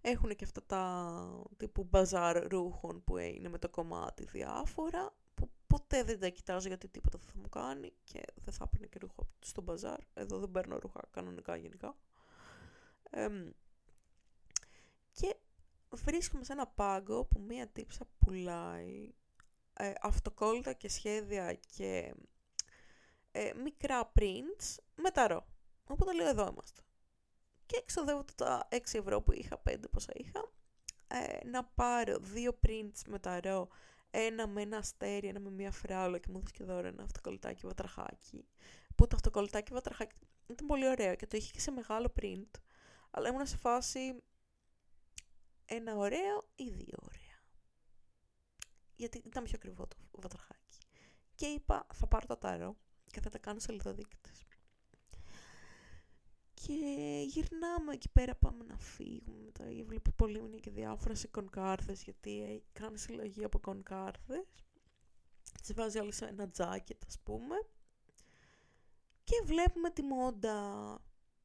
[0.00, 6.02] έχουν και αυτά τα τύπου μπαζάρ ρούχων που είναι με το κομμάτι διάφορα που ποτέ
[6.02, 9.28] δεν τα κοιτάζω γιατί τίποτα δεν θα μου κάνει και δεν θα έπαιρνε και ρούχα
[9.40, 9.98] στο μπαζάρ.
[10.14, 11.96] Εδώ δεν παίρνω ρούχα κανονικά γενικά.
[15.18, 15.36] Και
[15.90, 19.14] βρίσκομαι σε ένα πάγκο που μία τύψα πουλάει
[19.72, 22.14] ε, αυτοκόλλητα και σχέδια και
[23.32, 25.46] ε, μικρά prints με ταρό.
[25.84, 26.82] Οπότε λέω εδώ είμαστε.
[27.66, 30.52] Και εξοδεύω τα 6 ευρώ που είχα, 5 πόσα είχα,
[31.08, 33.68] ε, να πάρω δύο prints με ταρό,
[34.10, 37.66] ένα με ένα αστέρι, ένα με μία φράουλα και μου έδωσε και δώρο ένα αυτοκολλητάκι
[37.66, 38.44] βατραχάκι.
[38.94, 40.14] Που το αυτοκολλητάκι βατραχάκι
[40.46, 42.50] ήταν πολύ ωραίο και το είχε και σε μεγάλο print,
[43.10, 44.22] αλλά ήμουν σε φάση
[45.68, 47.42] ένα ωραίο ή δύο ωραία.
[48.96, 50.78] Γιατί ήταν πιο ακριβό το βατραχάκι.
[51.34, 52.76] Και είπα θα πάρω το τάρο
[53.06, 54.46] και θα τα κάνω σε λιδοδείκτες.
[56.54, 56.74] Και
[57.26, 59.38] γυρνάμε εκεί πέρα, πάμε να φύγουμε.
[59.44, 64.64] Μετά βλέπει πολύ και διάφορα σε κονκάρδες, γιατί κάνει συλλογή από κονκάρδες.
[65.62, 67.56] Τις βάζει άλλη σε ένα τζάκετ, ας πούμε.
[69.24, 70.98] Και βλέπουμε τη Μόντα.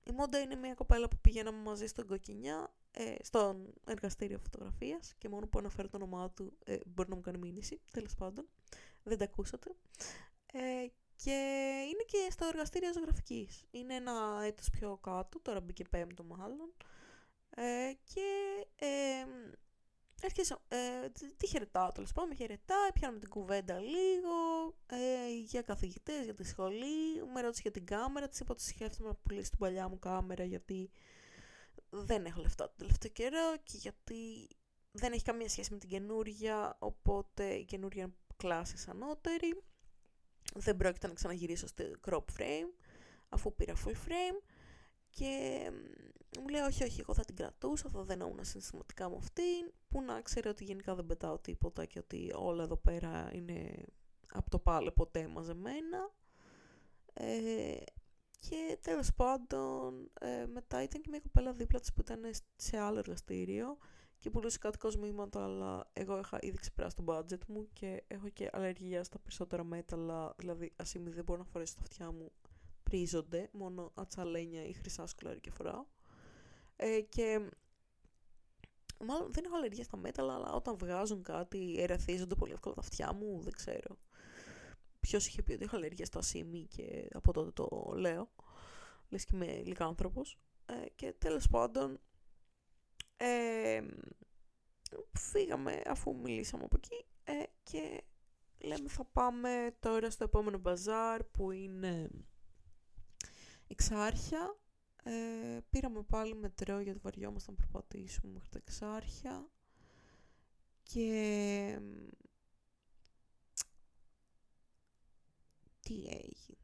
[0.04, 5.30] Η Μόντα είναι μια κοπέλα που πηγαίναμε μαζί στον Κοκκινιά ε, στον εργαστήριο φωτογραφίας και
[5.30, 8.48] μόνο που αναφέρω το όνομά του ε, μπορεί να μου κάνει μήνυση, τέλος πάντων.
[9.04, 9.76] Δεν τα ακούσατε.
[10.54, 11.32] Ε, και
[11.92, 13.64] είναι και στο εργαστήριο ζωγραφικής.
[13.72, 16.74] Είναι ένα έτος πιο κάτω, τώρα μπήκε πέμπτο μάλλον.
[17.50, 19.26] Ε, και ε,
[20.26, 24.36] Αρχίσα, ε, τι χαιρετάω τέλος πάντων, με χαιρετάει, πιάνουμε την κουβέντα λίγο
[24.86, 29.10] ε, για καθηγητές, για τη σχολή, με ρώτησε για την κάμερα, της είπα ότι σκέφτομαι
[29.10, 30.90] να πουλήσει την παλιά μου κάμερα γιατί
[31.94, 34.48] δεν έχω λεφτά τον τελευταίο καιρό και γιατί
[34.92, 39.64] δεν έχει καμία σχέση με την καινούρια, οπότε η καινούρια είναι κλάση ανώτερη.
[40.56, 42.70] Δεν πρόκειται να ξαναγυρίσω στο crop frame,
[43.30, 44.42] αφού πήρα full frame.
[45.10, 45.72] Και
[46.40, 50.22] μου λέει όχι, όχι, εγώ θα την κρατούσα, θα δενόμουν συναισθηματικά με αυτήν, που να
[50.22, 53.86] ξέρει ότι γενικά δεν πετάω τίποτα και ότι όλα εδώ πέρα είναι
[54.34, 56.12] από το πάλε ποτέ μαζεμένα.
[57.14, 57.76] Ε,
[58.50, 62.22] και τέλος πάντων, ε, μετά ήταν και μια κοπέλα δίπλα της που ήταν
[62.56, 63.78] σε άλλο εργαστήριο
[64.20, 68.50] και πουλούσε κάτι κοσμήματα, αλλά εγώ είχα ήδη ξεπεράσει το budget μου και έχω και
[68.52, 72.32] αλλεργία στα περισσότερα μέταλλα, δηλαδή ασήμι δεν μπορώ να φορέσω τα αυτιά μου,
[72.84, 75.08] πρίζονται, μόνο ατσαλένια ή χρυσά
[75.42, 75.86] και φοράω.
[76.76, 77.50] Ε, και
[79.00, 83.14] μάλλον δεν έχω αλλεργία στα μέταλλα, αλλά όταν βγάζουν κάτι ερεθίζονται πολύ εύκολα τα αυτιά
[83.14, 83.98] μου, δεν ξέρω.
[85.04, 88.30] Ποιος είχε πει ότι είχα αλλεργία στο ασίμι και από τότε το λέω.
[89.10, 90.22] Λες και είμαι λιγάνθρωπο.
[90.66, 92.00] Ε, και τέλος πάντων.
[93.18, 93.82] Ε,
[95.12, 98.04] φύγαμε αφού μιλήσαμε από εκεί ε, και
[98.58, 102.10] λέμε θα πάμε τώρα στο επόμενο μπαζάρ που είναι
[103.68, 104.58] Εξάρχεια.
[105.04, 109.48] Ε, πήραμε πάλι μετρό γιατί βαριόμασταν να περπατήσουμε μέχρι τα Εξάρχεια
[110.84, 111.80] και
[115.84, 116.58] τι έγινε.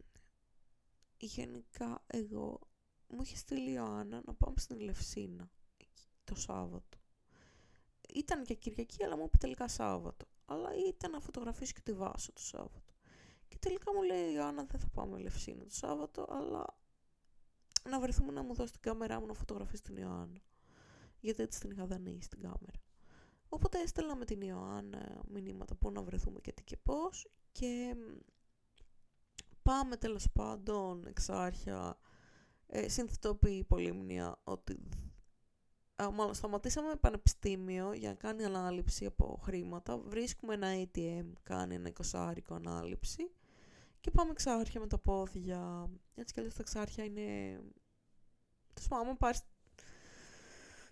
[1.17, 2.59] Γενικά εγώ
[3.07, 5.49] μου είχε στείλει η Άννα να πάμε στην Ελευσίνα
[6.23, 6.97] το Σάββατο.
[8.13, 10.25] ήταν και Κυριακή, αλλά μου είπε τελικά Σάββατο.
[10.45, 12.93] Αλλά ήταν να φωτογραφίσει και τη Βάσο το Σάββατο.
[13.47, 16.77] Και τελικά μου λέει η Ιωάννα δεν θα πάμε Λευσίνο το Σάββατο, αλλά
[17.89, 20.41] να βρεθούμε να μου δώσει την κάμερά μου να φωτογραφίσει την Ιωάννα.
[21.19, 22.79] Γιατί έτσι την είχα δανείσει την κάμερα.
[23.49, 27.95] Οπότε έστελνα με την Ιωάννα μηνύματα πού να βρεθούμε και τι και πώς και
[29.69, 31.97] πάμε τέλος πάντων εξάρχεια.
[32.67, 34.79] Ε, συνθετοποιεί η Πολύμνια ότι
[36.03, 39.97] α, μάλλον σταματήσαμε πανεπιστήμιο για να κάνει ανάληψη από χρήματα.
[39.97, 43.31] Βρίσκουμε ένα ATM κάνει ένα εικοσάρικο ανάληψη
[44.01, 45.89] και πάμε εξάρχεια με τα πόδια.
[46.15, 47.59] Έτσι κι αλλιώς τα εξάρχεια είναι
[48.73, 49.41] Τέλος πάντων, άμα πάρεις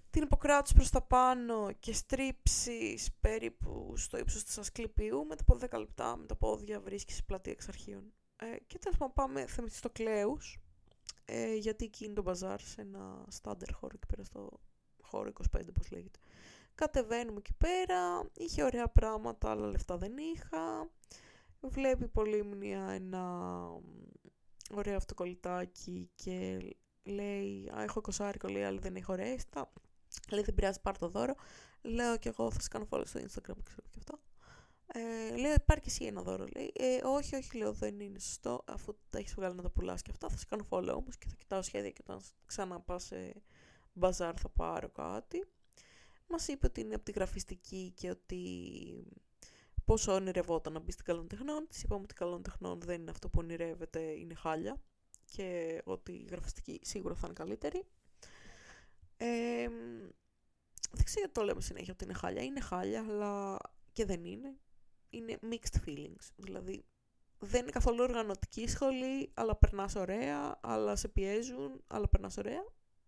[0.10, 5.80] την υποκράτους προς τα πάνω και στρίψεις περίπου στο ύψος της Ασκληπιού, μετά από 10
[5.80, 8.12] λεπτά με τα πόδια βρίσκεις πλατεία εξ αρχείων.
[8.40, 10.60] Ε, και τέλος πάντων πάμε στο Κλέους,
[11.26, 14.60] ε, γιατί εκεί είναι το μπαζάρ σε ένα στάντερ χώρο εκεί πέρα στο
[15.02, 16.20] χώρο 25 πώς λέγεται.
[16.76, 20.90] Κατεβαίνουμε εκεί πέρα, είχε ωραία πράγματα, αλλά λεφτά δεν είχα.
[21.62, 23.68] Βλέπει πολύ μνήα ένα
[24.72, 26.60] ωραίο αυτοκολλητάκι και
[27.04, 29.72] λέει «Α, έχω κοσάρικο, λέει, αλλά δεν έχω ρέστα».
[30.32, 31.36] Λέει δεν πειράζει, πάρ το δώρο.
[31.82, 34.20] Λέω και εγώ θα σε κάνω follow στο Instagram, ξέρω και αυτό.
[34.94, 36.48] Ε, λέω υπάρχει και εσύ ένα δώρο.
[36.56, 38.64] Λέει, ε, όχι, όχι, λέω δεν είναι σωστό.
[38.68, 41.28] Αφού τα έχεις βγάλει να τα πουλάς και αυτά, θα σε κάνω follow όμως και
[41.28, 43.34] θα κοιτάω σχέδια και όταν ξαναπάς σε
[43.94, 45.46] μπαζάρ θα πάρω κάτι.
[46.28, 48.42] Μας είπε ότι είναι από τη γραφιστική και ότι
[49.86, 51.68] πόσο ονειρευόταν να μπει στην καλών τεχνών.
[51.68, 54.82] Της είπαμε ότι καλών τεχνών δεν είναι αυτό που ονειρεύεται, είναι χάλια.
[55.26, 57.86] Και ότι η γραφιστική σίγουρα θα είναι καλύτερη.
[59.18, 59.68] Ε,
[60.92, 62.44] δεν ξέρω γιατί το λέμε συνέχεια ότι είναι χάλια.
[62.44, 63.58] Είναι χάλια, αλλά
[63.92, 64.58] και δεν είναι.
[65.10, 66.30] Είναι mixed feelings.
[66.36, 66.86] Δηλαδή,
[67.40, 72.66] δεν είναι καθόλου οργανωτική σχολή, αλλά περνάς ωραία, αλλά σε πιέζουν, αλλά περνάς ωραία.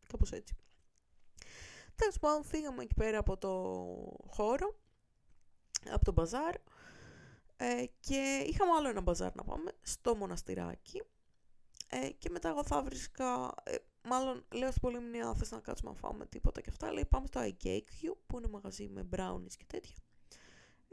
[0.07, 0.55] Κάπως έτσι.
[1.95, 3.51] Τέλος πάντων, φύγαμε εκεί πέρα από το
[4.27, 4.79] χώρο,
[5.91, 6.55] από το μπαζάρ,
[7.57, 11.03] ε, και είχαμε άλλο ένα μπαζάρ να πάμε, στο μοναστηράκι.
[11.89, 15.97] Ε, και μετά εγώ θα βρίσκα, ε, μάλλον λέω στην Πολυμνία, θες να κάτσουμε να
[15.97, 19.95] φάμε τίποτα και αυτά, λέει πάμε στο iCake που είναι μαγαζί με brownies και τέτοια.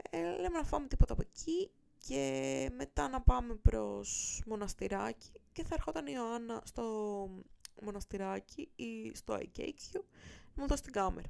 [0.09, 5.73] Ε, λέμε να φάμε τίποτα από εκεί και μετά να πάμε προς μοναστηράκι και θα
[5.73, 6.83] ερχόταν η Ιωάννα στο
[7.81, 10.01] μοναστηράκι ή στο iCake
[10.55, 11.27] να μου δώσει την κάμερα.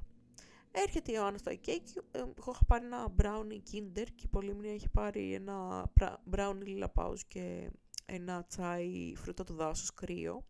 [0.70, 4.74] Έρχεται η Ιωάννα στο iCake, ε, εγώ είχα πάρει ένα brownie kinder και η Πολύμνια
[4.74, 5.90] είχε πάρει ένα
[6.30, 7.70] brownie lila pause και
[8.06, 10.44] ένα τσάι φρούτα του δάσους κρύο.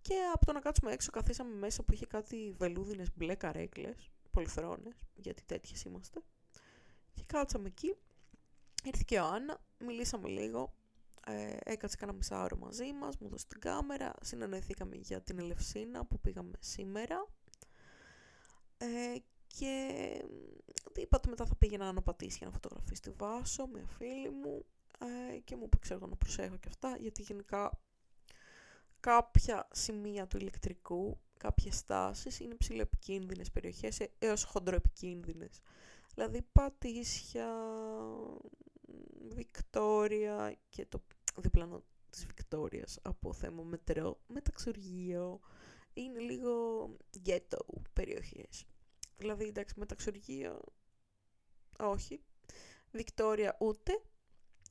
[0.00, 5.06] Και από το να κάτσουμε έξω καθίσαμε μέσα που είχε κάτι βελούδινες μπλε καρέκλες, πολυθρόνες,
[5.14, 6.22] γιατί τέτοιες είμαστε.
[7.14, 7.96] Και κάτσαμε εκεί,
[8.84, 10.74] ήρθε και ο Άννα, μιλήσαμε λίγο,
[11.26, 16.20] ε, έκατσε κανένα μισάωρο μαζί μας, μου δώσε την κάμερα, συνεννοηθήκαμε για την Ελευσίνα που
[16.20, 17.26] πήγαμε σήμερα.
[18.78, 19.14] Ε,
[19.46, 19.96] και
[20.94, 24.64] είπα ότι μετά θα πήγαινα να πατήσει για να φωτογραφίσει τη Βάσο, μια φίλη μου,
[24.98, 27.80] ε, και μου είπε ξέρω να προσέχω και αυτά, γιατί γενικά
[29.00, 35.60] κάποια σημεία του ηλεκτρικού, κάποιες στάσεις είναι ψηλοεπικίνδυνες περιοχές ε, έως χοντροεπικίνδυνες.
[36.14, 37.48] Δηλαδή Πατήσια,
[39.28, 41.02] Βικτόρια και το
[41.36, 45.40] διπλανό της Βικτόριας από θέμα μετρό, μεταξουργείο,
[45.92, 46.86] είναι λίγο
[47.26, 47.58] ghetto
[47.92, 48.66] περιοχές.
[49.16, 50.60] Δηλαδή εντάξει μεταξουργείο
[51.78, 52.20] όχι,
[52.90, 54.02] Βικτόρια ούτε,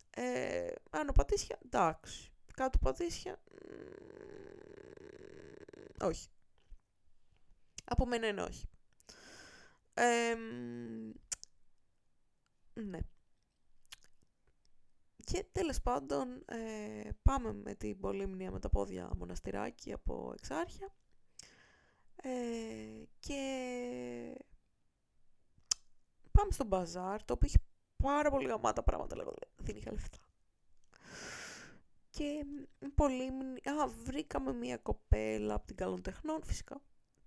[0.10, 3.40] ε, άνω Πατήσια εντάξει, κάτω Πατήσια
[6.02, 6.28] όχι.
[7.86, 8.66] Από μένα είναι όχι.
[12.74, 13.00] Ναι.
[15.24, 20.94] Και τέλος πάντων ε, πάμε με την Πολύμνια με τα πόδια μοναστηράκι από Εξάρχεια
[22.16, 23.42] ε, και
[26.32, 27.66] πάμε στο μπαζάρ το οποίο έχει
[28.04, 30.18] πάρα πολύ γαμάτα πράγματα λέγω, δεν είχα λεφτά.
[32.10, 32.46] Και
[32.96, 33.28] πολύ...
[33.82, 36.82] Α, βρήκαμε μια κοπέλα από την Καλών Τεχνών, φυσικά,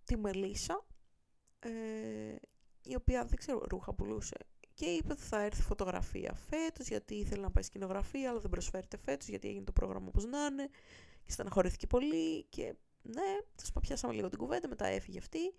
[0.04, 0.86] τη Μελίσσα,
[1.58, 2.36] ε,
[2.82, 4.36] η οποία δεν ξέρω, ρούχα πουλούσε.
[4.76, 8.96] Και είπε ότι θα έρθει φωτογραφία φέτος, γιατί ήθελε να πάει σκηνογραφία, αλλά δεν προσφέρεται
[8.96, 10.68] φέτος, γιατί έγινε το πρόγραμμα όπως να είναι.
[11.24, 12.44] Και στεναχωρήθηκε πολύ.
[12.44, 13.38] Και ναι,
[13.72, 15.54] θα πιάσαμε λίγο την κουβέντα, μετά έφυγε αυτή.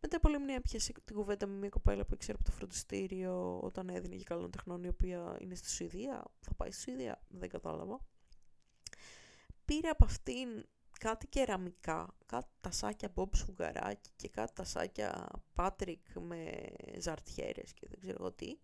[0.00, 3.88] Μετά πολύ μνήμα πιάσε την κουβέντα με μια κοπέλα που ήξερε από το φροντιστήριο όταν
[3.88, 6.24] έδινε για καλών τεχνών, η οποία είναι στη Σουηδία.
[6.40, 8.00] Θα πάει στη Σουηδία, δεν κατάλαβα
[9.70, 10.48] πήρε από αυτήν
[11.00, 16.68] κάτι κεραμικά, κάτι τασάκια Bob Σουγαράκι και κάτι τασάκια Patrick με
[16.98, 18.58] ζαρτιέρες και δεν ξέρω εγώ τι.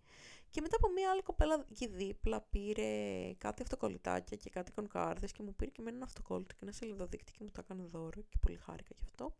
[0.50, 2.90] Και μετά από μια άλλη κοπέλα εκεί δίπλα πήρε
[3.38, 7.34] κάτι αυτοκολλητάκια και κάτι κονκάρδες και μου πήρε και με ένα αυτοκόλλητο και ένα σελίδα-δίκτυο
[7.38, 9.36] και μου το έκανε δώρο και πολύ χάρηκα γι' αυτό.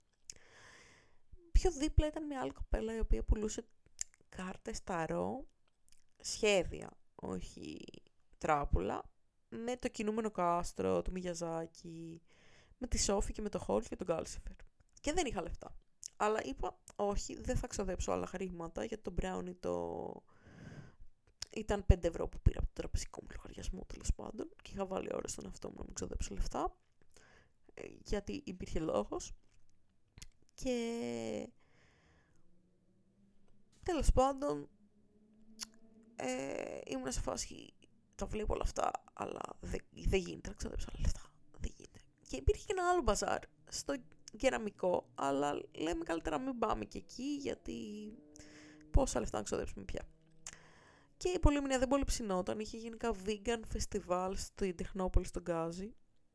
[1.53, 3.67] Πιο δίπλα ήταν μια άλλη κοπέλα η οποία πουλούσε
[4.29, 5.47] κάρτες ταρό,
[6.21, 7.85] σχέδια, όχι
[8.39, 9.11] τράπουλα,
[9.49, 12.23] με το κινούμενο κάστρο, του Μιγιαζάκη,
[12.79, 14.53] με τη Σόφη και με το Χόλ και τον Γκάλσιφερ.
[15.01, 15.75] Και δεν είχα λεφτά.
[16.17, 20.23] Αλλά είπα, όχι, δεν θα ξοδέψω άλλα χρήματα, γιατί το Brownie το...
[21.51, 25.09] Ήταν 5 ευρώ που πήρα από το τραπεζικό μου λογαριασμό τέλος πάντων και είχα βάλει
[25.13, 26.77] ώρα στον εαυτό μου να μην ξοδέψω λεφτά
[27.75, 29.33] ε, γιατί υπήρχε λόγος
[30.55, 31.49] και
[33.83, 34.69] τέλος πάντων
[36.17, 37.75] ε, ήμουν σε φάση
[38.15, 41.26] τα βλέπω όλα αυτά αλλά δεν, δεν γίνεται να ξοδέψω άλλα λεφτά δεν γίνεται
[42.37, 43.39] και υπήρχε και ένα άλλο μπαζάρ
[43.69, 43.95] στο
[44.37, 47.75] κεραμικό, αλλά λέμε καλύτερα μην πάμε και εκεί, γιατί
[48.91, 50.03] πόσα λεφτά να ξοδέψουμε πια.
[51.17, 55.95] Και η Πολύμνια δεν πολύ ψινόταν, είχε γενικά vegan festival στην Τεχνόπολη στον Γκάζι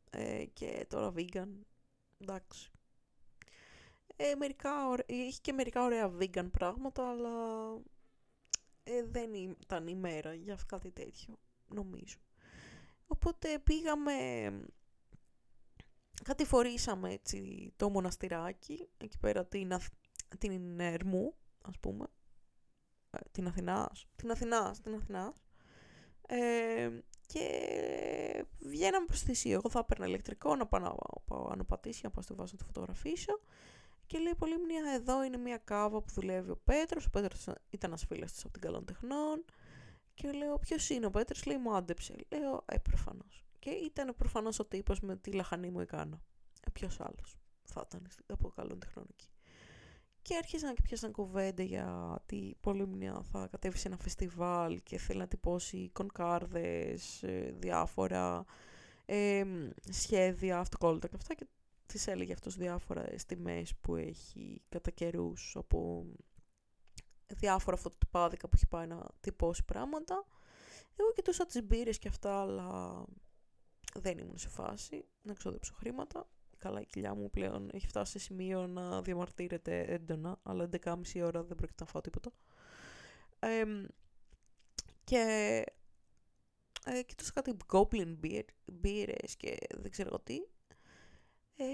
[0.10, 1.50] ε, και τώρα vegan,
[2.18, 2.72] εντάξει.
[4.16, 4.72] Ε, μερικά,
[5.06, 7.30] είχε και μερικά ωραία vegan πράγματα, αλλά
[8.84, 11.38] ε, δεν ήταν η μέρα για κάτι τέτοιο,
[11.68, 12.18] νομίζω.
[13.08, 14.14] Οπότε πήγαμε
[16.24, 19.88] κατηφορήσαμε έτσι το μοναστηράκι, εκεί πέρα την, Αθ...
[20.38, 22.06] την Ερμού, ας πούμε,
[23.12, 25.44] ε, την Αθηνάς, την Αθηνάς, την Αθηνάς,
[26.28, 26.90] ε,
[27.26, 29.54] και βγαίναμε προς θυσίο.
[29.54, 30.94] Εγώ θα έπαιρνα ηλεκτρικό να πάω να
[31.26, 33.40] πάω να πατήσει, να πάω στη βάση να το φωτογραφίσω.
[34.06, 37.06] Και λέει πολύ μνήμα, εδώ είναι μια κάβα που δουλεύει ο Πέτρος.
[37.06, 39.46] Ο Πέτρος ήταν ένας φίλος της από την Καλών Τεχνών.
[40.14, 42.16] Και λέω, ποιος είναι ο Πέτρος, λέει, μου άντεψε.
[42.30, 43.46] Λέω, ε, προφανώς.
[43.62, 46.22] Και ήταν προφανώς ο τύπος με τη λαχανή μου έκανα.
[46.62, 49.28] Ε, ποιος άλλος θα ήταν από καλών τεχνών εκεί.
[50.22, 55.20] Και άρχισαν και πιάσαν κουβέντα για τη Πολύμνια θα κατέβει σε ένα φεστιβάλ και θέλει
[55.20, 58.46] να τυπώσει κονκάρδες, ε, διάφορα
[59.06, 59.44] ε,
[59.90, 61.48] σχέδια, αυτοκόλλητα και αυτά και
[61.86, 66.06] της έλεγε αυτός διάφορα τιμές που έχει κατά καιρούς από
[67.28, 70.26] διάφορα φωτοτυπάδικα που έχει πάει να τυπώσει πράγματα.
[70.96, 73.06] Εγώ κοιτούσα τις μπύρες και αυτά, αλλά
[74.00, 76.28] δεν ήμουν σε φάση να ξοδέψω χρήματα.
[76.58, 81.44] Καλά, η κοιλιά μου πλέον έχει φτάσει σε σημείο να διαμαρτύρεται έντονα, αλλά 11.30 ώρα
[81.44, 82.32] δεν πρόκειται να φάω τίποτα.
[83.40, 83.64] Ε,
[85.04, 85.64] και
[86.86, 90.38] ε, κοιτούσα κάτι goblin beer, μπύρες και δεν ξέρω τι.
[91.56, 91.66] Ε,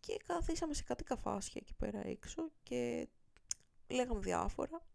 [0.00, 3.08] και καθίσαμε σε κάτι καφάσια εκεί πέρα έξω και
[3.88, 4.86] λέγαμε διάφορα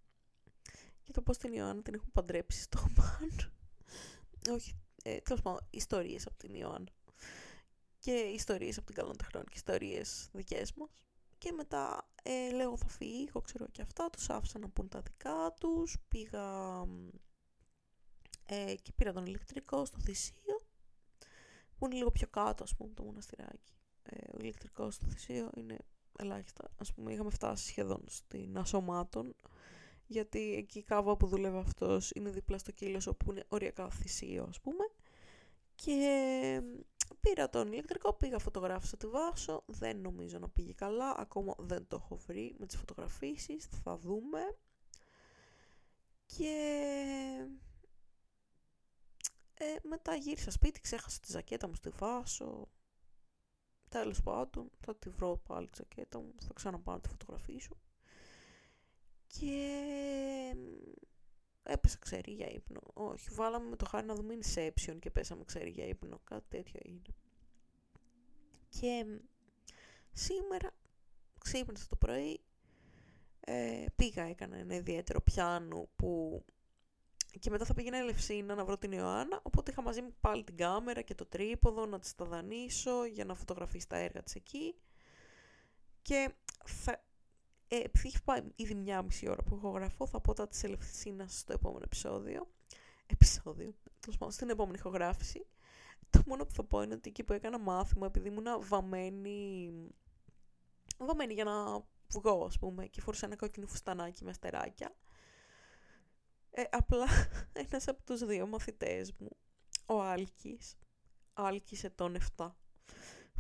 [1.04, 3.52] για το πώς την Ιωάννα την έχουν παντρέψει στο μαν.
[4.50, 6.92] Όχι, ε, τέλος πάντων, ιστορίες από την Ιωάννα.
[8.00, 10.90] Και ιστορίες από την Καλών Τεχνών και ιστορίες δικές μας.
[11.38, 15.54] Και μετά ε, λέω θα φύγω, ξέρω και αυτά, τους άφησα να πούν τα δικά
[15.60, 16.82] τους, πήγα
[18.46, 20.60] ε, και πήρα τον ηλεκτρικό στο Θησίο,
[21.78, 23.74] που είναι λίγο πιο κάτω ας πούμε το μοναστηράκι.
[24.04, 25.78] Ε, ο ηλεκτρικός στο Θησίο είναι
[26.18, 29.36] ελάχιστα, ας πούμε είχαμε φτάσει σχεδόν στην Ασωμάτων,
[30.14, 34.46] γιατί εκεί η κάβα που δουλεύει αυτός είναι δίπλα στο κύλος όπου είναι οριακά θυσίο
[34.50, 34.84] ας πούμε.
[35.76, 36.62] Και
[37.20, 41.96] πήρα τον ηλεκτρικό, πήγα φωτογράφησα τη Βάσο, δεν νομίζω να πήγε καλά, ακόμα δεν το
[41.96, 44.58] έχω βρει με τις φωτογραφίσεις, θα δούμε.
[46.26, 46.54] Και
[49.54, 52.70] ε, μετά γύρισα σπίτι, ξέχασα τη ζακέτα μου στη Βάσο,
[53.90, 57.78] τέλος πάντων θα τη βρω πάλι τη ζακέτα μου, θα ξαναπάω να τη φωτογραφίσω
[59.40, 60.56] και
[61.64, 62.82] έπεσα ξέρει για ύπνο.
[62.94, 66.20] Όχι, βάλαμε με το χάρη να δούμε Inception και πέσαμε ξέρει για ύπνο.
[66.24, 67.02] Κάτι τέτοιο είναι.
[68.70, 69.06] Και
[70.12, 70.72] σήμερα
[71.40, 72.42] ξύπνησα το πρωί,
[73.40, 76.44] ε, πήγα, έκανα ένα ιδιαίτερο πιάνο που
[77.40, 80.58] και μετά θα πήγαινα Ελευσίνα να βρω την Ιωάννα, οπότε είχα μαζί μου πάλι την
[80.58, 84.76] κάμερα και το τρίποδο να της τα δανείσω για να φωτογραφίσει τα έργα της εκεί.
[86.02, 86.34] Και
[86.66, 87.04] θα,
[87.74, 90.64] ε, επειδή έχει πάει ήδη μια μισή ώρα που έχω γραφώ, θα πω τα της
[90.64, 92.52] Ελευσίνας στο επόμενο επεισόδιο.
[93.06, 95.46] Επεισόδιο, τέλος πάντων, στην επόμενη ηχογράφηση.
[96.10, 99.72] Το μόνο που θα πω είναι ότι εκεί που έκανα μάθημα, επειδή ήμουν βαμμένη,
[100.98, 104.96] βαμμένη για να βγω, ας πούμε, και φορούσα ένα κόκκινο φουστανάκι με αστεράκια,
[106.50, 107.06] ε, απλά
[107.64, 109.30] ένας από τους δύο μαθητές μου,
[109.86, 110.78] ο Άλκης,
[111.34, 112.52] Άλκης ετών 7,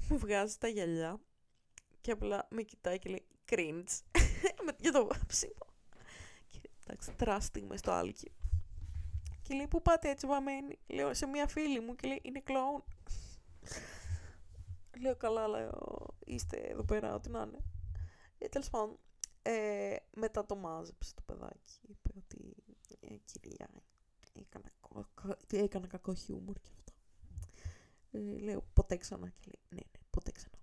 [0.09, 1.21] μου βγάζει τα γυαλιά
[2.01, 4.12] και απλά με κοιτάει και λέει cringe
[4.83, 5.65] για το βάψιμο.
[6.47, 8.31] Και εντάξει, τράστη με στο άλκι.
[9.41, 10.79] Και λέει, πού πάτε έτσι βαμμένοι.
[10.87, 12.83] Λέω, σε μια φίλη μου και λέει, είναι κλόουν.
[15.01, 17.59] λέω, καλά, λέω, είστε εδώ πέρα, ό,τι να είναι.
[18.37, 18.97] Ε, τέλος πάντων,
[19.41, 21.79] ε, μετά το μάζεψε το παιδάκι.
[21.81, 22.55] Είπε ότι,
[22.99, 23.69] ε, κυρία,
[24.39, 24.71] έκανα,
[25.49, 26.93] έκανα κακό χιούμορ και αυτό.
[28.11, 29.33] Ε, λέω, ποτέ ξανά.
[29.39, 30.57] Και λέει, ναι, ναι, ποτέ ξανά.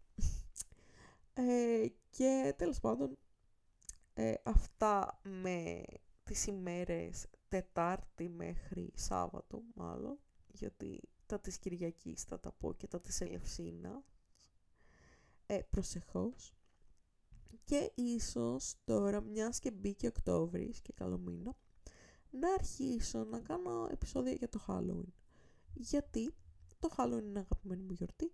[1.35, 3.19] Ε, και τέλος πάντων,
[4.21, 5.83] ε, αυτά με
[6.23, 13.01] τις ημέρες Τετάρτη μέχρι Σάββατο μάλλον, γιατί τα της Κυριακής θα τα πω και τα
[13.01, 14.05] της Ελευσίνα,
[15.47, 16.55] ε, προσεχώς.
[17.65, 21.57] Και ίσως τώρα, μιας και μπήκε Οκτώβρης και καλό μήνα,
[22.31, 25.13] να αρχίσω να κάνω επεισόδια για το Halloween.
[25.75, 26.35] Γιατί
[26.79, 28.33] το Halloween είναι αγαπημένη μου γιορτή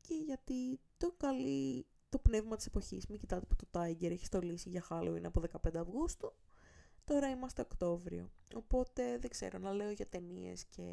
[0.00, 3.06] και γιατί το καλεί το πνεύμα της εποχής.
[3.06, 6.32] Μην κοιτάτε που το Tiger έχει στολίσει για Halloween από 15 Αυγούστου.
[7.04, 8.30] Τώρα είμαστε Οκτώβριο.
[8.54, 10.84] Οπότε δεν ξέρω να λέω για ταινίες και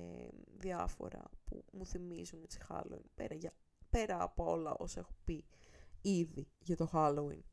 [0.57, 3.09] διάφορα που μου θυμίζουν έτσι Halloween.
[3.15, 3.53] Πέρα, για,
[3.89, 5.45] πέρα από όλα όσα έχω πει
[6.01, 7.43] ήδη για το Halloween.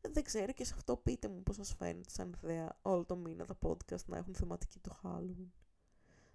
[0.00, 3.44] Δεν ξέρω και σε αυτό πείτε μου πώς σας φαίνεται σαν ιδέα όλο το μήνα
[3.44, 5.50] τα podcast να έχουν θεματική το Halloween.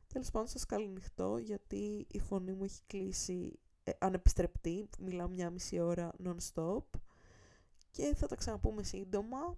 [0.07, 3.66] Τέλος πάντων σας καληνυχτώ γιατί η φωνή μου έχει κλείσει ε,
[3.99, 6.83] ανεπιστρεπτή, μιλάω μια μισή ώρα non-stop
[7.91, 9.57] και θα τα ξαναπούμε σύντομα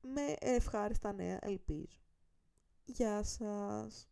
[0.00, 1.98] με ευχάριστα νέα ελπίζω.
[2.84, 4.09] Γεια σας!